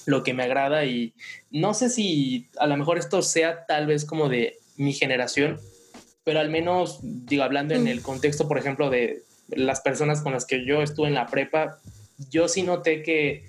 [0.06, 1.14] lo que me agrada y
[1.50, 5.60] no sé si a lo mejor esto sea tal vez como de mi generación,
[6.24, 10.46] pero al menos, digo, hablando en el contexto, por ejemplo, de, las personas con las
[10.46, 11.78] que yo estuve en la prepa,
[12.30, 13.44] yo sí noté que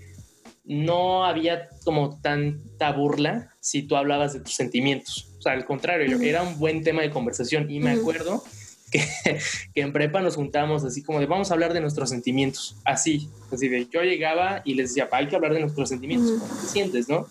[0.66, 5.30] no había como tanta burla si tú hablabas de tus sentimientos.
[5.38, 8.44] O sea, al contrario, era un buen tema de conversación y me acuerdo
[8.92, 9.04] que,
[9.76, 13.30] que, en prepa nos juntábamos así como de vamos a hablar de nuestros sentimientos, así,
[13.52, 16.68] así de yo llegaba y les decía, hay que hablar de nuestros sentimientos, ¿cómo te
[16.68, 17.28] sientes, no?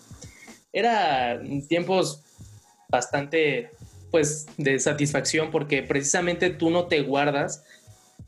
[0.73, 2.23] Era tiempos
[2.89, 3.71] bastante,
[4.11, 7.65] pues, de satisfacción porque precisamente tú no te guardas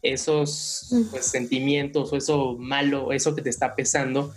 [0.02, 4.32] esos pues, sentimientos o eso malo, eso que te está pesando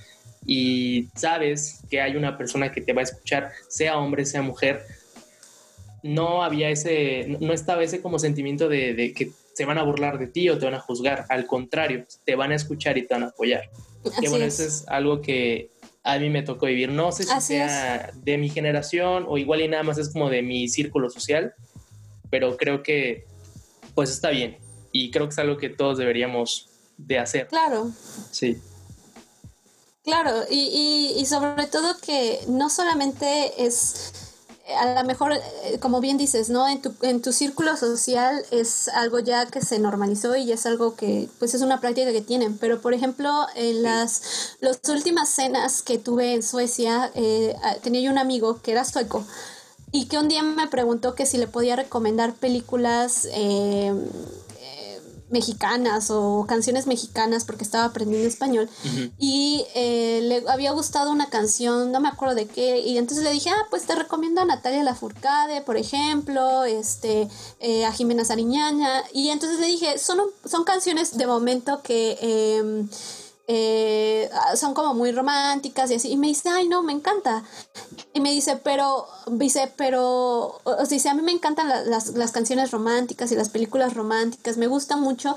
[0.45, 4.85] y sabes que hay una persona que te va a escuchar, sea hombre, sea mujer,
[6.01, 10.27] no había ese, no estaba ese como sentimiento de, que se van a burlar de
[10.27, 11.25] ti o te van a juzgar.
[11.29, 13.69] Al contrario, te van a escuchar y te van a apoyar.
[14.21, 15.69] que bueno, eso es algo que
[16.03, 16.89] a mí me tocó vivir.
[16.89, 20.41] No sé si sea de mi generación o igual y nada más es como de
[20.41, 21.53] mi círculo social,
[22.29, 23.25] pero creo que
[23.93, 24.57] pues está bien
[24.91, 27.47] y creo que es algo que todos deberíamos de hacer.
[27.47, 27.91] Claro.
[28.31, 28.61] Sí.
[30.03, 34.13] Claro, y, y, sobre todo que no solamente es
[34.77, 36.67] a lo mejor, eh, como bien dices, ¿no?
[36.67, 40.95] En tu, en tu círculo social es algo ya que se normalizó y es algo
[40.95, 42.57] que, pues es una práctica que tienen.
[42.57, 48.11] Pero, por ejemplo, en las, las últimas cenas que tuve en Suecia, eh, tenía yo
[48.11, 49.25] un amigo que era sueco
[49.91, 53.93] y que un día me preguntó que si le podía recomendar películas eh,
[55.29, 58.69] mexicanas o canciones mexicanas porque estaba aprendiendo español.
[59.17, 63.31] Y eh, le había gustado una canción, no me acuerdo de qué, y entonces le
[63.31, 67.27] dije, ah, pues te recomiendo a Natalia Lafourcade, por ejemplo, este,
[67.59, 72.17] eh, a Jimena Sariñaña, y entonces le dije, son, son canciones de momento que...
[72.21, 72.89] Em,
[73.51, 76.11] eh, son como muy románticas y así.
[76.11, 77.43] Y me dice, ay, no, me encanta.
[78.13, 82.69] Y me dice, pero, dice, pero, o dice, a mí me encantan las, las canciones
[82.69, 85.35] románticas y las películas románticas, me gusta mucho,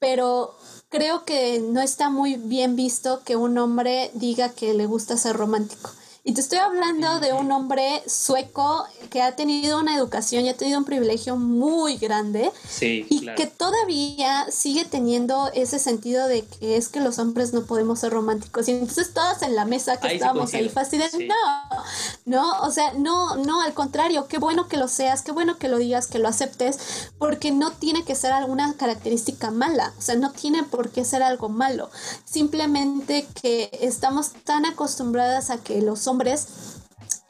[0.00, 0.56] pero
[0.88, 5.36] creo que no está muy bien visto que un hombre diga que le gusta ser
[5.36, 5.90] romántico.
[6.24, 10.56] Y te estoy hablando de un hombre sueco que ha tenido una educación y ha
[10.56, 16.88] tenido un privilegio muy grande y que todavía sigue teniendo ese sentido de que es
[16.88, 18.68] que los hombres no podemos ser románticos.
[18.68, 21.82] Y entonces todas en la mesa que estábamos ahí fastidiados, no,
[22.24, 25.68] no, o sea, no, no, al contrario, qué bueno que lo seas, qué bueno que
[25.68, 30.14] lo digas, que lo aceptes, porque no tiene que ser alguna característica mala, o sea,
[30.14, 31.90] no tiene por qué ser algo malo,
[32.24, 36.46] simplemente que estamos tan acostumbradas a que los hombres hombres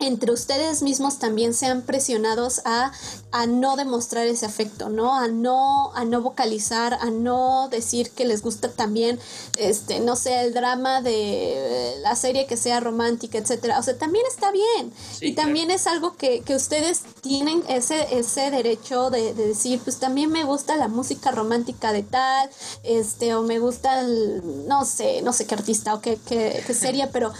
[0.02, 2.92] entre ustedes mismos también sean presionados a,
[3.30, 5.14] a, no demostrar ese afecto, ¿no?
[5.14, 9.18] A no, a no vocalizar, a no decir que les gusta también,
[9.58, 13.78] este, no sé, el drama de la serie que sea romántica, etcétera.
[13.78, 14.92] O sea, también está bien.
[15.20, 19.98] y también es algo que, que, ustedes tienen ese, ese derecho de, de, decir, pues
[19.98, 22.50] también me gusta la música romántica de tal,
[22.82, 27.08] este, o me gusta no sé, no sé qué artista o qué, qué, qué serie,
[27.12, 27.32] pero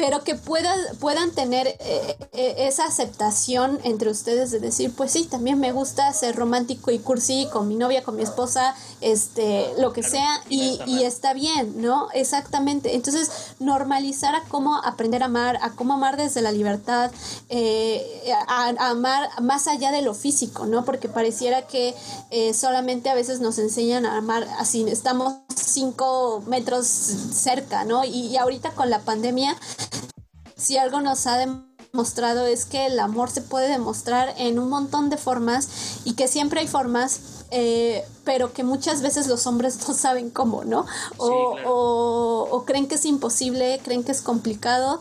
[0.00, 5.26] pero que puedan, puedan tener eh, eh, esa aceptación entre ustedes de decir, pues sí,
[5.26, 9.92] también me gusta ser romántico y cursi con mi novia, con mi esposa, este, lo
[9.92, 12.08] que sea, y, y, está bien, ¿no?
[12.14, 12.94] Exactamente.
[12.94, 17.10] Entonces, normalizar a cómo aprender a amar, a cómo amar desde la libertad,
[17.50, 20.86] eh, a, amar más allá de lo físico, ¿no?
[20.86, 21.94] Porque pareciera que
[22.54, 28.04] solamente a veces nos enseñan a amar así, estamos cinco metros cerca, ¿no?
[28.04, 29.56] Y, y ahorita con la pandemia,
[30.56, 35.10] si algo nos ha demostrado es que el amor se puede demostrar en un montón
[35.10, 39.94] de formas y que siempre hay formas, eh, pero que muchas veces los hombres no
[39.94, 40.86] saben cómo, ¿no?
[41.16, 45.00] O, o creen que es imposible, creen que es complicado.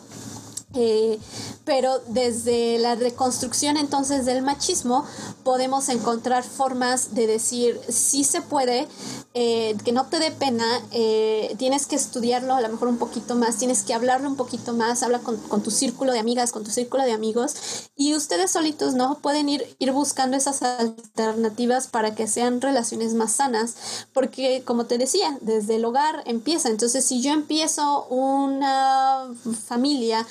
[0.75, 1.19] Eh,
[1.65, 5.03] pero desde la reconstrucción entonces del machismo
[5.43, 8.87] podemos encontrar formas de decir sí se puede,
[9.33, 13.33] eh, que no te dé pena, eh, tienes que estudiarlo a lo mejor un poquito
[13.33, 16.69] más, tienes que hablarlo un poquito más, habla con, tu círculo de amigas, con tu
[16.69, 17.55] círculo de amigos
[17.95, 23.31] y ustedes solitos no pueden ir, ir buscando esas alternativas para que sean relaciones más
[23.31, 29.31] sanas, porque como te decía, desde el hogar empieza, entonces si yo empiezo una
[29.67, 30.27] familia,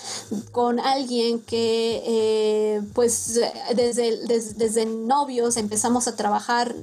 [0.53, 3.41] con alguien que eh, pues
[3.75, 6.75] desde, desde, novios empezamos a trabajar,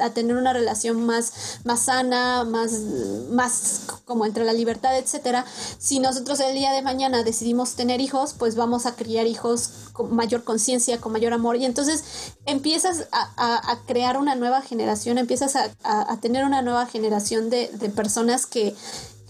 [0.00, 2.72] a, tener una relación más, más sana, más,
[3.30, 5.44] más como entre la libertad, etcétera.
[5.78, 10.14] Si nosotros el día de mañana decidimos tener hijos, pues vamos a criar hijos con
[10.14, 11.56] mayor conciencia, con mayor amor.
[11.56, 12.04] Y entonces
[12.46, 18.46] empiezas a, crear una nueva generación, empiezas a, tener una nueva generación de, de personas
[18.46, 18.74] que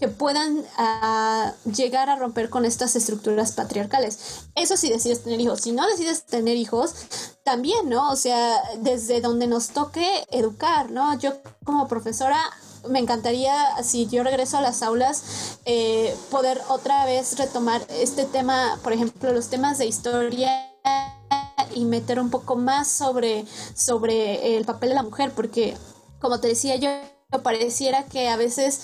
[0.01, 4.47] que puedan ah, llegar a romper con estas estructuras patriarcales.
[4.55, 5.61] Eso si decides tener hijos.
[5.61, 6.95] Si no decides tener hijos,
[7.43, 8.09] también, ¿no?
[8.09, 11.19] O sea, desde donde nos toque educar, ¿no?
[11.19, 11.33] Yo
[11.63, 12.39] como profesora
[12.89, 13.53] me encantaría,
[13.83, 19.31] si yo regreso a las aulas, eh, poder otra vez retomar este tema, por ejemplo,
[19.31, 20.67] los temas de historia
[21.75, 23.45] y meter un poco más sobre,
[23.75, 25.77] sobre el papel de la mujer, porque
[26.19, 26.89] como te decía yo,
[27.39, 28.79] pareciera que a veces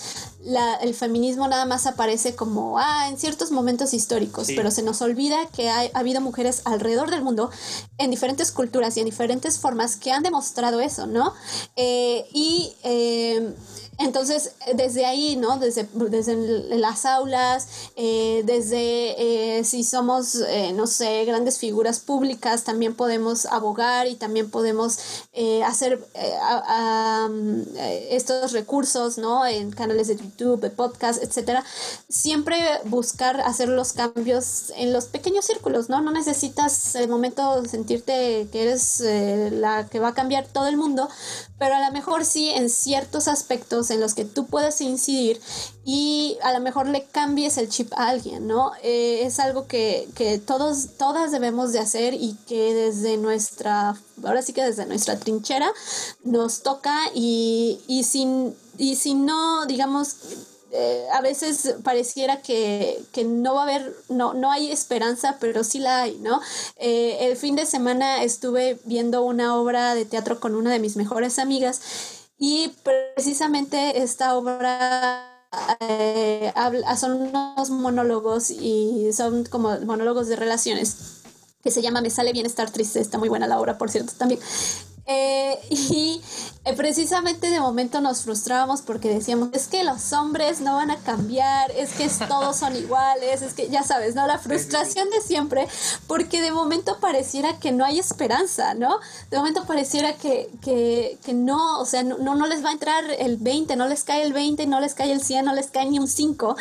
[0.80, 5.36] el feminismo nada más aparece como, ah, en ciertos momentos históricos, pero se nos olvida
[5.54, 7.50] que ha habido mujeres alrededor del mundo
[7.98, 11.34] en diferentes culturas y en diferentes formas que han demostrado eso, ¿no?
[11.76, 13.54] Eh, y eh,
[13.98, 15.58] entonces, desde ahí, ¿no?
[15.58, 16.36] Desde, desde
[16.78, 23.44] las aulas, eh, desde eh, si somos, eh, no sé, grandes figuras públicas, también podemos
[23.46, 24.98] abogar y también podemos
[25.66, 26.00] hacer
[28.52, 29.46] recursos, ¿no?
[29.46, 31.64] En canales de YouTube, de podcast, etcétera.
[32.08, 36.00] Siempre buscar hacer los cambios en los pequeños círculos, ¿no?
[36.00, 39.02] No necesitas el momento sentirte que eres
[39.52, 41.08] la que va a cambiar todo el mundo,
[41.58, 45.40] pero a lo mejor sí en ciertos aspectos en los que tú puedes incidir
[45.84, 48.72] y a lo mejor le cambies el chip a alguien, ¿no?
[48.82, 54.42] Eh, es algo que, que, todos, todas debemos de hacer y que desde nuestra, ahora
[54.42, 55.70] sí que desde nuestra trinchera
[56.24, 58.04] nos toca y, y,
[58.78, 60.16] y si no, digamos,
[60.70, 65.64] eh, a veces pareciera que, que, no va a haber, no, no hay esperanza, pero
[65.64, 66.42] sí la hay, ¿no?
[66.76, 70.96] Eh, el fin de semana estuve viendo una obra de teatro con una de mis
[70.96, 71.80] mejores amigas
[72.38, 75.46] y precisamente esta obra
[75.80, 76.52] eh,
[76.98, 81.22] son unos monólogos y son como monólogos de relaciones
[81.68, 84.14] que se llama Me sale bien estar triste, está muy buena la obra, por cierto,
[84.16, 84.40] también.
[85.04, 86.22] Eh, y
[86.64, 90.96] eh, precisamente de momento nos frustrábamos porque decíamos, es que los hombres no van a
[90.96, 94.26] cambiar, es que todos son iguales, es que ya sabes, ¿no?
[94.26, 95.68] La frustración de siempre,
[96.06, 99.00] porque de momento pareciera que no hay esperanza, ¿no?
[99.30, 103.04] De momento pareciera que, que, que no, o sea, no, no les va a entrar
[103.18, 105.90] el 20, no les cae el 20, no les cae el 100, no les cae
[105.90, 106.56] ni un 5.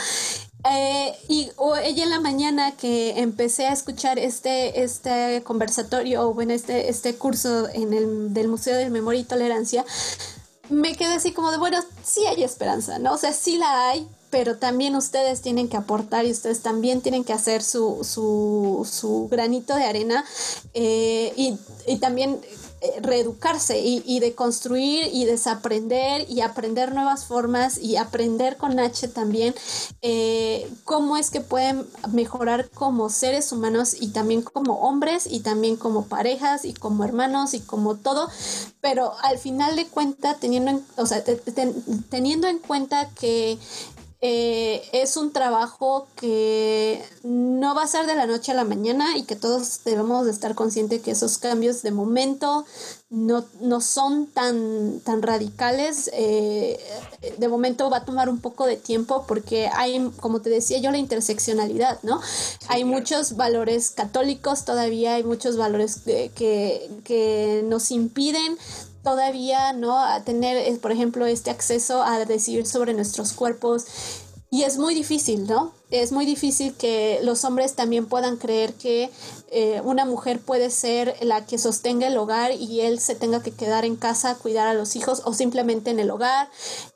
[0.69, 1.51] Eh, y
[1.83, 7.15] ella en la mañana que empecé a escuchar este, este conversatorio, o bueno, este, este
[7.15, 9.85] curso en el, del Museo de Memoria y Tolerancia,
[10.69, 13.13] me quedé así como de, bueno, sí hay esperanza, ¿no?
[13.13, 17.23] O sea, sí la hay, pero también ustedes tienen que aportar y ustedes también tienen
[17.23, 20.25] que hacer su, su, su granito de arena
[20.73, 22.41] eh, y, y también
[23.01, 29.55] reeducarse y, de construir y desaprender y aprender nuevas formas y aprender con H también
[30.01, 35.75] eh, cómo es que pueden mejorar como seres humanos y también como hombres y también
[35.75, 38.29] como parejas y como hermanos y como todo,
[38.81, 41.23] pero al final de cuentas teniendo en, o sea,
[42.09, 43.57] teniendo en cuenta que
[44.19, 49.15] eh, es un trabajo que no va a ser de la noche a la mañana
[49.15, 52.65] y que todos debemos de estar conscientes que esos cambios de momento
[53.11, 56.09] no, no son tan, tan radicales.
[56.13, 56.79] Eh,
[57.37, 60.89] de momento va a tomar un poco de tiempo porque hay, como te decía yo,
[60.89, 62.19] la interseccionalidad, ¿no?
[62.69, 68.57] hay muchos valores católicos todavía, hay muchos valores que, que, que nos impiden
[69.07, 69.97] todavía, ¿no?
[69.97, 73.85] A tener, eh, por ejemplo, este acceso a decidir sobre nuestros cuerpos.
[74.51, 75.71] Y es muy difícil, ¿no?
[75.89, 79.09] Es muy difícil que los hombres también puedan creer que
[79.49, 83.51] eh, una mujer puede ser la que sostenga el hogar y él se tenga que
[83.51, 86.49] quedar en casa a cuidar a los hijos o simplemente en el hogar.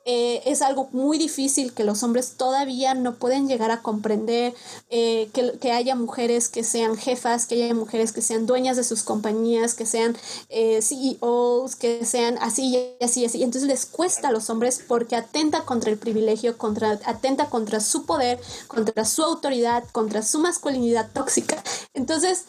[0.04, 4.52] Eh, es algo muy difícil que los hombres todavía no pueden llegar a comprender,
[4.90, 8.84] eh, que, que, haya mujeres que sean jefas, que haya mujeres que sean dueñas de
[8.84, 10.16] sus compañías, que sean
[10.50, 13.42] CEOs, que sean así y así y así.
[13.42, 18.04] Entonces les cuesta a los hombres porque atenta contra el privilegio, contra, atenta contra su
[18.04, 18.38] poder,
[18.68, 21.62] contra su autoridad, contra su masculinidad tóxica.
[21.94, 22.44] Entonces,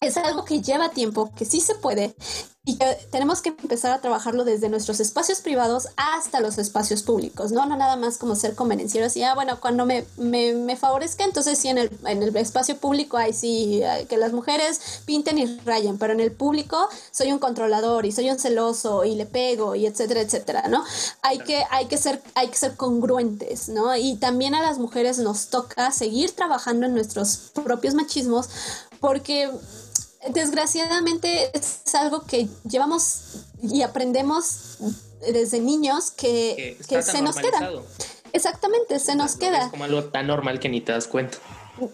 [0.00, 2.14] es algo que lleva tiempo, que sí se puede
[2.68, 7.52] y que tenemos que empezar a trabajarlo desde nuestros espacios privados hasta los espacios públicos,
[7.52, 7.64] ¿no?
[7.64, 11.58] No nada más como ser convenencieros y, ah, bueno, cuando me, me, me favorezca, entonces
[11.58, 15.96] sí en el, en el espacio público hay sí que las mujeres pinten y rayen,
[15.96, 19.86] pero en el público soy un controlador y soy un celoso y le pego y
[19.86, 20.84] etcétera, etcétera, ¿no?
[21.22, 23.96] Hay que, hay que, ser, hay que ser congruentes, ¿no?
[23.96, 28.48] Y también a las mujeres nos toca seguir trabajando en nuestros propios machismos
[28.98, 29.50] porque
[30.32, 34.78] desgraciadamente es algo que llevamos y aprendemos
[35.32, 37.72] desde niños que, se nos queda.
[38.32, 39.64] Exactamente, se nos queda.
[39.64, 41.38] Es como algo tan normal que ni te das cuenta.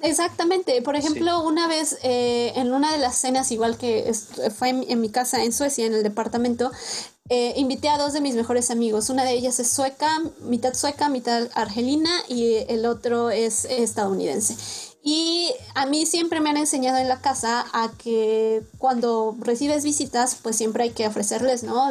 [0.02, 0.80] Exactamente.
[0.82, 4.12] Por ejemplo, una vez eh, en una de las cenas, igual que
[4.56, 6.70] fue en, mi casa en Suecia, en el departamento,
[7.28, 9.10] eh, invité a dos de mis mejores amigos.
[9.10, 14.56] Una de ellas es sueca, mitad sueca, mitad argelina, y el otro es estadounidense.
[15.04, 20.38] Y a mí siempre me han enseñado en la casa a que cuando recibes visitas,
[20.40, 21.90] pues siempre hay que ofrecerles, ¿no?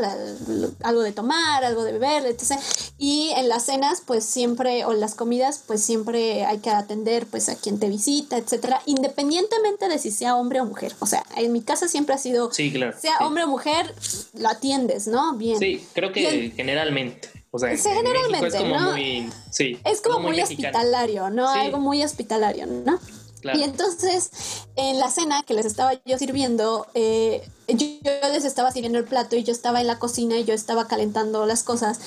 [0.84, 2.58] algo de tomar, algo de beber, etc.
[2.98, 7.26] Y en las cenas, pues siempre, o en las comidas, pues siempre hay que atender,
[7.26, 10.94] pues a quien te visita, etcétera, independientemente de si sea hombre o mujer.
[11.00, 13.94] O sea, en mi casa siempre ha sido, sí, claro, sea hombre o mujer,
[14.38, 15.34] lo atiendes, ¿no?
[15.36, 15.60] Bien.
[15.60, 17.31] Sí, creo que generalmente.
[17.52, 18.92] O sea, generalmente, es como ¿no?
[18.92, 21.50] muy, sí, es como, muy, hospitalario, ¿no?
[21.50, 22.98] Algo muy hospitalario, ¿no?
[23.44, 24.30] Y entonces,
[24.76, 27.88] en la cena que les estaba yo sirviendo, eh, yo,
[28.32, 31.46] les estaba sirviendo el plato y yo estaba en la cocina y yo estaba calentando
[31.46, 32.00] las cosas.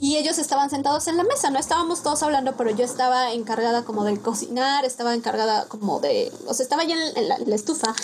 [0.00, 3.84] Y ellos estaban sentados en la mesa, no estábamos todos hablando, pero yo estaba encargada
[3.84, 7.94] como de cocinar, estaba encargada como de, o sea, estaba ya en la, estufa.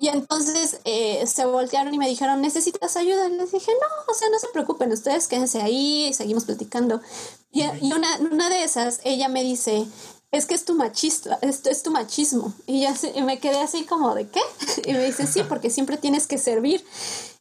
[0.00, 3.28] Y entonces eh, se voltearon y me dijeron, ¿necesitas ayuda?
[3.28, 7.02] Y les dije, no, o sea, no se preocupen, ustedes quédense ahí y seguimos platicando.
[7.52, 9.86] Y, y una, una de esas, ella me dice,
[10.32, 12.54] es que es tu machista, esto es tu machismo.
[12.66, 14.40] Y, ya me quedé así como, ¿de qué?
[14.86, 16.84] Y me dice, sí, porque siempre tienes que servir.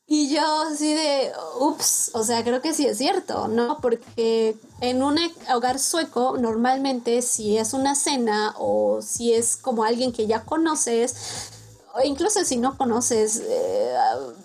[0.06, 3.78] Y yo así de, ups, o sea, creo que sí es cierto, ¿no?
[3.80, 5.18] Porque en un
[5.54, 11.16] hogar sueco, normalmente si es una cena o si es como alguien que ya conoces,
[12.04, 13.96] incluso si no conoces, eh,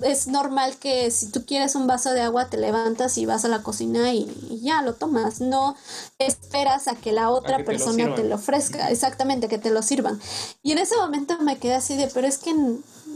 [0.03, 3.49] es normal que si tú quieres un vaso de agua te levantas y vas a
[3.49, 5.41] la cocina y, ya lo tomas.
[5.41, 5.77] No
[6.19, 10.21] esperas a que la otra persona te lo ofrezca, exactamente, que te lo sirvan.
[10.63, 12.55] Y en ese momento me quedé así de, pero es que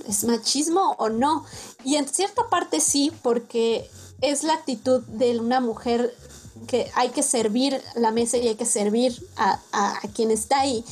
[0.06, 1.44] es machismo o no.
[1.84, 3.90] Y en cierta parte sí, porque
[4.20, 6.14] es la actitud de una mujer
[6.66, 10.84] que hay que servir la mesa y hay que servir a, a quien está ahí.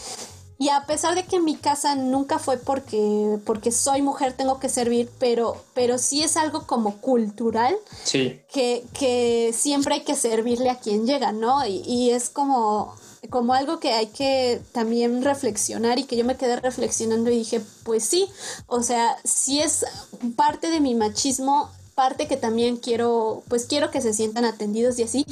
[0.58, 4.58] Y a pesar de que en mi casa nunca fue porque, porque soy mujer, tengo
[4.58, 7.76] que servir, pero, pero sí es algo como cultural.
[8.04, 8.40] Sí.
[8.50, 11.66] Que, que siempre hay que servirle a quien llega, ¿no?
[11.66, 12.94] Y, y, es como,
[13.28, 17.60] como algo que hay que también reflexionar y que yo me quedé reflexionando y dije,
[17.84, 18.26] pues sí,
[18.66, 19.84] o sea, sí es
[20.36, 25.02] parte de mi machismo, parte que también quiero, pues quiero que se sientan atendidos y
[25.02, 25.26] así,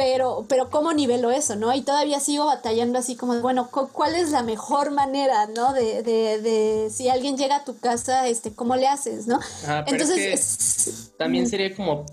[0.00, 1.74] pero, pero ¿cómo nivelo eso, no?
[1.74, 5.74] Y todavía sigo batallando así como, bueno, ¿cuál es la mejor manera, no?
[5.74, 9.38] De, de, de si alguien llega a tu casa, este, ¿cómo le haces, no?
[9.86, 12.06] Entonces, también sería como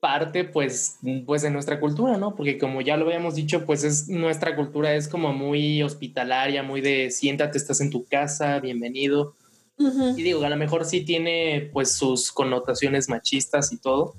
[0.00, 2.34] parte, pues, pues, de nuestra cultura, ¿no?
[2.34, 6.80] Porque como ya lo habíamos dicho, pues es nuestra cultura es como muy hospitalaria, muy
[6.80, 9.36] de siéntate, estás en tu casa, bienvenido.
[9.78, 14.16] Y digo, a lo mejor sí tiene, pues, sus connotaciones machistas y todo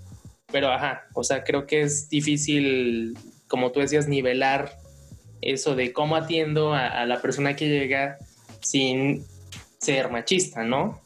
[0.52, 3.18] pero ajá, o sea, creo que es difícil,
[3.48, 4.78] como tú decías, nivelar
[5.41, 8.18] eso de cómo atiendo a, la persona que llega
[8.61, 9.26] sin
[9.80, 11.01] ser machista, ¿no?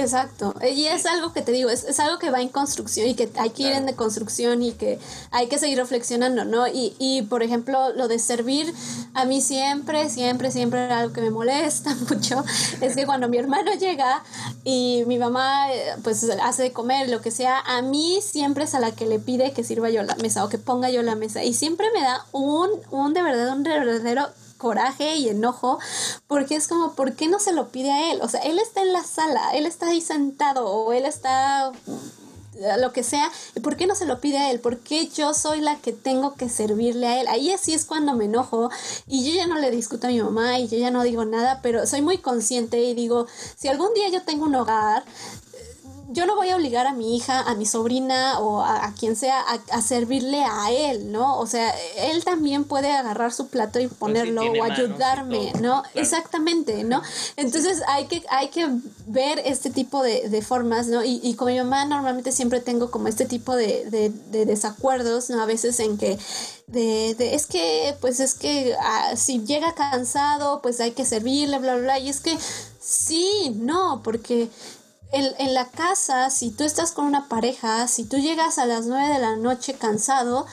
[0.00, 3.14] Exacto, y es algo que te digo, es, es, algo que va en construcción y
[3.14, 4.98] que hay que ir en de construcción y que
[5.30, 6.66] hay que seguir reflexionando, ¿no?
[6.66, 8.72] Y, y, por ejemplo, lo de servir,
[9.14, 12.42] a mí siempre, siempre, siempre algo que me molesta mucho,
[12.80, 14.22] es que cuando mi hermano llega
[14.64, 18.74] y mi mamá eh, pues hace de comer, lo que sea, a mí siempre es
[18.74, 21.14] a la que le pide que sirva yo la mesa o que ponga yo la
[21.14, 21.44] mesa.
[21.44, 24.28] Y siempre me da un, un de verdad, un verdadero
[24.60, 25.78] coraje y enojo,
[26.28, 28.20] porque es como, ¿por qué no se lo pide a él?
[28.22, 31.72] O sea, él está en la sala, él está ahí sentado o él está
[32.78, 33.30] lo que sea,
[33.62, 34.60] ¿por qué no se lo pide a él?
[34.60, 37.28] ¿Por qué yo soy la que tengo que servirle a él?
[37.28, 38.70] Ahí así es cuando me enojo
[39.06, 41.60] y yo ya no le discuto a mi mamá y yo ya no digo nada,
[41.62, 43.26] pero soy muy consciente y digo,
[43.56, 45.04] si algún día yo tengo un hogar,
[46.12, 49.40] yo no voy a obligar a mi hija, a mi sobrina o a, quien sea
[49.40, 51.38] a, servirle a él, ¿no?
[51.38, 55.84] O sea, él también puede agarrar su plato y pues ponerlo o ayudarme, ¿no?
[55.94, 57.02] Exactamente, ¿no?
[57.36, 58.68] Entonces hay que, hay que
[59.06, 61.04] ver este tipo de, formas, ¿no?
[61.04, 65.42] Y, y, con mi mamá normalmente siempre tengo como este tipo de, desacuerdos, ¿no?
[65.42, 66.18] A veces en que
[66.66, 71.74] de, es que, pues es que ah, si llega cansado, pues hay que servirle, bla,
[71.74, 71.98] bla, bla.
[71.98, 72.36] Y es que
[72.80, 74.48] sí, no, porque
[75.12, 79.12] en, la casa, si tú estás con una pareja, si tú llegas a las 9
[79.12, 80.46] de la noche cansado,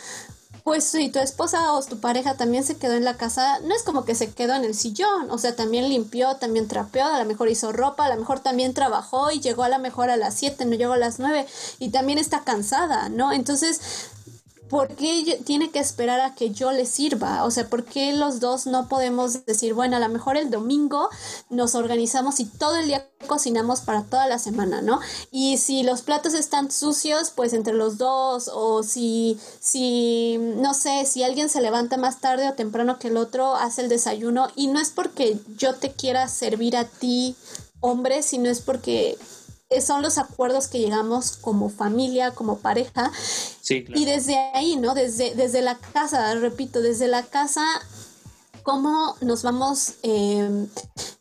[0.64, 3.84] pues si tu esposa o tu pareja también se quedó en la casa, no es
[3.84, 7.26] como que se quedó en el sillón, o sea, también limpió, también trapeó, a lo
[7.26, 10.34] mejor hizo ropa, a lo mejor también trabajó y llegó a lo mejor a las
[10.34, 11.48] 7, no llegó a las 9
[11.80, 13.32] y también está cansada, ¿no?
[13.32, 13.80] Entonces,
[14.70, 17.44] ¿por qué tiene que esperar a que yo le sirva?
[17.44, 21.10] O sea, ¿por qué los dos no podemos decir, bueno, a lo mejor el domingo
[21.50, 25.00] nos organizamos y todo el día cocinamos para toda la semana, ¿no?
[25.32, 31.06] Y si los platos están sucios, pues entre los dos, o si, si, no sé,
[31.06, 34.68] si alguien se levanta más tarde o temprano que el otro, hace el desayuno, y
[34.68, 37.36] no es porque yo te quiera servir a ti,
[37.80, 39.18] hombre, sino es porque
[39.82, 43.12] son los acuerdos que llegamos como familia, como pareja.
[44.00, 44.94] Y desde ahí, ¿no?
[44.94, 47.64] Desde, desde la casa, repito, desde la casa,
[48.64, 50.68] cómo nos vamos em,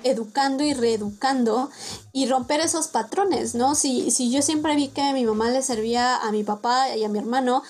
[0.04, 1.70] educando y reeducando
[2.12, 3.74] y romper esos patrones, ¿no?
[3.74, 7.08] Si, si yo siempre vi que mi mamá le servía a mi papá y a
[7.08, 7.62] mi hermano,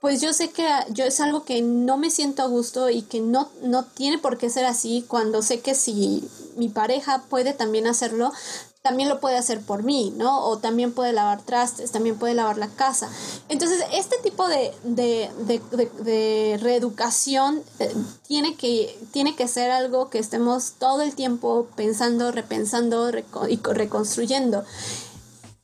[0.00, 3.20] pues yo sé que yo es algo que no me siento a gusto y que
[3.20, 7.86] no, no tiene por qué ser así cuando sé que si mi pareja puede también
[7.86, 8.32] hacerlo,
[8.82, 10.44] también lo puede hacer por mí, ¿no?
[10.44, 13.10] O también puede lavar trastes, también puede lavar la casa.
[13.48, 15.30] Entonces, este tipo de, de,
[16.00, 17.92] de, reeducación eh,
[18.26, 23.10] tiene, que, tiene que ser algo que estemos todo el tiempo pensando, repensando
[23.48, 24.64] y reconstruyendo.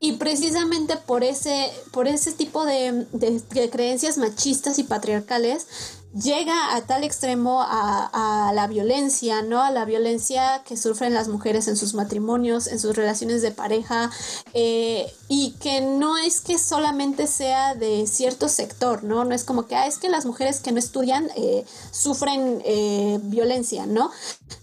[0.01, 5.67] Y precisamente por ese, por ese tipo de, de, creencias machistas y patriarcales,
[6.15, 9.63] llega a tal extremo a, la violencia, ¿no?
[9.63, 14.11] A la violencia que sufren las mujeres en sus matrimonios, en sus relaciones de pareja,
[14.53, 19.25] eh, y que no es que solamente sea de cierto sector, ¿no?
[19.25, 23.19] No es como que, ah, es que las mujeres que no estudian eh, sufren eh,
[23.25, 24.11] violencia, ¿no?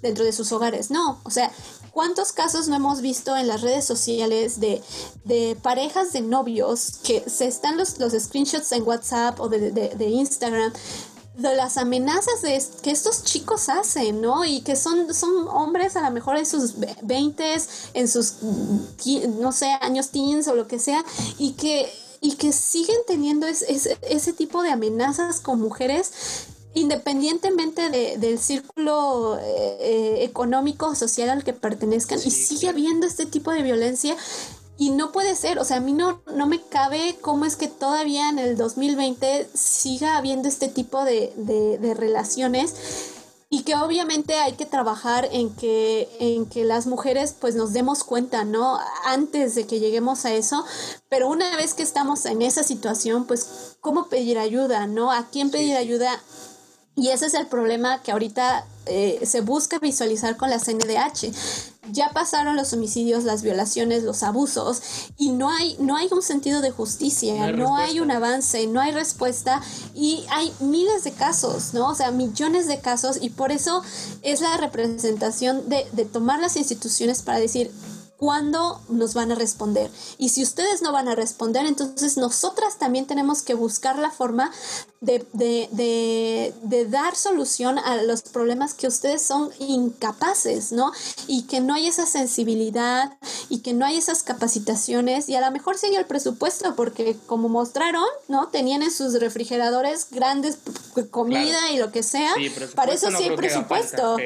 [0.02, 1.52] Dentro de sus hogares, no, o sea,
[1.92, 4.82] ¿Cuántos casos no hemos visto en las redes sociales de,
[5.62, 10.72] parejas de novios que se están los, los screenshots en WhatsApp o de Instagram
[11.36, 14.46] de las amenazas de, que estos chicos hacen, ¿no?
[14.46, 17.58] Y que son, son hombres a lo mejor en sus 20,
[17.94, 18.36] en sus,
[19.40, 21.04] no sé, años teens o lo que sea,
[21.38, 26.12] y que, y que siguen teniendo ese tipo de amenazas con mujeres
[26.74, 33.26] independientemente de, del círculo eh, eh, económico social al que pertenezcan y sigue habiendo este
[33.26, 34.16] tipo de violencia
[34.82, 37.68] y no puede ser, o sea, a mí no, no me cabe cómo es que
[37.68, 42.74] todavía en el 2020 siga habiendo este tipo de, de, relaciones
[43.48, 48.04] y que obviamente hay que trabajar en que, en que las mujeres pues nos demos
[48.04, 48.80] cuenta, ¿no?
[49.06, 50.66] Antes de que lleguemos a eso,
[51.10, 55.12] pero una vez que estamos en esa situación, pues cómo pedir ayuda, ¿no?
[55.12, 56.20] ¿A quién pedir ayuda?
[56.96, 61.32] Y ese es el problema que ahorita eh, se busca visualizar con la CNDH.
[61.92, 64.82] Ya pasaron los homicidios, las violaciones, los abusos
[65.18, 68.92] y no hay, no hay un sentido de justicia, no hay, un avance, no hay
[68.92, 69.62] respuesta
[69.96, 71.88] y hay miles de casos, ¿no?
[71.88, 73.84] O sea, millones de casos y por eso
[74.22, 77.72] es la representación de, de tomar las instituciones para decir,
[78.22, 79.90] cuándo nos van a responder.
[80.20, 84.52] Y si ustedes no van a responder, entonces nosotras también tenemos que buscar la forma
[85.00, 90.92] de, de, de, dar solución a los problemas que ustedes son incapaces, ¿no?
[91.26, 93.18] Y que no hay esa sensibilidad
[93.50, 97.18] y que no hay esas capacitaciones y a lo mejor sí hay el presupuesto porque
[97.26, 98.50] como mostraron, ¿no?
[98.50, 100.60] Tenían en sus refrigeradores grandes
[101.10, 102.34] comida y lo que sea.
[102.76, 104.18] Para eso sí hay presupuesto.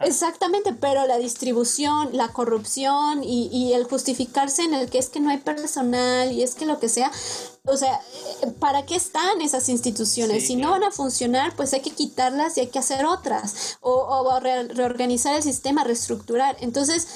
[0.00, 5.20] Exactamente, pero la distribución, la corrupción y, y el justificarse en el que es que
[5.20, 7.10] no hay personal y es que lo que sea,
[7.64, 8.00] o sea,
[8.58, 10.46] ¿para qué están esas instituciones?
[10.46, 13.92] si no van a funcionar, pues hay que quitarlas y hay que hacer otras, o,
[13.92, 16.56] o reorganizar el sistema, reestructurar.
[16.60, 17.06] Entonces,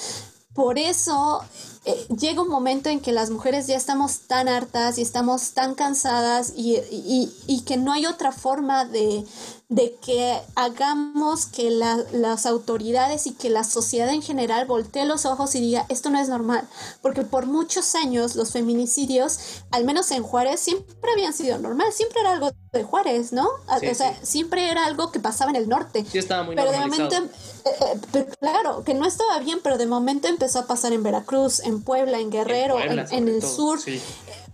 [0.53, 1.43] por eso
[1.85, 5.75] eh, llega un momento en que las mujeres ya estamos tan hartas y estamos tan
[5.75, 9.23] cansadas y, y, y que no hay otra forma de,
[9.69, 15.55] de que hagamos que las autoridades y que la sociedad en general voltee los ojos
[15.55, 16.65] y diga, esto no es normal,
[17.01, 19.39] porque por muchos años los feminicidios,
[19.71, 23.45] al menos en Juárez, siempre habían sido normal, siempre era algo de Juárez, ¿no?
[23.45, 26.05] o sea, siempre era algo que pasaba en el norte.
[26.09, 29.85] Sí, estaba muy pero de momento, eh, eh, claro, que no estaba bien, pero de
[29.85, 33.79] momento empezó a pasar en Veracruz, en Puebla, en Guerrero, en, el sur.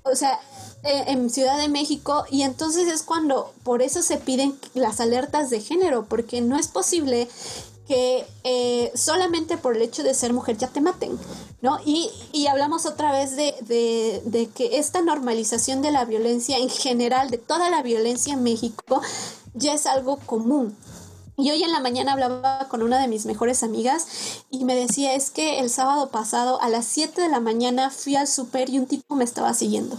[0.05, 0.39] O sea,
[0.83, 5.49] eh, en Ciudad de México y entonces es cuando por eso se piden las alertas
[5.49, 7.29] de género, porque no es posible
[7.87, 11.17] que eh, solamente por el hecho de ser mujer ya te maten,
[11.61, 11.79] ¿no?
[11.85, 16.69] Y, y hablamos otra vez de, de, de, que esta normalización de la violencia en
[16.69, 19.01] general, de toda la violencia en México,
[19.53, 20.75] ya es algo común.
[21.37, 24.05] Y hoy en la mañana hablaba con una de mis mejores amigas
[24.49, 28.17] y me decía, es que el sábado pasado a las 7 de la mañana fui
[28.17, 29.97] al súper y un tipo me estaba siguiendo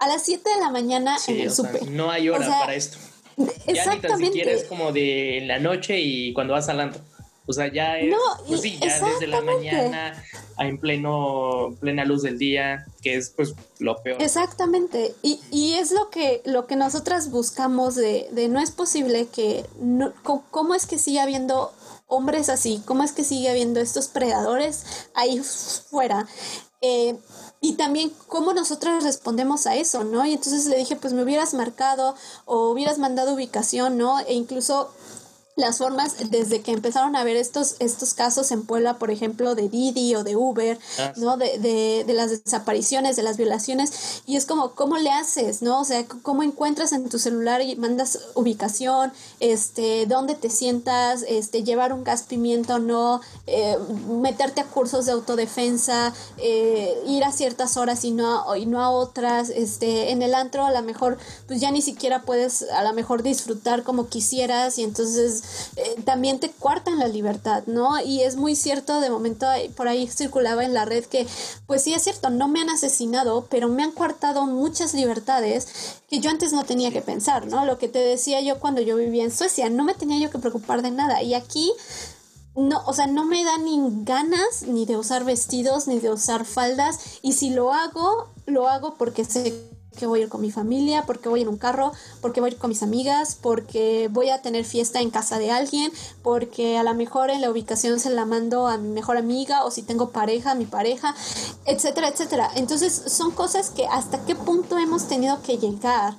[0.00, 1.88] a las 7 de la mañana en el súper.
[1.90, 2.98] No hay hora para esto.
[3.36, 3.74] Exactamente.
[3.74, 7.02] Ya ni tan siquiera es como de la noche y cuando vas al antro.
[7.46, 10.24] O sea, ya es, no, pues sí, ya desde la mañana
[10.58, 14.22] en pleno, plena luz del día, que es pues lo peor.
[14.22, 15.14] Exactamente.
[15.22, 19.64] Y, y es lo que, lo que nosotras buscamos de, de no es posible que,
[19.80, 21.72] no, ¿cómo es que sigue habiendo
[22.06, 22.82] hombres así?
[22.84, 25.40] ¿Cómo es que sigue habiendo estos predadores ahí
[25.90, 26.28] fuera?
[26.82, 27.16] Eh,
[27.60, 30.24] y también cómo nosotros respondemos a eso, ¿no?
[30.24, 32.14] Y entonces le dije, pues me hubieras marcado
[32.46, 34.18] o hubieras mandado ubicación, ¿no?
[34.20, 34.90] E incluso
[35.60, 39.68] las formas desde que empezaron a ver estos, estos casos en Puebla, por ejemplo, de
[39.68, 41.36] Didi o de Uber, ah, ¿no?
[41.36, 45.80] De, de, de, las desapariciones, de las violaciones, y es como, ¿cómo le haces, no?
[45.80, 51.62] O sea, ¿cómo encuentras en tu celular y mandas ubicación, este, dónde te sientas, este,
[51.62, 53.76] llevar un gas pimiento, no, eh,
[54.08, 58.90] meterte a cursos de autodefensa, eh, ir a ciertas horas y no, y no a
[58.90, 62.92] otras, este, en el antro a lo mejor, pues ya ni siquiera puedes a lo
[62.92, 65.42] mejor disfrutar como quisieras y entonces
[65.76, 68.00] eh, también te cuartan la libertad, ¿no?
[68.00, 69.46] Y es muy cierto, de momento
[69.76, 71.26] por ahí circulaba en la red que,
[71.66, 75.68] pues sí es cierto, no me han asesinado, pero me han cuartado muchas libertades
[76.08, 77.64] que yo antes no tenía que pensar, ¿no?
[77.64, 80.38] Lo que te decía yo cuando yo vivía en Suecia, no me tenía yo que
[80.38, 81.22] preocupar de nada.
[81.22, 81.72] Y aquí
[82.56, 86.44] no, o sea, no me da ni ganas ni de usar vestidos, ni de usar
[86.44, 87.18] faldas.
[87.22, 91.04] Y si lo hago, lo hago porque sé que voy a ir con mi familia,
[91.06, 94.42] porque voy en un carro, porque voy a ir con mis amigas, porque voy a
[94.42, 95.92] tener fiesta en casa de alguien,
[96.22, 99.70] porque a lo mejor en la ubicación se la mando a mi mejor amiga o
[99.70, 101.14] si tengo pareja, a mi pareja,
[101.64, 102.50] etcétera, etcétera.
[102.56, 106.14] Entonces son cosas que hasta qué punto hemos tenido que llegar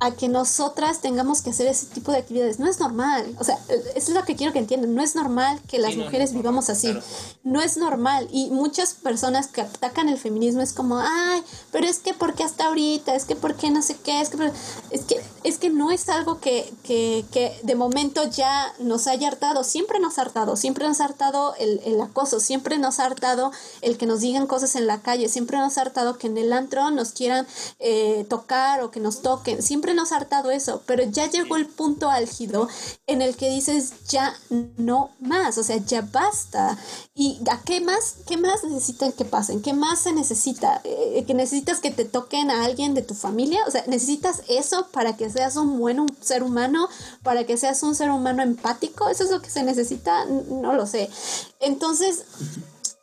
[0.00, 2.58] a que nosotras tengamos que hacer ese tipo de actividades.
[2.58, 3.34] No es normal.
[3.38, 4.94] O sea, eso es lo que quiero que entiendan.
[4.94, 6.96] No es normal que las mujeres vivamos así.
[7.42, 8.28] No es normal.
[8.30, 11.42] Y muchas personas que atacan el feminismo es como, ay,
[11.72, 14.52] pero es que porque hasta ahorita, es que porque no sé qué, es que,
[14.90, 19.28] es que, es que no es algo que, que, que de momento ya nos haya
[19.28, 19.64] hartado.
[19.64, 20.56] Siempre nos ha hartado.
[20.56, 22.38] Siempre nos ha hartado el, el acoso.
[22.40, 23.50] Siempre nos ha hartado
[23.82, 25.28] el que nos digan cosas en la calle.
[25.28, 27.46] Siempre nos ha hartado que en el antro nos quieran
[27.80, 29.62] eh, tocar o que nos toquen.
[29.62, 32.68] Siempre nos ha hartado eso, pero ya llegó el punto álgido
[33.06, 34.34] en el que dices ya
[34.76, 36.78] no más, o sea, ya basta.
[37.14, 39.62] ¿Y a qué más, qué más necesitan que pasen?
[39.62, 40.80] ¿Qué más se necesita?
[40.84, 43.60] Eh, ¿Que necesitas que te toquen a alguien de tu familia?
[43.66, 46.88] O sea, ¿necesitas eso para que seas un buen ser humano?
[47.22, 49.08] ¿Para que seas un ser humano empático?
[49.08, 50.24] ¿Eso es lo que se necesita?
[50.26, 51.10] No lo sé.
[51.60, 52.24] Entonces,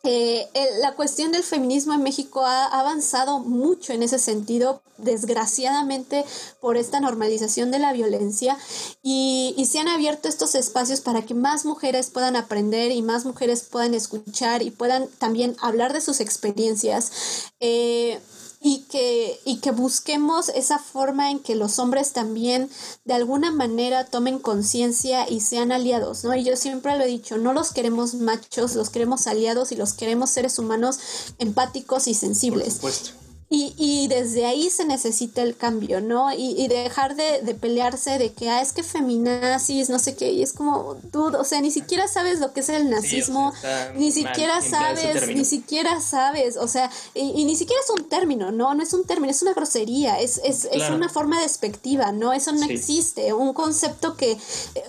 [0.06, 0.48] eh,
[0.80, 6.24] la cuestión del feminismo en México ha avanzado mucho en ese sentido, desgraciadamente
[6.60, 8.56] por esta normalización de la violencia
[9.02, 13.62] y, se han abierto estos espacios para que más mujeres puedan aprender y más mujeres
[13.62, 17.10] puedan escuchar y puedan también hablar de sus experiencias.
[17.58, 18.20] Eh,
[18.66, 22.68] y que, y que busquemos esa forma en que los hombres también
[23.04, 26.34] de alguna manera tomen conciencia y sean aliados, ¿no?
[26.34, 29.92] Y yo siempre lo he dicho, no los queremos machos, los queremos aliados y los
[29.92, 30.98] queremos seres humanos
[31.38, 32.80] empáticos y sensibles.
[32.80, 33.25] Por supuesto.
[33.48, 36.32] Y, y, desde ahí se necesita el cambio, ¿no?
[36.32, 40.32] Y, y dejar de, de, pelearse de que, ah, es que feminazis, no sé qué,
[40.32, 43.52] y es como, dudo, o sea, ni siquiera sabes lo que es el nazismo,
[43.94, 48.74] ni siquiera sabes, ni siquiera sabes, o sea, y, ni siquiera es un término, ¿no?
[48.74, 52.32] No es un término, es una grosería, es, es, es una forma despectiva, ¿no?
[52.32, 54.36] Eso no existe, un concepto que,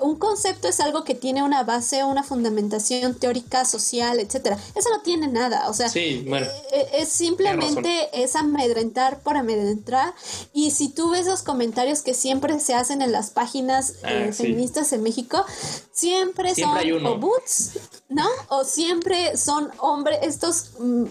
[0.01, 5.01] un concepto es algo que tiene una base, una fundamentación teórica, social, etcétera, eso no
[5.03, 6.25] tiene nada, o sea, eh,
[6.71, 10.13] eh, es simplemente esa amedrentar por amedrentar.
[10.53, 14.33] Y si tú ves los comentarios que siempre se hacen en las páginas ah, eh,
[14.33, 15.45] feministas en México,
[15.91, 17.79] siempre, son o boots,
[18.09, 18.27] ¿no?
[18.49, 21.05] O siempre son hombres, estos, mm,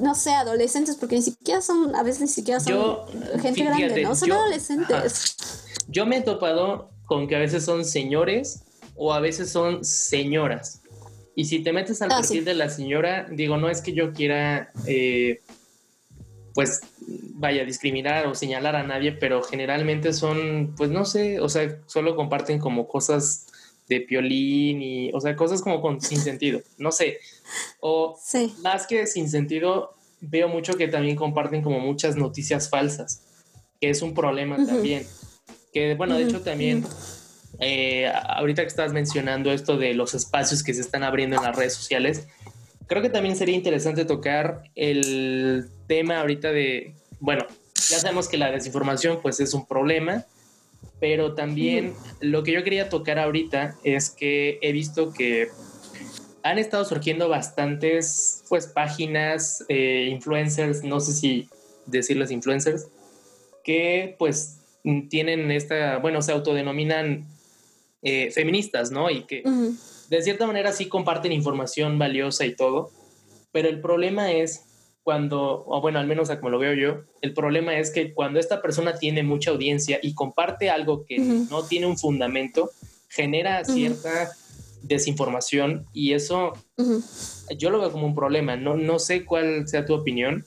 [0.00, 2.98] no sé, adolescentes, porque ni siquiera son, a veces ni siquiera son
[3.40, 4.14] gente grande, ¿no?
[4.14, 5.36] Son adolescentes.
[5.88, 8.62] Yo me he topado con que a veces son señores
[8.94, 10.82] o a veces son señoras.
[11.34, 14.12] Y si te metes al ah, perfil de la señora, digo, no es que yo
[14.12, 15.40] quiera eh,
[16.54, 16.80] pues
[17.34, 21.78] vaya a discriminar o señalar a nadie, pero generalmente son, pues no sé, o sea,
[21.86, 23.46] solo comparten como cosas
[23.88, 27.18] de piolín y, o sea, cosas como con sin sentido, no sé.
[27.80, 28.18] O
[28.62, 33.22] más que sin sentido, veo mucho que también comparten como muchas noticias falsas,
[33.80, 35.06] que es un problema también.
[35.72, 36.84] Que bueno, de hecho también,
[37.58, 41.56] eh, ahorita que estás mencionando esto de los espacios que se están abriendo en las
[41.56, 42.28] redes sociales,
[42.90, 47.46] creo que también sería interesante tocar el tema ahorita de, bueno,
[47.88, 50.26] ya sabemos que la desinformación pues es un problema,
[50.98, 55.50] pero también lo que yo quería tocar ahorita es que he visto que
[56.42, 61.48] han estado surgiendo bastantes pues páginas, eh, influencers, no sé si
[61.86, 62.88] decirles influencers,
[63.62, 64.58] que pues
[65.08, 67.28] tienen esta, bueno, se autodenominan
[68.02, 69.10] eh, feministas, ¿no?
[69.10, 69.44] Y que
[70.10, 72.90] de cierta manera sí comparten información valiosa y todo,
[73.52, 74.66] pero el problema es
[75.02, 78.60] cuando, o bueno, al menos como lo veo yo, el problema es que cuando esta
[78.60, 82.70] persona tiene mucha audiencia y comparte algo que no tiene un fundamento,
[83.08, 84.30] genera cierta
[84.82, 86.52] desinformación y eso
[87.56, 88.56] yo lo veo como un problema.
[88.56, 90.44] No, no sé cuál sea tu opinión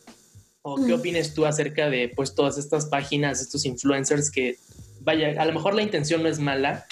[0.61, 4.57] o qué opines tú acerca de pues todas estas páginas, estos influencers que,
[5.01, 6.85] vaya, a lo mejor la intención no es mala,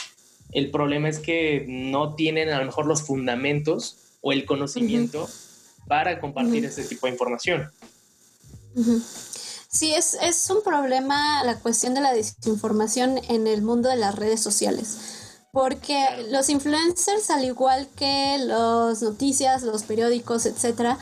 [0.52, 5.30] el problema es que no tienen a lo mejor los fundamentos o el conocimiento
[5.88, 7.72] para compartir ese tipo de información.
[9.70, 14.16] Sí, es, es un problema la cuestión de la desinformación en el mundo de las
[14.16, 14.98] redes sociales.
[15.52, 20.98] Porque los influencers, al igual que las noticias, los periódicos, etcétera,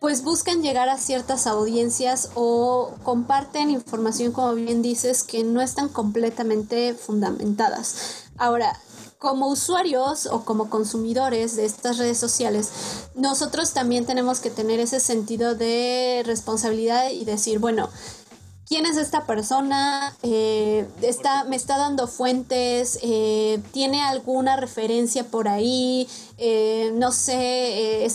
[0.00, 5.90] pues buscan llegar a ciertas audiencias o comparten información, como bien dices, que no están
[5.90, 8.24] completamente fundamentadas.
[8.38, 8.80] Ahora,
[9.20, 12.70] como usuarios o como consumidores de estas redes sociales,
[13.14, 17.90] nosotros también tenemos que tener ese sentido de responsabilidad y decir, bueno,
[18.70, 20.86] quién es esta persona, eh,
[21.48, 26.06] me está dando fuentes, eh, tiene alguna referencia por ahí,
[26.38, 28.06] eh, no sé,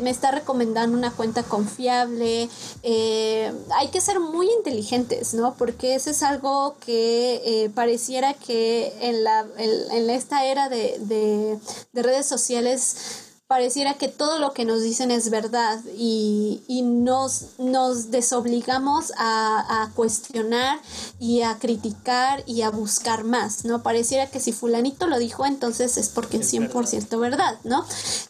[0.00, 2.48] me está recomendando una cuenta confiable.
[2.84, 5.54] hay que ser muy inteligentes, ¿no?
[5.54, 11.58] Porque eso es algo que pareciera que en, esta era de
[11.94, 19.12] redes sociales pareciera que todo lo que nos dicen es verdad y, nos, nos desobligamos
[19.16, 20.80] a, cuestionar
[21.20, 23.82] y a criticar y a buscar más, ¿no?
[23.82, 27.84] Pareciera que si fulanito lo dijo, entonces es porque es 100% verdad, ¿no?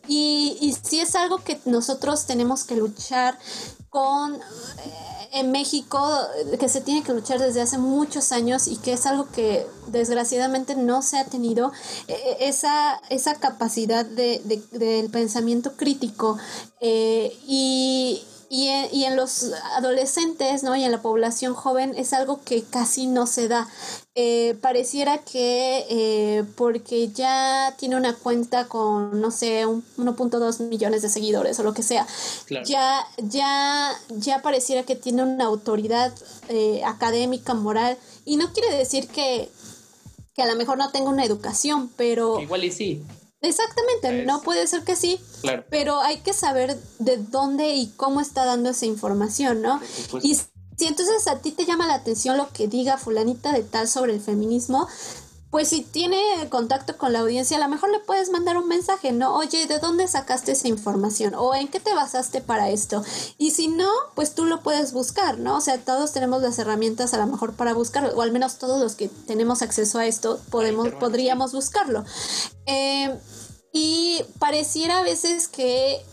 [0.07, 3.39] Y, y sí es algo que nosotros tenemos que luchar
[3.89, 4.35] con...
[4.35, 6.01] Eh, en México
[6.59, 10.75] que se tiene que luchar desde hace muchos años y que es algo que desgraciadamente
[10.77, 11.73] no se ha tenido
[12.09, 14.41] e, e, esa, esa capacidad de,
[15.07, 16.39] del pensamiento crítico
[16.81, 20.77] eh, y y en, y en, los adolescentes, ¿no?
[20.77, 23.69] Y en la población joven es algo que casi no se da.
[24.15, 31.09] Eh, pareciera que eh, porque ya tiene una cuenta con, no sé, 1.2 millones de
[31.09, 32.07] seguidores o lo que sea,
[32.65, 36.15] ya, ya, ya pareciera que tiene una autoridad
[36.49, 37.99] eh, académica, moral.
[38.25, 39.51] Y no quiere decir que,
[40.35, 42.41] que a lo mejor no tenga una educación, pero...
[42.41, 43.03] Igual y sí.
[43.43, 45.21] Exactamente, no puede ser que sí,
[45.71, 49.81] pero hay que saber de dónde y cómo está dando esa información, ¿no?
[50.23, 53.89] Y si entonces a ti te llama la atención lo que diga fulanita de tal
[53.89, 54.89] sobre el feminismo,
[55.57, 56.21] pues si tiene
[56.51, 59.35] contacto con la audiencia, a lo mejor le puedes mandar un mensaje, ¿no?
[59.37, 61.35] Oye, ¿de dónde sacaste esa información?
[61.35, 63.03] ¿O en qué te basaste para esto?
[63.39, 65.57] Y si no, pues tú lo puedes buscar, ¿no?
[65.57, 68.79] O sea, todos tenemos las herramientas a lo mejor para buscarlo, o al menos todos
[68.83, 72.05] los que tenemos acceso a esto podemos, podríamos buscarlo.
[72.67, 73.19] Eh,
[73.73, 76.05] y pareciera a veces que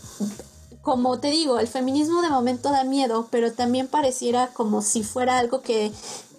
[0.80, 5.36] como te digo, el feminismo de momento da miedo, pero también pareciera como si fuera
[5.36, 5.92] algo que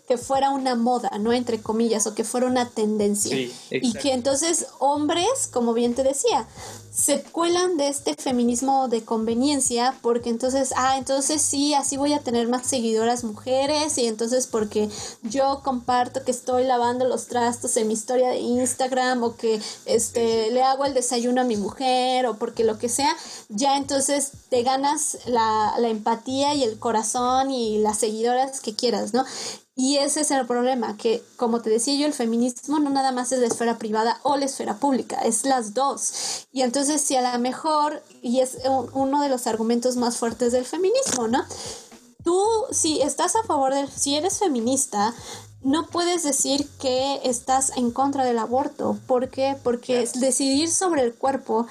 [0.08, 1.34] que fuera una moda, ¿no?
[1.34, 3.36] Entre comillas, o que fuera una tendencia.
[3.38, 6.48] y que entonces hombres, como bien te decía,
[6.96, 12.22] se cuelan de este feminismo de conveniencia porque entonces, ah, entonces sí, así voy a
[12.22, 14.90] tener más seguidoras mujeres y entonces porque
[15.22, 20.52] yo comparto que estoy lavando los trastos en mi historia de Instagram o que este
[20.52, 23.14] le hago el desayuno a mi mujer o porque lo que sea,
[23.50, 29.14] ya entonces te ganas la, la empatía y el corazón y las seguidoras que quieras,
[29.14, 29.26] ¿no?
[29.78, 33.34] Y ese es el problema, que como te decía yo, el feminismo no nada más
[33.34, 36.48] es la esfera privada o la esfera pública, es las dos.
[36.54, 38.58] Y entonces si a lo mejor, y es
[38.94, 41.44] uno de los argumentos más fuertes del feminismo, ¿no?
[42.24, 42.42] Tú,
[42.72, 45.14] si estás a favor del, si eres feminista,
[45.62, 48.98] no puedes decir que estás en contra del aborto.
[49.08, 49.58] ¿Por qué?
[49.64, 51.68] Porque decidir sobre el cuerpo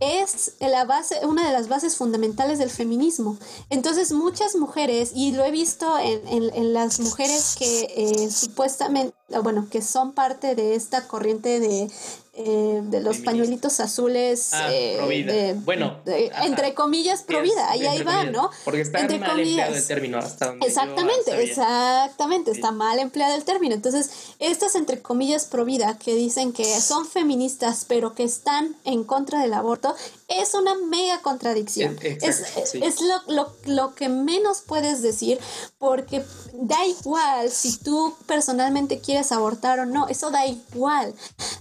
[0.00, 3.36] es la base, una de las bases fundamentales del feminismo.
[3.68, 9.68] Entonces muchas mujeres, y lo he visto en, en, las mujeres que eh, supuestamente, bueno,
[9.70, 11.90] que son parte de esta corriente de
[12.32, 14.50] eh, de los pañuelitos azules.
[14.52, 15.98] Ah, eh, bueno,
[16.44, 17.68] entre comillas, pro vida.
[17.70, 18.50] Ahí, ahí va, ¿no?
[18.64, 22.52] Porque está mal empleado el término hasta donde Exactamente, exactamente.
[22.52, 23.74] Está mal empleado el término.
[23.74, 29.02] Entonces, estas entre comillas pro vida que dicen que son feministas, pero que están en
[29.02, 29.94] contra del aborto,
[30.28, 31.98] es una mega contradicción.
[32.00, 32.44] es,
[32.74, 35.40] es lo, lo, lo que menos puedes decir,
[35.78, 41.12] porque da igual si tú personalmente quieres abortar o no, eso da igual.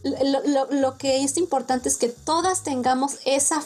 [0.04, 3.62] Lo, lo, que es importante es que todas tengamos esa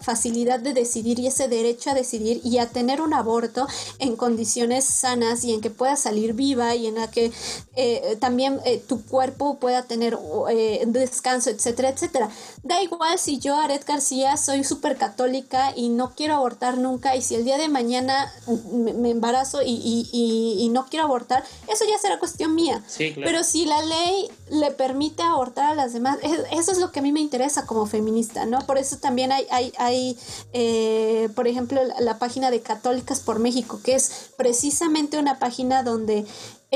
[0.00, 3.66] facilidad de decidir y ese derecho a decidir y a tener un aborto
[3.98, 7.32] en condiciones sanas y en que pueda salir viva y en la que
[7.74, 10.16] eh, también eh, tu cuerpo pueda tener
[10.50, 12.30] eh, descanso, etcétera, etcétera.
[12.62, 17.22] Da igual si yo, Aret García, soy súper católica y no quiero abortar nunca y
[17.22, 18.32] si el día de mañana
[18.72, 22.82] me, embarazo y, y, y, no quiero abortar, eso ya será cuestión mía.
[22.96, 26.18] Pero si la ley le permite abortar a las demás,
[26.52, 28.60] eso es lo que a mí me interesa como feminista, ¿no?
[28.60, 30.18] Por eso también hay, hay, hay
[30.52, 36.24] eh, por ejemplo, la, página de Católicas por México, que es precisamente una página donde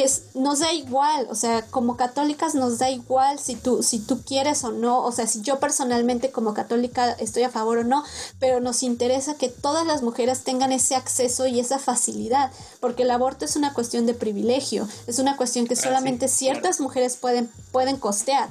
[0.05, 4.23] es, nos da igual, o sea, como católicas nos da igual si tú, si tú
[4.23, 8.05] quieres o no, o sea, si yo personalmente como católica estoy a favor o no,
[8.39, 13.11] pero nos interesa que todas las mujeres tengan ese acceso y esa facilidad, porque el
[13.11, 17.51] aborto es una cuestión de privilegio, es una cuestión que ah, solamente ciertas mujeres pueden,
[17.73, 18.51] pueden costear.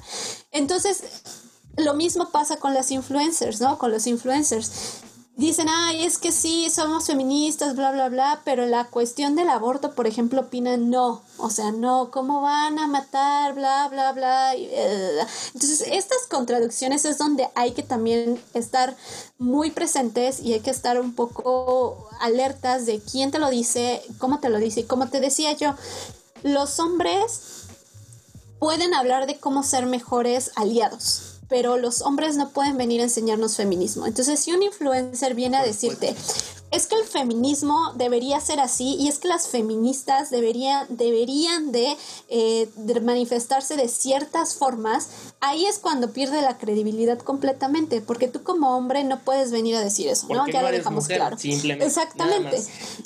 [0.52, 1.04] Entonces,
[1.78, 3.78] lo mismo pasa con las influencers, ¿no?
[3.78, 4.72] Con los influencers
[5.38, 9.94] dicen, ay, es que sí, somos feministas, bla, bla, bla, pero la cuestión del aborto,
[9.94, 14.56] por ejemplo, opinan no, o sea, no, ¿cómo van a matar, bla, bla, bla?
[14.56, 15.20] Eh,
[15.54, 18.98] entonces, estas contradicciones es donde hay que también estar
[19.38, 24.40] muy presentes y hay que estar un poco alertas de quién te lo dice, cómo
[24.40, 25.76] te lo dice, y como te decía yo,
[26.42, 27.68] los hombres
[28.60, 33.56] pueden hablar de cómo ser mejores aliados pero los hombres no pueden venir a enseñarnos
[33.56, 34.06] feminismo.
[34.06, 36.16] Entonces, si un influencer viene a decirte,
[36.72, 41.96] es que el feminismo debería ser así y es que las feministas deberían, deberían de,
[42.30, 42.70] eh,
[43.02, 45.08] manifestarse de ciertas formas,
[45.40, 49.82] ahí es cuando pierde la credibilidad completamente, porque tú como hombre no puedes venir a
[49.82, 50.46] decir eso, ¿no?
[50.48, 51.38] Ya lo dejamos claro.
[51.42, 52.62] Exactamente,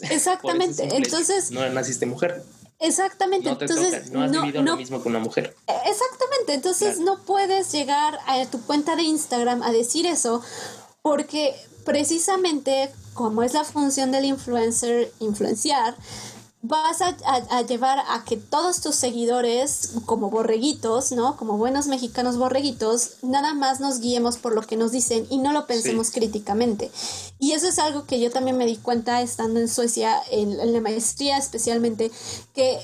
[0.10, 0.96] exactamente.
[0.96, 1.52] Entonces...
[1.52, 2.44] No naciste mujer.
[2.82, 3.46] Exactamente.
[3.46, 5.56] No entonces, no has vivido lo mismo con una mujer.
[5.68, 6.54] Exactamente.
[6.56, 10.42] Entonces no puedes llegar a tu cuenta de Instagram a decir eso
[11.04, 11.56] porque
[11.86, 15.96] precisamente como es la función del influencer influenciar,
[16.64, 21.36] vas a, llevar a que todos tus seguidores, como borreguitos, ¿no?
[21.36, 25.54] Como buenos mexicanos borreguitos, nada más nos guiemos por lo que nos dicen y no
[25.54, 26.92] lo pensemos críticamente.
[27.40, 30.82] Y eso es algo que yo también me di cuenta estando en Suecia, en, la
[30.82, 32.12] maestría especialmente,
[32.54, 32.80] que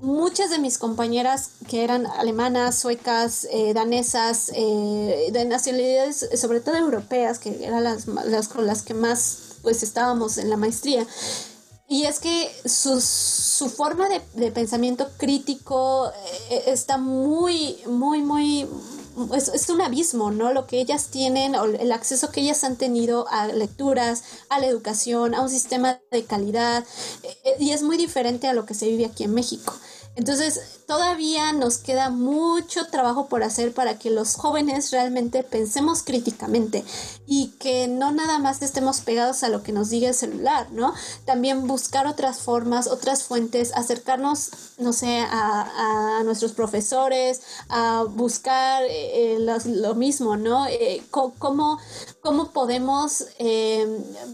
[0.00, 6.76] muchas de mis compañeras que eran alemanas, suecas, eh, danesas, eh, de nacionalidades sobre todo
[6.76, 11.06] europeas, que eran las, las con las que más pues estábamos en la maestría,
[11.88, 16.10] y es que su, su forma de, de, pensamiento crítico
[16.50, 18.66] eh, está muy, muy, muy...
[19.34, 20.52] Es, es, un abismo, ¿no?
[20.52, 24.66] Lo que ellas tienen, o el acceso que ellas han tenido a lecturas, a la
[24.66, 26.84] educación, a un sistema de calidad,
[27.22, 29.72] eh, y es muy diferente a lo que se vive aquí en México.
[30.16, 36.84] Entonces, todavía nos queda mucho trabajo por hacer para que los jóvenes realmente pensemos críticamente
[37.26, 40.94] y que no nada más estemos pegados a lo que nos diga el celular, ¿no?
[41.24, 49.36] También buscar otras formas, otras fuentes, acercarnos, no sé, a, nuestros profesores, a buscar eh,
[49.36, 50.66] eh, lo, mismo, ¿no?
[50.66, 51.78] Eh, cómo,
[52.20, 53.26] ¿Cómo podemos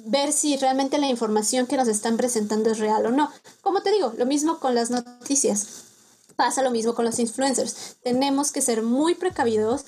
[0.06, 3.30] ver si realmente la información que nos están presentando es real o no?
[3.62, 5.89] Como te digo, lo mismo con las noticias
[6.40, 7.96] pasa lo mismo con los influencers.
[8.02, 9.84] Tenemos que ser muy precavidos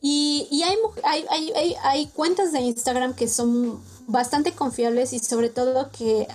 [0.00, 5.48] y, y hay, hay, hay, hay, cuentas de Instagram que son bastante confiables y sobre
[5.48, 6.28] todo que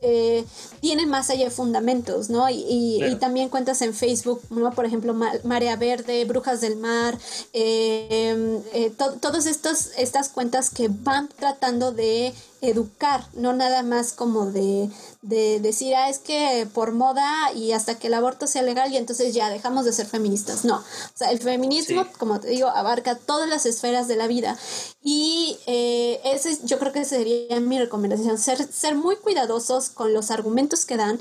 [0.00, 0.44] eh,
[0.80, 2.50] tienen más allá de fundamentos, ¿no?
[2.50, 4.72] Y, y, también cuentas en Facebook, ¿no?
[4.72, 5.14] Por ejemplo,
[5.44, 7.16] Marea Verde, Brujas del Mar,
[7.52, 12.34] eh, eh, todas estas cuentas que van tratando de
[12.68, 14.90] educar, no nada más como de,
[15.22, 18.96] de decir, ah, es que por moda y hasta que el aborto sea legal y
[18.96, 20.64] entonces ya dejamos de ser feministas.
[20.64, 24.56] No, o sea, el feminismo, como te digo, abarca todas las esferas de la vida
[25.02, 30.30] y eh, ese, yo creo que sería mi recomendación, ser, ser muy cuidadosos con los
[30.30, 31.20] argumentos que dan.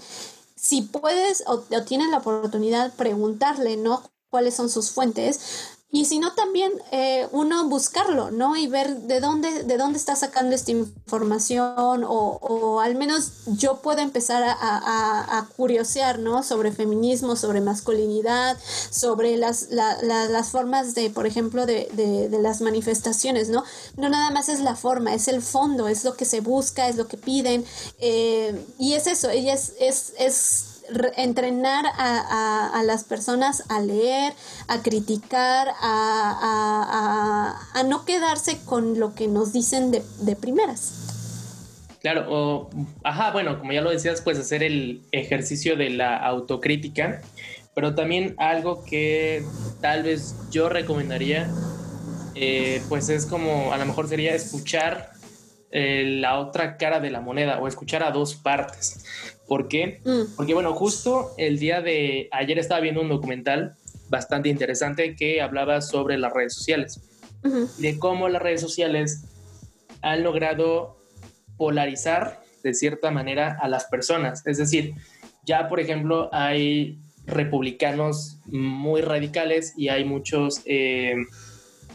[0.55, 4.01] Si puedes o, o tienes la oportunidad, preguntarle, ¿no?
[4.33, 5.39] cuáles son sus fuentes,
[5.93, 8.57] y si no, también eh, uno buscarlo, ¿no?
[8.57, 13.79] Y ver de dónde, de dónde está sacando esta información o, o al menos yo
[13.83, 16.41] puedo empezar a, a, a, curiosear, ¿no?
[16.41, 18.57] Sobre feminismo, sobre masculinidad,
[18.89, 23.63] sobre las, la, las formas de, por ejemplo, de, de, de, las manifestaciones, ¿no?
[23.95, 26.95] No nada más es la forma, es el fondo, es lo que se busca, es
[26.95, 27.65] lo que piden.
[27.99, 30.72] Eh, y es eso, ella es, es, es
[31.15, 34.33] entrenar a, las personas a leer,
[34.67, 40.99] a criticar, a, no quedarse con lo que nos dicen de, primeras.
[42.01, 42.69] Claro, o,
[43.03, 47.21] ajá, bueno, como ya lo decías, pues hacer el ejercicio de la autocrítica,
[47.75, 49.43] pero también algo que
[49.79, 51.49] tal vez yo recomendaría,
[52.35, 55.13] eh, pues es como, a lo mejor sería escuchar
[55.75, 59.03] eh, la otra cara de la moneda o escuchar a dos partes.
[59.53, 60.01] ¿Por qué?
[60.03, 60.35] Mm.
[60.35, 63.75] Porque bueno, justo el día de ayer estaba viendo un documental
[64.09, 66.99] bastante interesante que hablaba sobre las redes sociales,
[67.77, 69.25] de cómo las redes sociales
[70.01, 70.97] han logrado
[71.55, 74.41] polarizar de cierta manera a las personas.
[74.47, 74.95] Es decir,
[75.45, 76.97] ya por ejemplo hay
[77.27, 81.13] republicanos muy radicales y hay muchos, eh,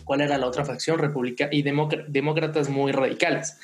[0.05, 1.01] ¿cuál era la otra facción?
[1.01, 3.57] República y demócratas muy radicales.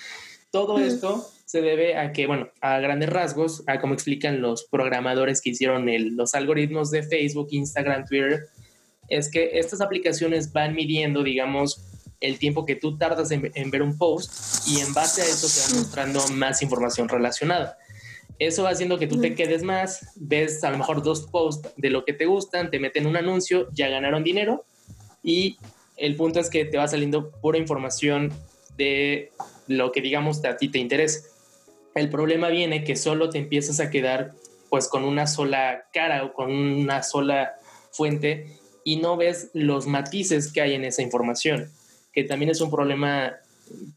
[0.50, 5.40] Todo esto se debe a que, bueno, a grandes rasgos, a como explican los programadores
[5.40, 8.46] que hicieron los algoritmos de Facebook, Instagram, Twitter,
[9.08, 11.84] es que estas aplicaciones van midiendo, digamos,
[12.20, 15.68] el tiempo que tú tardas en, ver un post y en base a eso te
[15.68, 17.76] van mostrando más información relacionada.
[18.38, 21.90] Eso va haciendo que tú te quedes más, ves a lo mejor dos posts de
[21.90, 24.64] lo que te gustan, te meten un anuncio, ya ganaron dinero
[25.22, 25.58] y
[25.96, 28.32] el punto es que te va saliendo pura información
[28.76, 29.30] de
[29.68, 31.33] lo que digamos a ti te interese.
[31.94, 34.34] El problema viene que solo te empiezas a quedar
[34.68, 37.54] pues con una sola cara o con una sola
[37.92, 41.70] fuente y no ves los matices que hay en esa información,
[42.12, 43.34] que también es un problema,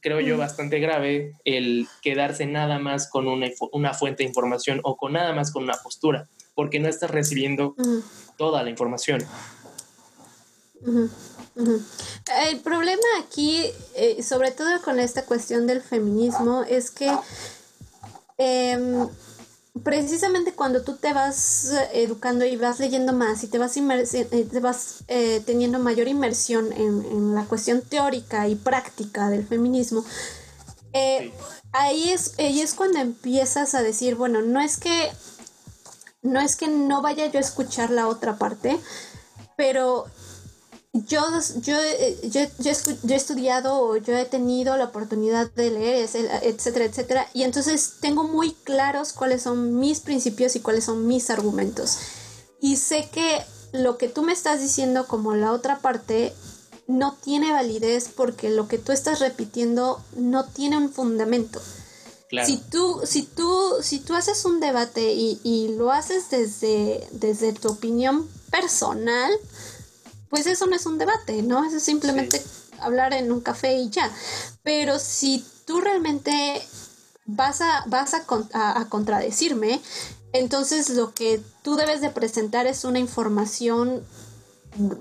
[0.02, 4.96] creo yo, bastante grave el quedarse nada más con una, una fuente de información o
[4.96, 7.76] con nada más con una postura, porque no estás recibiendo
[8.38, 9.26] toda la información.
[12.50, 13.64] El problema aquí,
[13.96, 17.12] eh, sobre todo con esta cuestión del feminismo, es que
[18.38, 19.08] em,
[19.84, 24.48] precisamente cuando tú te vas eh, educando y vas leyendo más y te vas, eh,
[24.52, 25.04] te vas
[25.46, 30.04] teniendo mayor inmersión en, la cuestión teórica y práctica del feminismo,
[31.72, 35.12] ahí, es, ahí es cuando empiezas a decir, bueno, no es que
[36.22, 38.80] no es que no vaya yo a escuchar la otra parte,
[39.56, 40.06] pero
[41.06, 41.22] yo,
[41.62, 41.76] yo,
[42.24, 42.72] yo,
[43.10, 46.10] he estudiado o yo he tenido la oportunidad de leer,
[46.44, 51.30] etcétera, etcétera, y entonces tengo muy claros cuáles son mis principios y cuáles son mis
[51.30, 51.98] argumentos.
[52.60, 56.34] Y sé que lo que tú me estás diciendo como la otra parte
[56.88, 61.62] no tiene validez porque lo que tú estás repitiendo no tiene un fundamento.
[62.46, 67.54] Si tú, si tú, si tú haces un debate y, y lo haces desde, desde
[67.54, 69.32] tu opinión personal,
[70.30, 71.66] pues eso no es un debate, ¿no?
[71.66, 72.42] Eso es simplemente
[72.80, 74.12] hablar en un café y ya.
[74.64, 76.62] Pero si tú realmente
[77.26, 79.82] vas a, vas a, a, contradecirme,
[80.34, 84.04] entonces lo que tú debes de presentar es una información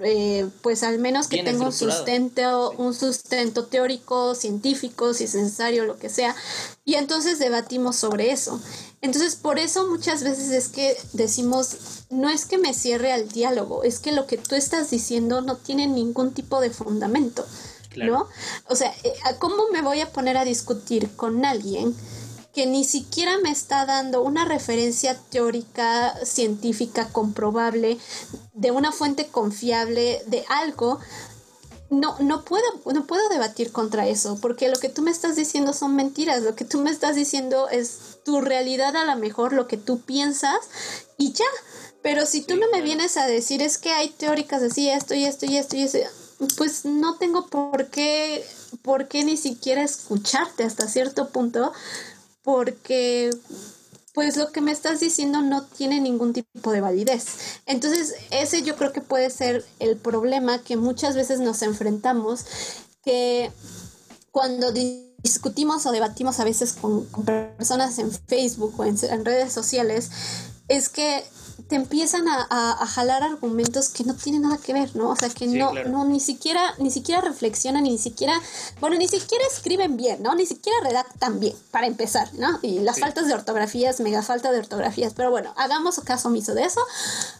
[0.02, 5.84] eh, pues al menos que tenga un sustento, un sustento teórico, científico, si es necesario,
[5.84, 6.34] lo que sea.
[6.84, 8.60] Y entonces debatimos sobre eso.
[9.06, 11.76] Entonces, por eso muchas veces es que decimos,
[12.10, 15.58] no es que me cierre al diálogo, es que lo que tú estás diciendo no
[15.58, 17.46] tiene ningún tipo de fundamento,
[17.96, 18.26] ¿no?
[18.68, 21.94] O sea, eh, ¿cómo me voy a poner a discutir con alguien?
[22.52, 27.98] que ni siquiera me está dando una referencia teórica, científica, comprobable,
[28.54, 30.98] de una fuente confiable, de algo,
[31.90, 35.72] no, no, puedo, no puedo debatir contra eso, porque lo que tú me estás diciendo
[35.72, 39.68] son mentiras, lo que tú me estás diciendo es tu realidad a lo mejor, lo
[39.68, 40.58] que tú piensas
[41.16, 41.44] y ya.
[42.02, 45.24] Pero si tú no me vienes a decir es que hay teóricas así, esto y
[45.24, 45.98] esto y esto y eso,
[46.56, 48.44] pues no tengo por qué,
[48.82, 51.72] por qué ni siquiera escucharte hasta cierto punto,
[52.42, 53.30] porque
[54.16, 57.26] pues lo que me estás diciendo no tiene ningún tipo de validez.
[57.66, 62.46] Entonces, ese yo creo que puede ser el problema que muchas veces nos enfrentamos,
[63.04, 63.52] que
[64.30, 67.04] cuando discutimos o debatimos a veces con,
[67.58, 70.08] personas en Facebook o en redes sociales,
[70.66, 71.22] es que
[71.68, 75.10] te empiezan a, a, jalar argumentos que no tienen nada que ver, ¿no?
[75.10, 78.40] O sea, que no, no, ni siquiera, ni siquiera reflexionan, ni siquiera,
[78.80, 80.34] bueno, ni siquiera escriben bien, ¿no?
[80.34, 82.58] Ni siquiera redactan bien, para empezar, ¿no?
[82.62, 86.64] Y las faltas de ortografías, mega falta de ortografías, pero bueno, hagamos caso omiso de
[86.64, 86.80] eso,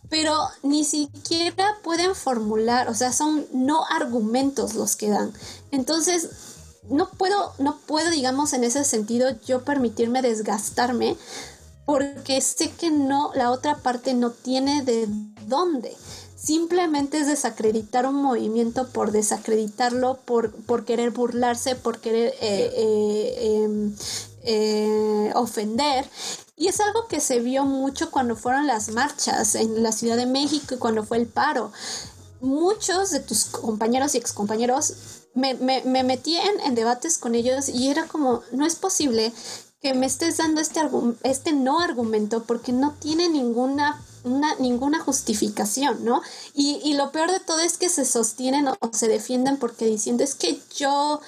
[0.09, 5.32] pero ni siquiera pueden formular, o sea, son no argumentos los que dan.
[5.70, 6.30] Entonces,
[6.88, 11.16] no puedo, no puedo, digamos, en ese sentido, yo permitirme desgastarme
[11.86, 15.06] porque sé que no, la otra parte no tiene de
[15.46, 15.96] dónde.
[16.36, 23.62] Simplemente es desacreditar un movimiento por desacreditarlo, por, por querer burlarse, por querer eh, eh,
[23.64, 23.94] em,
[24.42, 26.08] eh, ofender.
[26.56, 30.26] Y es algo que se vio mucho cuando fueron las marchas en la Ciudad de
[30.26, 31.72] México y cuando fue el paro.
[32.40, 34.94] Muchos de tus compañeros y excompañeros
[35.34, 39.32] me, me, me metí en, en, debates con ellos y era como, no es posible
[39.86, 40.80] que me estés dando este,
[41.22, 46.22] este no argumento porque no tiene ninguna una, ninguna justificación, ¿no?
[46.54, 50.24] Y, y, lo peor de todo es que se sostienen o, se defienden porque diciendo
[50.24, 51.20] es que yo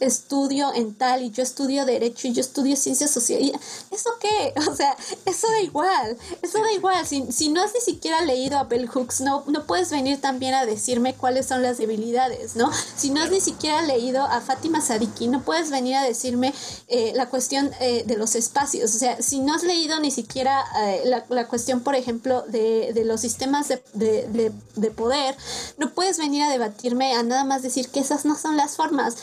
[0.00, 3.52] estudio en tal y yo estudio derecho y yo estudio ciencias sociales.
[3.90, 4.52] ¿Eso qué?
[4.74, 7.06] O sea, eso da igual, eso da igual.
[7.06, 10.54] Si, si no has ni siquiera leído a Bell Hooks, no, no puedes venir también
[10.54, 12.72] a decirme cuáles son las debilidades, ¿no?
[12.96, 16.52] Si no has ni siquiera leído a Fátima Sadiki, no puedes venir a decirme
[16.88, 18.94] eh, la cuestión eh, de los espacios.
[18.94, 23.02] O sea, si no has leído ni siquiera eh, la, la cuestión, por ejemplo, de,
[23.04, 25.36] los sistemas de, poder,
[25.78, 29.16] no puedes venir a debatirme a nada más decir que esas no son las formas.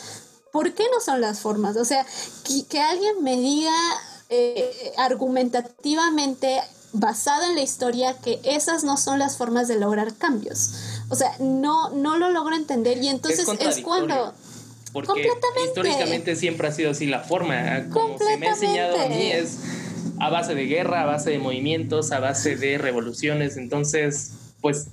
[0.52, 1.76] ¿Por qué no son las formas?
[1.76, 2.06] O sea,
[2.68, 3.72] que, alguien me diga
[4.28, 6.60] eh, argumentativamente
[6.92, 10.74] basado en la historia que esas no son las formas de lograr cambios.
[11.08, 14.34] O sea, no, no lo logro entender y entonces es, cuando...
[14.92, 15.26] Porque
[15.64, 19.56] históricamente siempre ha sido así la forma, como se me ha enseñado a mí es
[20.20, 23.56] a base de guerra, a base de movimientos, a base de revoluciones.
[23.56, 24.88] Entonces, pues,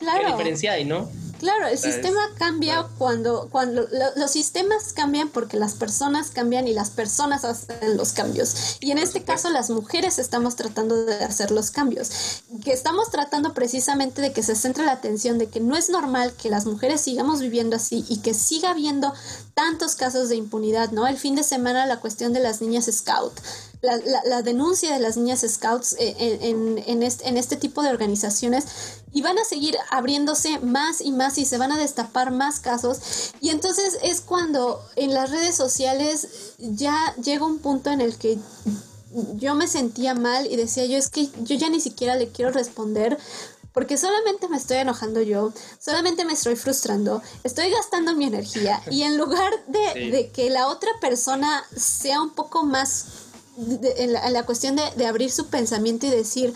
[0.00, 1.10] ¿qué diferencia hay, no?
[1.44, 6.88] Claro, el sistema cambia cuando, cuando los sistemas cambian porque las personas cambian y las
[6.88, 8.78] personas hacen los cambios.
[8.80, 12.40] Y en este caso las mujeres estamos tratando de hacer los cambios.
[12.64, 16.32] Que estamos tratando precisamente de que se centre la atención de que no es normal
[16.32, 19.12] que las mujeres sigamos viviendo así y que siga habiendo
[19.52, 21.06] tantos casos de impunidad, ¿no?
[21.06, 23.38] El fin de semana la cuestión de las niñas scout
[23.84, 28.64] la, denuncia de las niñas scouts en, en, este, en, este, tipo de organizaciones
[29.12, 33.32] y van a seguir abriéndose más y más y se van a destapar más casos.
[33.40, 36.28] Y entonces es cuando en las redes sociales
[36.58, 38.38] ya llega un punto en el que
[39.36, 42.50] yo me sentía mal y decía yo es que yo ya ni siquiera le quiero
[42.50, 43.18] responder
[43.72, 49.02] porque solamente me estoy enojando yo, solamente me estoy frustrando, estoy gastando mi energía y
[49.02, 53.06] en lugar de, de que la otra persona sea un poco más
[53.56, 56.54] en, la, cuestión de, abrir su pensamiento y decir,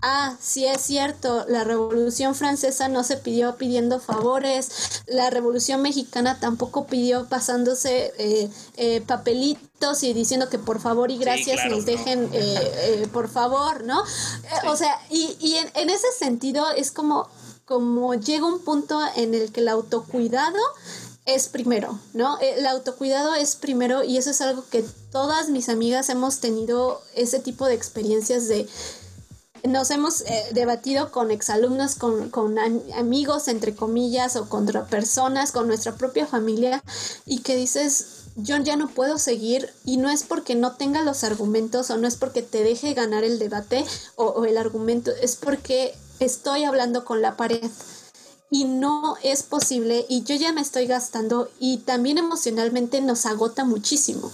[0.00, 6.38] ah, sí es cierto, la Revolución Francesa no se pidió pidiendo favores, la Revolución Mexicana
[6.40, 12.28] tampoco pidió pasándose eh, eh, papelitos y diciendo que por favor y gracias nos dejen,
[12.32, 14.02] eh, por favor, ¿no?
[14.66, 17.28] O sea, y, y en, en, ese sentido es como,
[17.64, 20.58] como llega un punto en el que el autocuidado
[21.24, 22.38] es primero, ¿no?
[22.40, 27.38] El autocuidado es primero y eso es algo que todas mis amigas hemos tenido ese
[27.38, 28.68] tipo de experiencias de...
[29.64, 35.68] Nos hemos eh, debatido con exalumnos, con, con amigos, entre comillas, o contra personas, con
[35.68, 36.82] nuestra propia familia,
[37.26, 41.22] y que dices, yo ya no puedo seguir y no es porque no tenga los
[41.22, 43.84] argumentos o no es porque te deje ganar el debate
[44.16, 47.70] o, o, el argumento, es porque estoy hablando con la pared
[48.52, 53.64] y no es posible y yo ya me estoy gastando y también emocionalmente nos agota
[53.64, 54.30] muchísimo.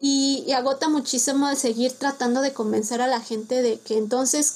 [0.00, 4.54] Y, agota muchísimo de seguir tratando de convencer a la gente de que entonces,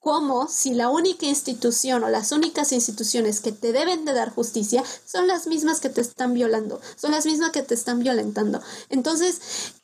[0.00, 4.84] ¿cómo si la única institución o las únicas instituciones que te deben de dar justicia
[5.06, 8.60] son las mismas que te están violando, son las mismas que te están violentando?
[8.90, 9.40] Entonces,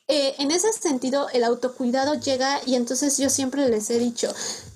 [0.07, 4.31] eh, en ese sentido, el autocuidado llega y entonces yo siempre les he dicho,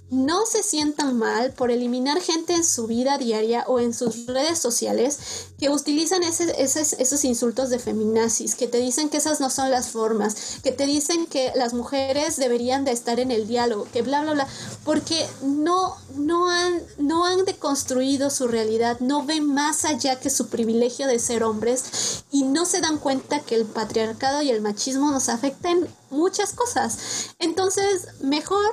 [0.09, 4.57] no se sientan mal por eliminar gente en su vida diaria o en sus redes
[4.57, 5.19] sociales
[5.59, 10.59] que utilizan esos insultos de feminazis, que te dicen que esas no son las formas,
[10.63, 14.33] que te dicen que las mujeres deberían de estar en el diálogo, que bla, bla,
[14.33, 14.47] bla,
[14.85, 20.47] porque no, no, han, no han deconstruido su realidad, no ven más allá que su
[20.47, 25.11] privilegio de ser hombres y no se dan cuenta que el patriarcado y el machismo
[25.11, 27.35] nos afectan muchas cosas.
[27.39, 28.65] Entonces, mejor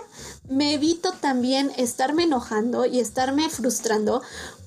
[0.49, 4.23] me evito también estarme enojando y estarme frustrando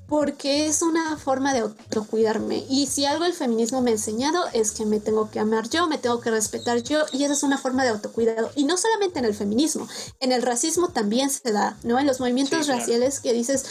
[0.07, 2.65] porque es una forma de autocuidarme.
[2.69, 5.87] Y si algo el feminismo me ha enseñado es que me tengo que amar yo,
[5.87, 8.51] me tengo que respetar yo, y esa es una forma de autocuidado.
[8.55, 9.87] Y no solamente en el feminismo,
[10.19, 11.99] en el racismo también se da, ¿no?
[11.99, 13.65] En los movimientos raciales que dices,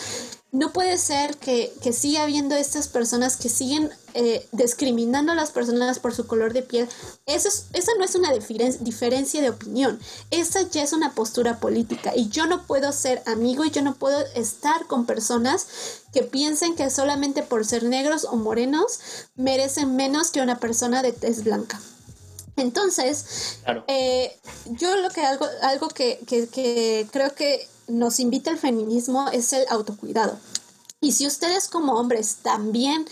[0.52, 5.50] no puede ser que, que siga habiendo estas personas que siguen eh, discriminando a las
[5.50, 6.88] personas por su color de piel.
[7.26, 10.00] Eso es, esa no es una diferencia de opinión,
[10.30, 13.96] esa ya es una postura política y yo no puedo ser amigo y yo no
[13.96, 15.66] puedo estar con personas
[16.12, 19.00] que piensen que solamente por ser negros o morenos
[19.34, 21.80] merecen menos que una persona de tez blanca.
[22.56, 29.28] Entonces, eh, yo lo que algo, algo que, que creo que nos invita el feminismo
[29.30, 30.38] es el autocuidado.
[31.00, 33.06] Y si ustedes como hombres también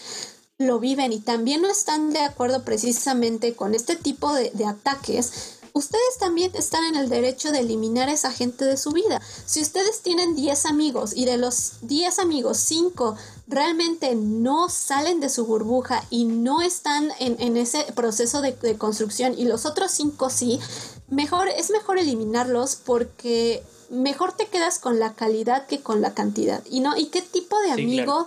[0.59, 6.19] lo viven y también no están de acuerdo precisamente con este tipo de, ataques, ustedes
[6.19, 9.21] también están en el derecho de eliminar a esa gente de su vida.
[9.47, 13.17] Si ustedes tienen 10 amigos y de los 10 amigos, 5
[13.49, 19.45] realmente no salen de su burbuja y no están en, ese proceso de, construcción y
[19.45, 20.61] los otros 5 sí,
[21.09, 23.63] mejor, es mejor eliminarlos porque
[23.95, 26.63] mejor te quedas con la calidad que con la cantidad.
[26.71, 26.97] ¿Y no?
[26.97, 28.27] ¿Y qué tipo de amigo?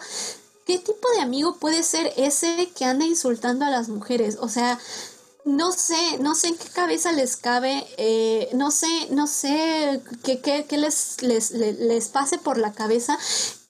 [0.66, 4.38] ¿Qué tipo de amigo puede ser ese que anda insultando a las mujeres?
[4.42, 4.80] O sea,
[5.46, 10.42] no sé, no sé en qué cabeza les cabe, eh, no sé, no sé qué,
[10.42, 13.18] qué, qué les, les, les, pase por la cabeza.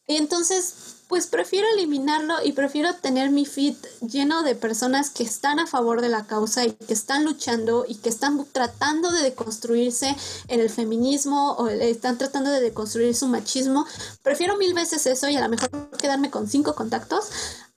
[0.08, 0.74] Entonces,
[1.08, 6.02] pues prefiero eliminarlo y prefiero tener mi feed lleno de personas que están a favor
[6.02, 10.16] de la causa y que están luchando y que están tratando de deconstruirse
[10.48, 13.86] en el feminismo o están tratando de deconstruir su machismo.
[14.22, 17.30] Prefiero mil veces eso y a lo mejor quedarme con cinco contactos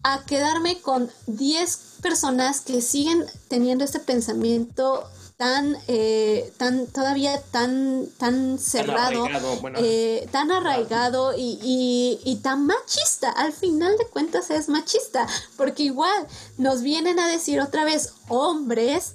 [0.02, 5.08] a quedarme con diez personas que siguen teniendo este pensamiento
[5.40, 12.66] tan, eh, tan todavía tan, tan cerrado, tan arraigado, eh, tan arraigado y, y, tan
[12.66, 13.30] machista.
[13.30, 15.26] Al final de cuentas es machista,
[15.56, 16.26] porque igual
[16.58, 19.14] nos vienen a decir otra vez hombres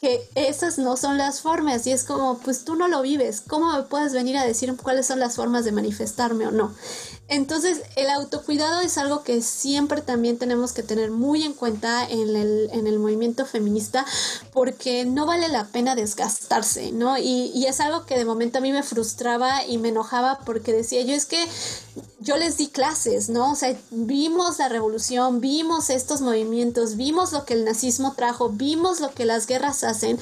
[0.00, 3.72] que esas no son las formas y es como, pues tú no lo vives, ¿cómo
[3.72, 6.74] me puedes venir a decir cuáles son las formas de manifestarme o no?
[7.28, 12.36] Entonces, el autocuidado es algo que siempre también tenemos que tener muy en cuenta en
[12.36, 14.04] el, en el movimiento feminista
[14.52, 17.16] porque no vale la pena desgastarse, ¿no?
[17.16, 20.72] Y, y es algo que de momento a mí me frustraba y me enojaba porque
[20.72, 21.42] decía yo es que
[22.20, 23.52] yo les di clases, ¿no?
[23.52, 29.00] O sea, vimos la revolución, vimos estos movimientos, vimos lo que el nazismo trajo, vimos
[29.00, 30.18] lo que las guerras hacen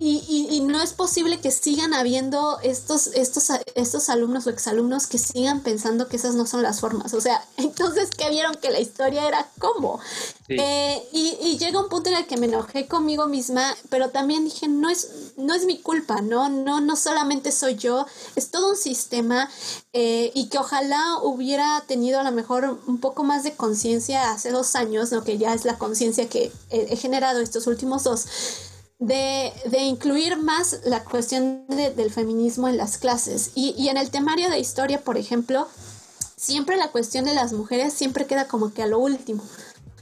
[0.00, 5.18] y, y, no es posible que sigan habiendo estos, estos, estos alumnos o exalumnos que
[5.18, 7.14] sigan pensando que esas no son las formas.
[7.14, 9.98] O sea, entonces que vieron que la historia era cómo.
[10.48, 14.44] Eh, y, y, llega un punto en el que me enojé conmigo misma, pero también
[14.44, 16.48] dije, no es, no es mi culpa, ¿no?
[16.48, 18.06] No, no solamente soy yo,
[18.36, 19.50] es todo un sistema
[19.92, 24.52] eh, y que ojalá hubiera tenido a lo mejor un poco más de conciencia hace
[24.52, 25.24] dos años, ¿no?
[25.24, 28.26] Que ya es la conciencia que he generado estos últimos dos
[28.98, 33.52] de, de, incluir más la cuestión del feminismo en las clases.
[33.54, 35.68] Y, y en el temario de historia, por ejemplo,
[36.36, 39.42] siempre la cuestión de las mujeres siempre queda como que a lo último.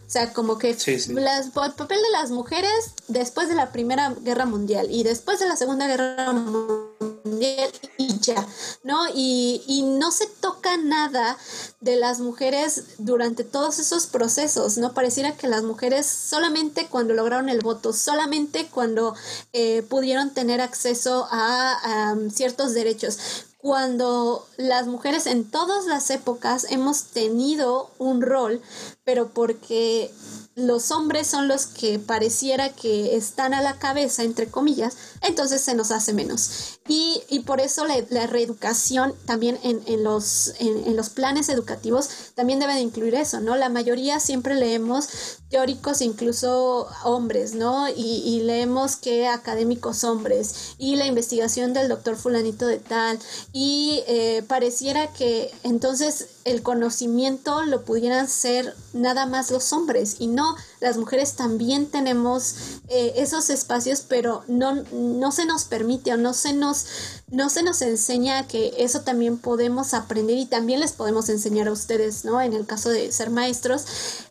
[0.06, 0.76] O sea, como que
[1.08, 2.70] Las, el papel de las mujeres
[3.08, 8.46] después de la Primera Guerra Mundial y después de la Segunda Guerra Mundial y ya,
[8.84, 9.08] ¿no?
[9.14, 11.36] Y, y no se toca nada
[11.80, 14.94] de las mujeres durante todos esos procesos, ¿no?
[14.94, 19.14] Pareciera que las mujeres solamente cuando lograron el voto, solamente cuando
[19.52, 23.18] eh, pudieron tener acceso a, a ciertos derechos,
[23.58, 28.60] cuando las mujeres en todas las épocas hemos tenido un rol,
[29.04, 30.10] pero porque
[30.56, 35.74] los hombres son los que pareciera que están a la cabeza, entre comillas, entonces se
[35.74, 36.78] nos hace menos.
[36.88, 42.08] Y, y por eso la, la reeducación también en, en los, en, los planes educativos
[42.34, 43.54] también debe de incluir eso, ¿no?
[43.54, 45.08] La mayoría siempre leemos
[45.50, 47.90] teóricos, incluso hombres, ¿no?
[47.90, 53.18] Y, y leemos que académicos hombres y la investigación del doctor fulanito de tal
[53.52, 60.28] y eh, pareciera que entonces el conocimiento lo pudieran ser nada más los hombres y
[60.28, 62.54] no, las mujeres también tenemos
[62.88, 66.86] eh, esos espacios, pero no, no se nos permite o no se nos,
[67.28, 71.72] no se nos enseña que eso también podemos aprender y también les podemos enseñar a
[71.72, 72.40] ustedes, ¿no?
[72.40, 73.84] En el caso de ser maestros.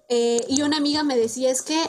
[0.08, 1.84] Eh, y una amiga me decía, es que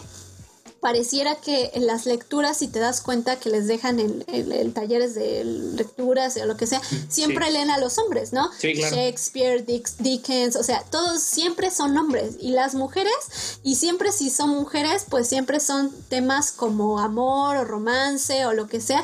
[0.86, 5.42] pareciera que en las lecturas, si te das cuenta que les dejan en, talleres de
[5.44, 8.52] lecturas o lo que sea, siempre leen a los hombres, ¿no?
[8.60, 12.36] Shakespeare, Dickens, o sea, todos siempre son hombres.
[12.38, 17.64] Y las mujeres, y siempre si son mujeres, pues siempre son temas como amor o
[17.64, 19.02] romance o lo que sea,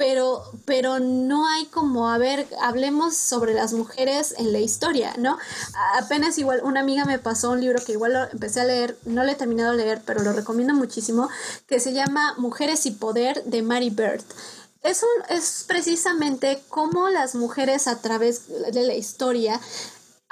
[0.00, 5.36] pero, pero no hay como, a ver, hablemos sobre las mujeres en la historia, ¿no?
[5.98, 9.24] Apenas igual una amiga me pasó un libro que igual lo empecé a leer, no
[9.24, 11.28] lo he terminado de leer, pero lo recomiendo muchísimo,
[11.66, 14.24] que se llama Mujeres y Poder de Mary Bird.
[14.82, 19.60] Es, es precisamente cómo las mujeres a través de la historia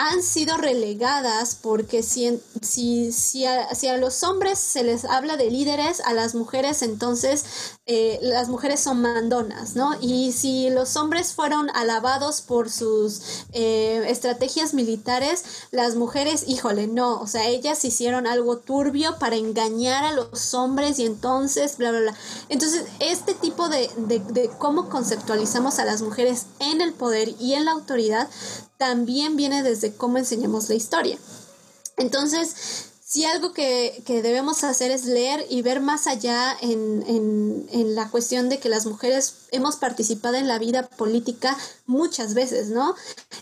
[0.00, 3.66] han sido relegadas porque si, si, si, a,
[3.98, 7.44] los hombres se les habla de líderes, a las mujeres entonces
[7.84, 9.96] eh, las mujeres son mandonas, ¿no?
[10.00, 15.42] Y si los hombres fueron alabados por sus eh, estrategias militares,
[15.72, 21.00] las mujeres, híjole, no, o sea, ellas hicieron algo turbio para engañar a los hombres
[21.00, 22.14] y entonces, bla, bla, bla.
[22.48, 27.54] Entonces, este tipo de, de, de cómo conceptualizamos a las mujeres en el poder y
[27.54, 28.28] en la autoridad
[28.78, 31.18] también viene desde cómo enseñamos la historia.
[31.96, 32.54] Entonces,
[33.08, 38.58] si algo que, debemos hacer es leer y ver más allá en, la cuestión de
[38.58, 41.56] que las mujeres hemos participado en la vida política
[41.86, 42.94] muchas veces, ¿no?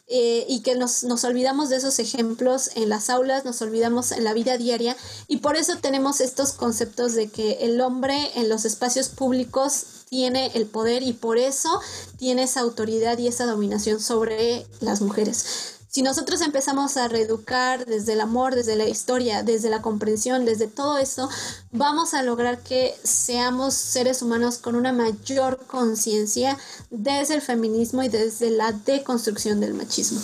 [0.06, 4.22] Eh, y que nos, nos olvidamos de esos ejemplos en las aulas, nos olvidamos en
[4.22, 4.96] la vida diaria
[5.26, 10.52] y por eso tenemos estos conceptos de que el hombre en los espacios públicos tiene
[10.54, 11.80] el poder y por eso
[12.18, 15.75] tiene esa autoridad y esa dominación sobre las mujeres.
[15.96, 20.66] Si nosotros empezamos a reeducar desde el amor, desde la historia, desde la comprensión, desde
[20.66, 21.30] todo eso,
[21.72, 26.58] vamos a lograr que seamos seres humanos con una mayor conciencia
[26.90, 30.20] desde el feminismo y desde la deconstrucción del machismo.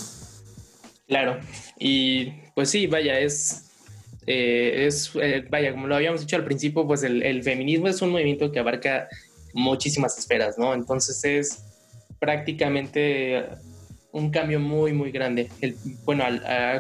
[1.08, 1.40] Claro,
[1.78, 3.64] y pues sí, vaya, es
[4.26, 8.02] eh, es, eh, vaya, como lo habíamos dicho al principio, pues el, el, feminismo es
[8.02, 9.08] un movimiento que abarca
[9.54, 10.74] muchísimas esferas, ¿no?
[10.74, 11.64] Entonces es
[12.18, 13.46] prácticamente
[14.12, 15.50] un cambio muy, muy grande.
[15.60, 16.24] El, bueno,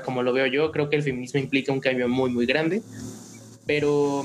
[0.04, 2.82] como lo veo yo, creo que el feminismo implica un cambio muy, muy grande.
[3.66, 4.24] Pero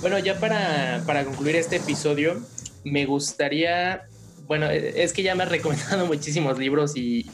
[0.00, 2.40] bueno, ya para, para concluir este episodio,
[2.84, 4.06] me gustaría,
[4.46, 7.26] bueno, es que ya me has recomendado muchísimos libros y,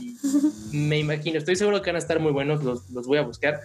[0.72, 3.60] me imagino, estoy seguro que van a estar muy buenos, los, los voy a buscar.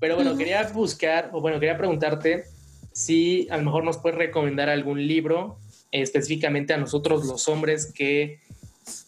[0.00, 2.44] Pero bueno, quería buscar, o bueno, quería preguntarte
[2.92, 5.58] si a lo mejor nos puedes recomendar algún libro
[5.92, 8.40] específicamente a nosotros los hombres que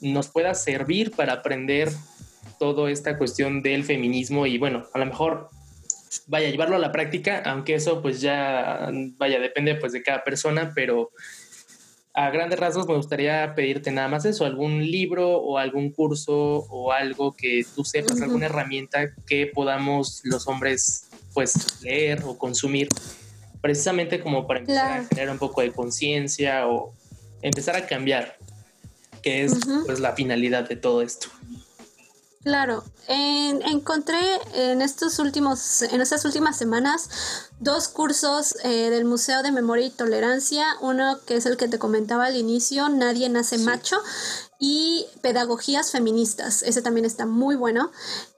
[0.00, 1.90] nos pueda servir para aprender
[2.58, 5.50] toda esta cuestión del feminismo y bueno, a lo mejor
[6.26, 10.24] vaya a llevarlo a la práctica, aunque eso pues ya vaya, depende pues de cada
[10.24, 11.10] persona, pero
[12.14, 16.92] a grandes rasgos me gustaría pedirte nada más eso, algún libro o algún curso o
[16.92, 22.88] algo que tú sepas, alguna herramienta que podamos los hombres pues leer o consumir,
[23.60, 26.94] precisamente como para empezar a generar un poco de conciencia o
[27.42, 28.38] empezar a cambiar,
[29.24, 29.54] que es
[29.86, 31.28] pues la finalidad de todo esto.
[32.44, 34.20] Claro, encontré
[34.52, 37.08] en estos últimos, en estas últimas semanas,
[37.58, 40.66] dos cursos eh, del Museo de Memoria y Tolerancia.
[40.82, 43.96] Uno que es el que te comentaba al inicio, Nadie nace macho,
[44.58, 46.62] y Pedagogías feministas.
[46.62, 47.90] Ese también está muy bueno.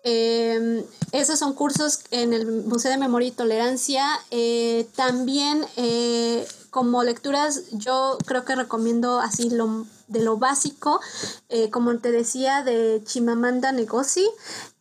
[0.05, 4.07] Em, esos son cursos en el Museo de Memoria y Tolerancia.
[4.31, 11.01] Eh, también eh, como lecturas, yo creo que recomiendo así lo de lo básico,
[11.49, 14.29] eh, como te decía, de Chimamanda Ngozi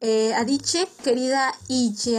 [0.01, 0.33] eh,
[1.03, 1.53] querida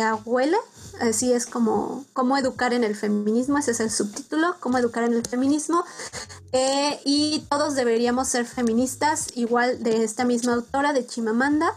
[0.03, 0.59] abuela
[1.01, 5.15] así es como cómo educar en el feminismo, ese es el subtítulo, cómo educar en
[5.15, 5.85] el feminismo,
[6.53, 11.75] eh, y todos deberíamos ser feministas, igual de esta misma autora, de Chimamanda.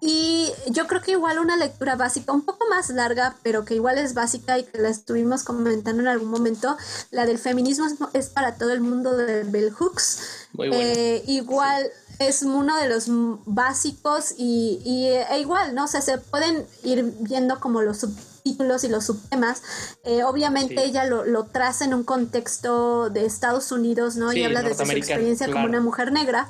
[0.00, 3.98] Y yo creo que igual una lectura básica, un poco más larga, pero que igual
[3.98, 6.76] es básica y que la estuvimos comentando en algún momento,
[7.10, 10.48] la del feminismo es, para todo el mundo de Bell Hooks.
[10.58, 13.06] Eh, igual es uno de los
[13.44, 15.84] básicos y, y e igual, ¿no?
[15.84, 19.62] O sea, se pueden ir viendo como los subtítulos y los subtemas.
[20.04, 24.32] Eh, obviamente ella lo, lo, traza en un contexto de Estados Unidos, ¿no?
[24.32, 26.48] y habla de su experiencia como una mujer negra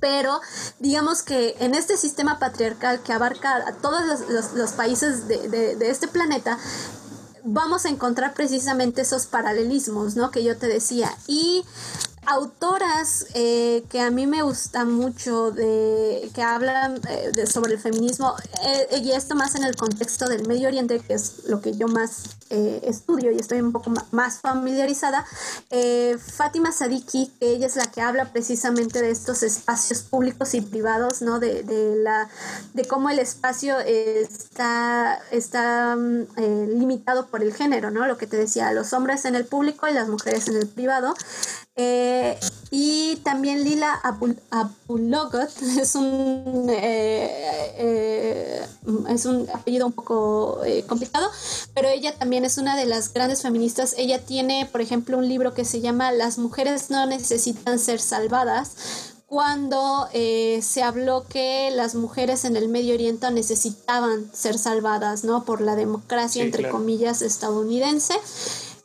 [0.00, 0.40] pero
[0.78, 4.02] digamos que en este sistema patriarcal que abarca a todos
[4.54, 6.58] los, países de, de, este planeta,
[7.44, 10.30] vamos a encontrar precisamente esos paralelismos, ¿no?
[10.30, 11.14] Que yo te decía.
[11.26, 11.64] Y
[12.26, 18.34] autoras eh, que a mí me gusta mucho de que hablan eh, sobre el feminismo
[18.64, 21.88] eh, y esto más en el contexto del Medio Oriente que es lo que yo
[21.88, 25.24] más estudio y estoy un poco más familiarizada
[26.18, 31.22] Fátima Sadiki que ella es la que habla precisamente de estos espacios públicos y privados
[31.22, 32.28] no de, de la
[32.74, 36.26] de cómo el espacio está está mm,
[36.78, 39.94] limitado por el género no lo que te decía los hombres en el público y
[39.94, 41.14] las mujeres en el privado.
[41.74, 42.11] Eh,
[42.70, 44.00] y también Lila
[44.50, 48.66] Apulogot es un, eh, eh,
[49.10, 51.28] es un apellido un poco complicado,
[51.74, 53.94] pero ella también es una de las grandes feministas.
[53.98, 58.70] Ella tiene, por ejemplo, un libro que se llama Las mujeres no necesitan ser salvadas
[59.26, 65.44] cuando se habló que las mujeres en el Medio Oriente necesitaban ser salvadas, ¿no?
[65.44, 68.14] Por la democracia, entre comillas, estadounidense.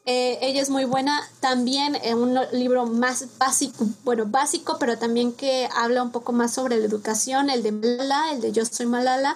[0.09, 1.21] Eh, ella es muy buena.
[1.41, 6.31] También en eh, un libro más básico, bueno, básico, pero también que habla un poco
[6.31, 9.35] más sobre la educación, el de Malala, el de Yo soy Malala.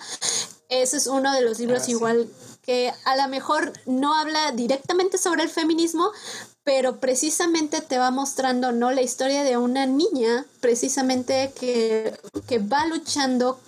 [0.70, 2.30] Ese es uno de los libros ah, igual
[2.62, 6.10] que a lo mejor no habla directamente sobre el feminismo,
[6.64, 12.18] pero precisamente te va mostrando no la historia de una niña precisamente que,
[12.48, 13.60] que va luchando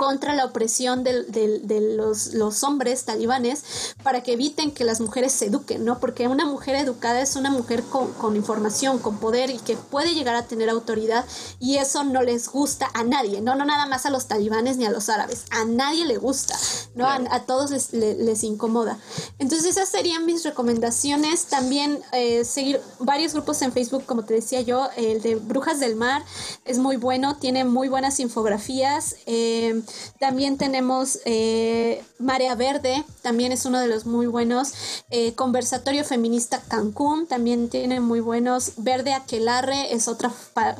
[0.00, 5.48] contra la opresión de, los, los, hombres talibanes para que eviten que las mujeres se
[5.48, 6.00] eduquen, ¿no?
[6.00, 10.36] Porque una mujer educada es una mujer con, información, con poder y que puede llegar
[10.36, 11.26] a tener autoridad
[11.58, 14.86] y eso no les gusta a nadie, no, no nada más a los talibanes ni
[14.86, 16.58] a los árabes, a nadie le gusta,
[16.94, 17.06] ¿no?
[17.06, 18.98] A, todos les, les, incomoda.
[19.38, 21.44] Entonces esas serían mis recomendaciones.
[21.44, 25.94] También eh, seguir varios grupos en Facebook, como te decía yo, el de Brujas del
[25.94, 26.22] Mar
[26.64, 29.16] es muy bueno, tiene muy buenas infografías.
[29.26, 29.82] Eh,
[30.18, 34.72] también tenemos eh, Marea Verde, también es uno de los muy buenos.
[35.10, 38.72] Eh, Conversatorio Feminista Cancún, también tiene muy buenos.
[38.76, 40.32] Verde Aquelarre es otra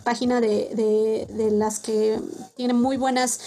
[0.05, 2.21] página de, las que
[2.57, 3.41] tiene muy buenas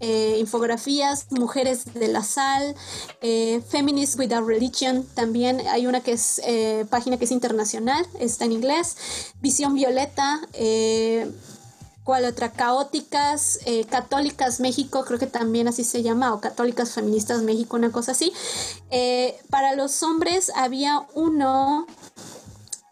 [0.00, 2.74] eh, infografías, Mujeres de la Sal,
[3.20, 6.40] eh, Feminist Without Religion, también hay una que es
[6.90, 8.96] página que es internacional, está en inglés,
[9.40, 10.40] Visión Violeta,
[12.04, 12.50] ¿Cuál otra?
[12.50, 17.92] Caóticas, eh, Católicas México, creo que también así se llama, o Católicas Feministas México, una
[17.92, 18.32] cosa así.
[18.90, 21.86] Eh, para los hombres había uno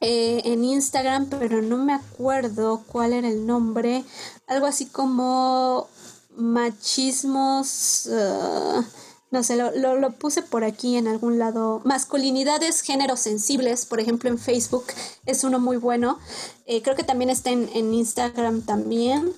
[0.00, 4.04] eh, en Instagram, pero no me acuerdo cuál era el nombre.
[4.46, 5.88] Algo así como
[6.36, 8.06] machismos.
[8.06, 8.84] Uh,
[9.30, 11.80] no sé, lo, lo, puse por aquí en algún lado.
[11.84, 14.84] Masculinidades, géneros sensibles, por ejemplo en Facebook,
[15.24, 16.18] es uno muy bueno.
[16.66, 19.32] Eh, creo que también está en, Instagram también.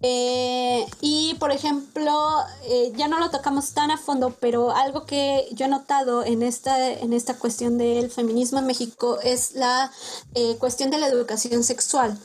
[0.00, 2.12] Eh, y por ejemplo,
[2.64, 6.42] eh, ya no lo tocamos tan a fondo, pero algo que yo he notado en
[6.42, 9.92] esta, en esta cuestión del feminismo en México es la
[10.58, 12.18] cuestión de la educación sexual.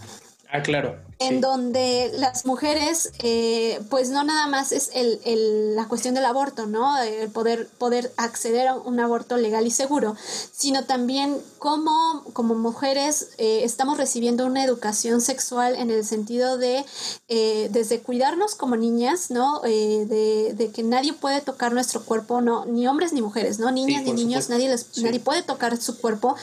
[0.54, 0.96] Ah, claro.
[1.18, 6.26] En donde las mujeres, eh, pues no nada más es el, el, la cuestión del
[6.26, 7.02] aborto, ¿no?
[7.02, 10.16] El poder, poder acceder a un aborto legal y seguro,
[10.52, 16.86] sino también cómo como mujeres eh, estamos recibiendo una educación sexual en el sentido de
[17.30, 19.60] eh, desde cuidarnos como niñas, ¿no?
[19.62, 23.72] de, de, que nadie puede tocar nuestro cuerpo, no, ni hombres ni mujeres, ¿no?
[23.72, 26.36] Niñas ni niños, nadie, les, nadie puede tocar su cuerpo.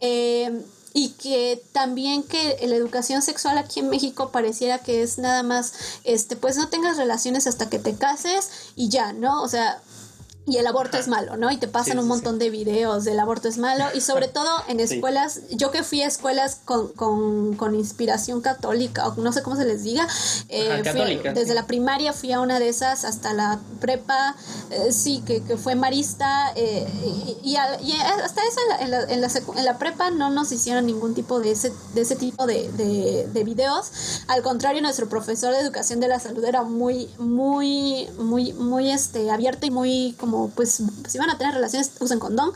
[0.00, 0.52] Eh,
[0.96, 5.74] y que también que la educación sexual aquí en México pareciera que es nada más,
[6.04, 9.42] este, pues no tengas relaciones hasta que te cases y ya, ¿no?
[9.42, 9.82] O sea,
[10.46, 11.50] y el aborto es malo, ¿no?
[11.50, 14.78] Y te pasan un montón de videos del aborto es malo y sobre todo en
[14.80, 19.56] escuelas, yo que fui a escuelas con, con, con, inspiración católica o no sé cómo
[19.56, 20.06] se les diga,
[20.48, 20.82] eh,
[21.34, 24.36] desde la primaria fui a una de esas hasta la prepa,
[24.70, 26.86] eh, sí, que, que, fue marista eh,
[27.42, 31.14] y, y, hasta eso en la, en, la, en, la, prepa no nos hicieron ningún
[31.14, 33.90] tipo de ese, de ese tipo de, de, de videos,
[34.28, 39.30] al contrario nuestro profesor de educación de la salud era muy, muy, muy, muy este,
[39.30, 42.52] abierto y muy como pues, si van a tener relaciones, usen condón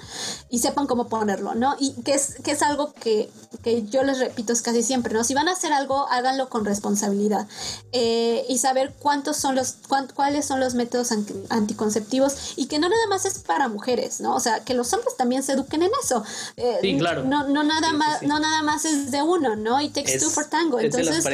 [0.48, 1.76] y sepan cómo ponerlo, ¿no?
[1.78, 3.30] Y que es, que es algo que,
[3.62, 5.24] que yo les repito es casi siempre, ¿no?
[5.24, 7.46] Si van a hacer algo, háganlo con responsabilidad
[7.92, 9.76] eh, y saber cuántos son los,
[10.14, 11.12] cuáles son los métodos
[11.48, 14.34] anticonceptivos y que no nada más es para mujeres, ¿no?
[14.34, 16.22] O sea, que los hombres también se eduquen en eso.
[16.56, 17.24] Eh, sí, claro.
[17.24, 19.80] No, no, nada más, no nada más es de uno, ¿no?
[19.80, 20.80] Y takes two for tango.
[20.80, 21.24] Entonces,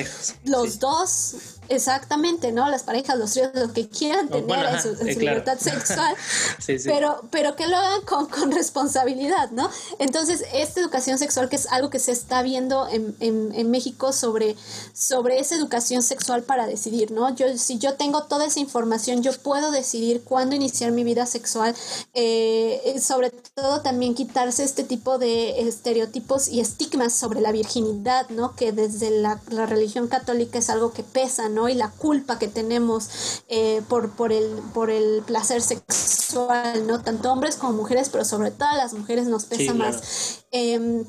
[0.45, 1.35] los dos
[1.69, 2.69] Exactamente, ¿no?
[2.69, 6.15] Las parejas, los tríos, lo que quieran tener en su, eh, libertad sexual,
[6.85, 9.71] Pero, pero que lo hagan con, con, responsabilidad, ¿no?
[9.99, 14.13] Entonces, esta educación sexual, que es algo que se está viendo en, en, en, México
[14.13, 14.57] sobre,
[14.93, 17.35] sobre esa educación sexual para decidir, ¿no?
[17.35, 21.75] Yo, si yo tengo toda esa información, yo puedo decidir cuándo iniciar mi vida sexual,
[22.15, 28.55] eh, sobre todo también quitarse este tipo de estereotipos y estigmas sobre la virginidad, ¿no?
[28.55, 31.69] Que desde la, la religión católica es algo que pesa, ¿no?
[31.69, 37.01] Y la culpa que tenemos eh, por, por, el, por el placer sexual, ¿no?
[37.01, 40.45] Tanto hombres como mujeres, pero sobre todo a las mujeres nos pesa más.
[40.51, 41.05] Em,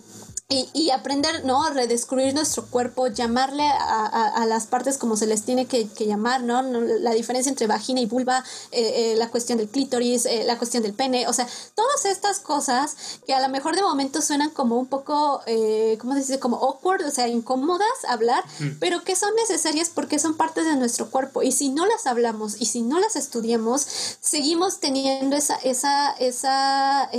[0.48, 1.68] y, y, aprender, ¿no?
[1.72, 6.44] Redescubrir nuestro cuerpo, llamarle a, a, las partes como se les tiene que, que llamar,
[6.44, 6.62] ¿no?
[6.62, 10.84] La diferencia entre vagina y vulva, eh, eh, la cuestión del clítoris, eh, la cuestión
[10.84, 12.96] del pene, o sea, todas estas cosas
[13.26, 16.38] que a lo mejor de momento suenan como un poco, eh, ¿cómo se dice?
[16.38, 18.78] Como awkward, o sea, incómodas hablar, mm.
[18.80, 21.42] pero que son necesarias porque son partes de nuestro cuerpo.
[21.42, 23.82] Y si no las hablamos y si no las estudiamos,
[24.22, 27.10] seguimos teniendo esa, esa, esa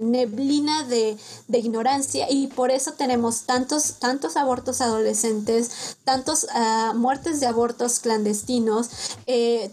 [0.00, 1.16] neblina de,
[1.48, 8.00] de ignorancia y por eso tenemos tantos, tantos abortos adolescentes, tantos uh, muertes de abortos
[8.00, 8.90] clandestinos,
[9.26, 9.70] eh,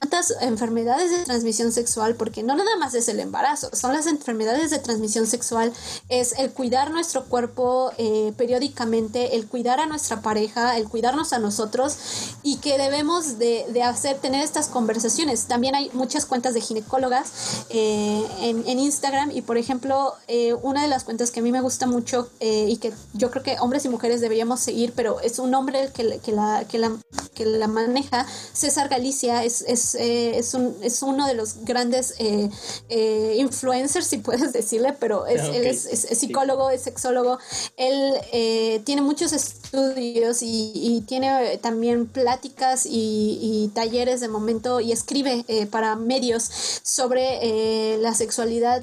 [0.00, 4.70] tantas enfermedades de transmisión sexual, porque no nada más es el embarazo, son las enfermedades
[4.70, 5.72] de transmisión sexual,
[6.08, 11.38] es el cuidar nuestro cuerpo eh, periódicamente, el cuidar a nuestra pareja, el cuidarnos a
[11.38, 11.98] nosotros
[12.42, 15.44] y que debemos de, hacer, tener estas conversaciones.
[15.44, 20.82] También hay muchas cuentas de ginecólogas eh, en, en, Instagram y, por ejemplo, eh, una
[20.82, 23.56] de las cuentas que a mí me gusta mucho eh, y que yo creo que
[23.60, 26.96] hombres y mujeres deberíamos seguir, pero es un hombre el que, que, la, que, la,
[27.34, 32.14] que la maneja, César Galicia, es, es eh, es, un, es uno de los grandes
[32.18, 32.50] eh,
[32.88, 35.82] eh, influencers, si puedes decirle, pero es, él es,
[36.18, 37.38] psicólogo, es sexólogo.
[37.76, 45.96] Él tiene muchos estudios y, tiene también pláticas y, talleres de momento y escribe para
[45.96, 46.50] medios
[46.82, 48.82] sobre la sexualidad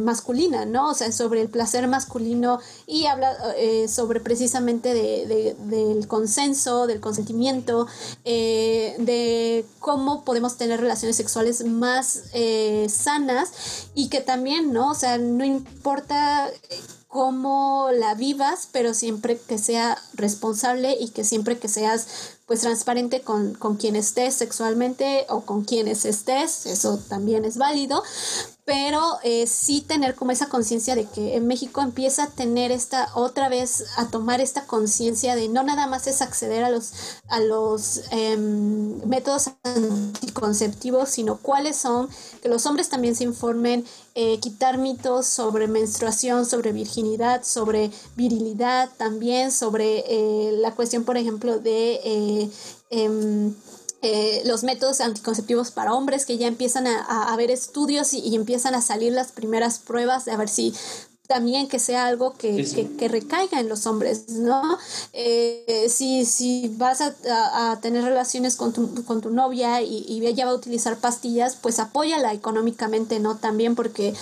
[0.00, 0.90] masculina, ¿no?
[0.90, 3.36] O sea, sobre el placer masculino y habla
[3.88, 7.86] sobre precisamente de, del consenso, del consentimiento,
[8.24, 14.90] de cómo podemos tener relaciones sexuales más eh, sanas y que también, ¿no?
[14.90, 16.50] O sea, no importa
[17.12, 22.06] cómo la vivas, pero siempre que sea responsable y que siempre que seas
[22.46, 28.02] pues transparente con, con quien estés sexualmente o con quienes estés, eso también es válido,
[28.64, 33.10] pero eh, sí tener como esa conciencia de que en México empieza a tener esta
[33.14, 36.92] otra vez a tomar esta conciencia de no nada más es acceder a los
[37.28, 42.08] a los em, métodos anticonceptivos sino cuáles son
[42.40, 43.84] que los hombres también se informen
[44.14, 51.16] eh, quitar mitos sobre menstruación sobre virginidad sobre virilidad también sobre eh, la cuestión por
[51.16, 52.48] ejemplo de
[52.90, 53.54] em,
[54.02, 58.82] eh, los métodos anticonceptivos para hombres, que ya empiezan a, haber estudios y, empiezan a
[58.82, 60.74] salir las primeras pruebas de a ver si
[61.28, 62.66] también que sea algo que,
[62.98, 64.76] que, recaiga en los hombres, ¿no?
[65.12, 70.46] Eh, si, si vas a, tener relaciones con tu, con tu novia y, y, ella
[70.46, 73.36] va a utilizar pastillas, pues apóyala económicamente, ¿no?
[73.36, 74.14] También porque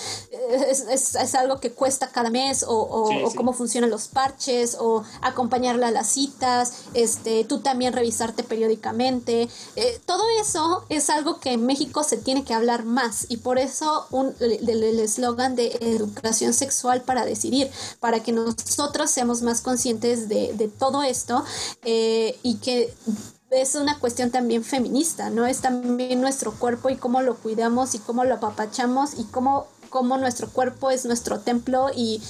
[0.50, 5.02] es, es, es algo que cuesta cada mes o, o, cómo funcionan los parches o
[5.22, 9.48] acompañarla a las citas, este, tú también revisarte periódicamente.
[9.76, 13.58] Eh, todo eso es algo que en México se tiene que hablar más y por
[13.58, 17.70] eso un, el eslogan de educación sexual para decidir,
[18.01, 21.44] para que nosotros seamos más conscientes de, de todo esto
[21.85, 22.93] eh, y que
[23.51, 25.47] es una cuestión también feminista, ¿no?
[25.47, 30.17] Es también nuestro cuerpo y cómo lo cuidamos y cómo lo apapachamos y cómo cómo
[30.17, 32.23] nuestro cuerpo es nuestro templo y,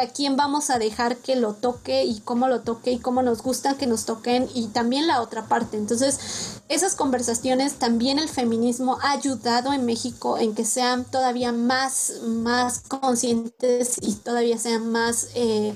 [0.00, 3.42] a quién vamos a dejar que lo toque y cómo lo toque y cómo nos
[3.42, 5.76] gusta que nos toquen y también la otra parte.
[5.76, 12.14] Entonces, esas conversaciones también el feminismo ha ayudado en México en que sean todavía más,
[12.22, 15.28] más conscientes y todavía sean más...
[15.34, 15.74] Eh,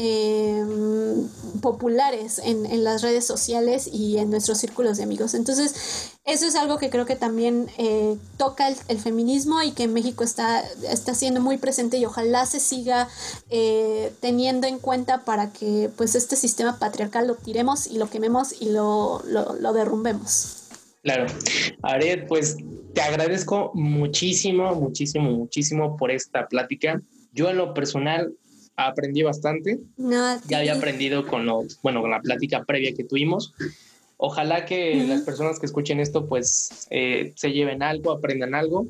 [0.00, 1.28] Em,
[1.60, 5.34] populares en, en, las redes sociales y en nuestros círculos de amigos.
[5.34, 9.92] Entonces, eso es algo que creo que también eh, toca el, feminismo y que en
[9.92, 13.08] México está, está siendo muy presente y ojalá se siga
[13.50, 18.54] eh, teniendo en cuenta para que pues este sistema patriarcal lo tiremos y lo quememos
[18.62, 20.68] y lo, lo, lo derrumbemos.
[21.02, 21.26] Claro.
[21.82, 22.56] Aret, pues
[22.94, 27.02] te agradezco muchísimo, muchísimo, muchísimo por esta plática.
[27.32, 28.32] Yo en lo personal
[28.78, 29.78] aprendí bastante.
[30.48, 33.52] ya había aprendido con los, bueno, con la plática previa que tuvimos.
[34.16, 38.86] Ojalá que las personas que escuchen esto pues eh, se lleven algo, aprendan algo.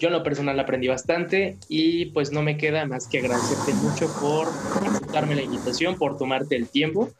[0.00, 4.12] Yo en lo personal aprendí bastante y pues no me queda más que agradecerte mucho
[4.20, 4.48] por
[4.86, 7.10] aceptarme la invitación, por tomarte el tiempo.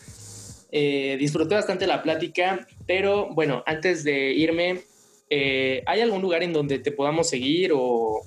[0.73, 4.83] Eh, disfruté bastante la plática, pero bueno, antes de irme,
[5.31, 8.23] eh, ¿hay algún lugar en donde te podamos seguir o,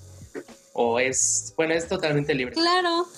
[0.82, 2.53] o es, bueno, es totalmente libre.
[2.53, 3.06] Claro.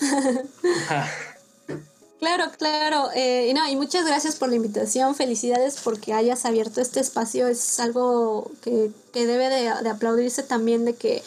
[2.18, 3.08] Claro, claro.
[3.16, 5.16] Eh, y no, y muchas gracias por la invitación.
[5.16, 7.48] Felicidades porque hayas abierto este espacio.
[7.48, 11.20] Es algo que, que debe de, de, aplaudirse también de que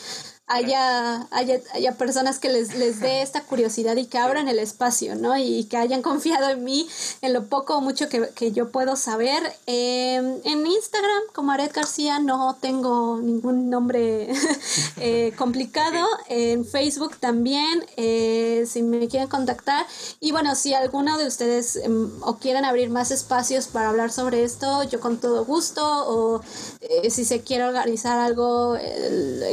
[0.48, 5.16] haya, haya, haya personas que les, les dé esta curiosidad y que abran el espacio,
[5.16, 5.36] ¿no?
[5.38, 6.88] Y que hayan confiado en mí,
[7.22, 9.42] en lo poco o mucho que, que yo puedo saber.
[9.66, 14.32] Em, en Instagram, como Aret García, no tengo ningún nombre
[14.98, 16.06] eh, complicado.
[16.30, 19.86] En Facebook también, eh, si me quieren contactar.
[20.20, 24.44] Y bueno, si alguno de ustedes em, o quieren abrir más espacios para hablar sobre
[24.44, 25.82] esto, yo con todo gusto.
[26.08, 26.42] O
[26.82, 28.78] eh, si se quiere organizar algo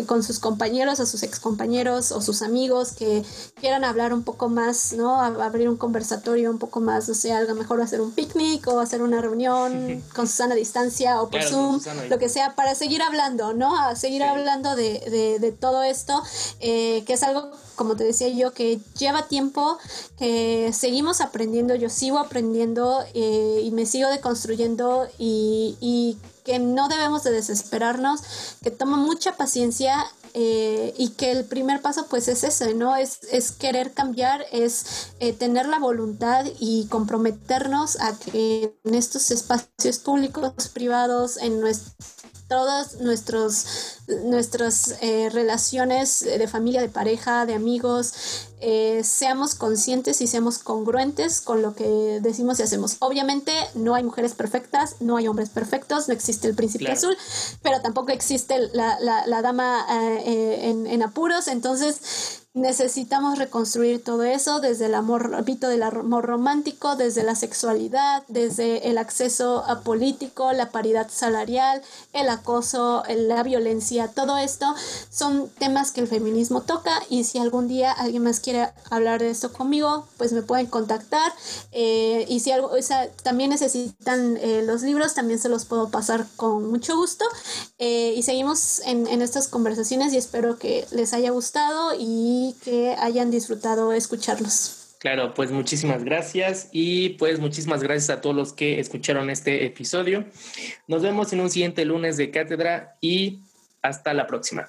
[0.06, 3.24] con sus compañeros, a sus excompañeros o sus amigos que
[3.60, 5.20] quieran hablar un poco más, ¿no?
[5.20, 9.02] abrir un conversatorio un poco más, o sea, algo mejor hacer un picnic o hacer
[9.02, 13.54] una reunión con Susana a distancia o por Zoom, lo que sea, para seguir hablando,
[13.54, 13.78] ¿no?
[13.78, 16.22] A seguir hablando de, de, todo esto,
[16.60, 19.78] eh, que es algo como te decía yo, que lleva tiempo,
[20.18, 26.88] que seguimos aprendiendo, yo sigo aprendiendo eh, y me sigo deconstruyendo y, y, que no
[26.88, 28.20] debemos de desesperarnos,
[28.64, 30.04] que toma mucha paciencia
[30.34, 32.96] eh, y que el primer paso pues es ese, ¿no?
[32.96, 39.30] Es, es querer cambiar, es eh, tener la voluntad y comprometernos a que en estos
[39.30, 41.92] espacios públicos, privados, en nuestro
[42.52, 48.12] todas nuestros, nuestras eh, relaciones de familia, de pareja, de amigos,
[48.64, 52.96] eh, seamos conscientes y seamos congruentes con lo que decimos y hacemos.
[53.00, 57.16] Obviamente no hay mujeres perfectas, no hay hombres perfectos, no existe el príncipe azul,
[57.62, 59.84] pero tampoco existe la, la, la dama
[60.24, 66.26] eh, en, en apuros, entonces necesitamos reconstruir todo eso desde el amor, repito, del amor
[66.26, 71.80] romántico, desde la sexualidad, desde el acceso a político, la paridad salarial,
[72.12, 74.74] el acoso, la violencia, todo esto
[75.10, 79.30] son temas que el feminismo toca y si algún día alguien más quiere hablar de
[79.30, 81.32] esto conmigo, pues me pueden contactar
[81.70, 85.88] eh, y si algo, o sea, también necesitan eh, los libros, también se los puedo
[85.88, 87.24] pasar con mucho gusto
[87.78, 91.94] eh, y seguimos en, en estas conversaciones y espero que les haya gustado
[92.64, 94.96] que hayan disfrutado escucharlos.
[94.98, 100.24] Claro, pues muchísimas gracias y pues muchísimas gracias a todos los que escucharon este episodio.
[100.86, 103.40] Nos vemos en un siguiente lunes de cátedra y
[103.82, 104.68] hasta la próxima.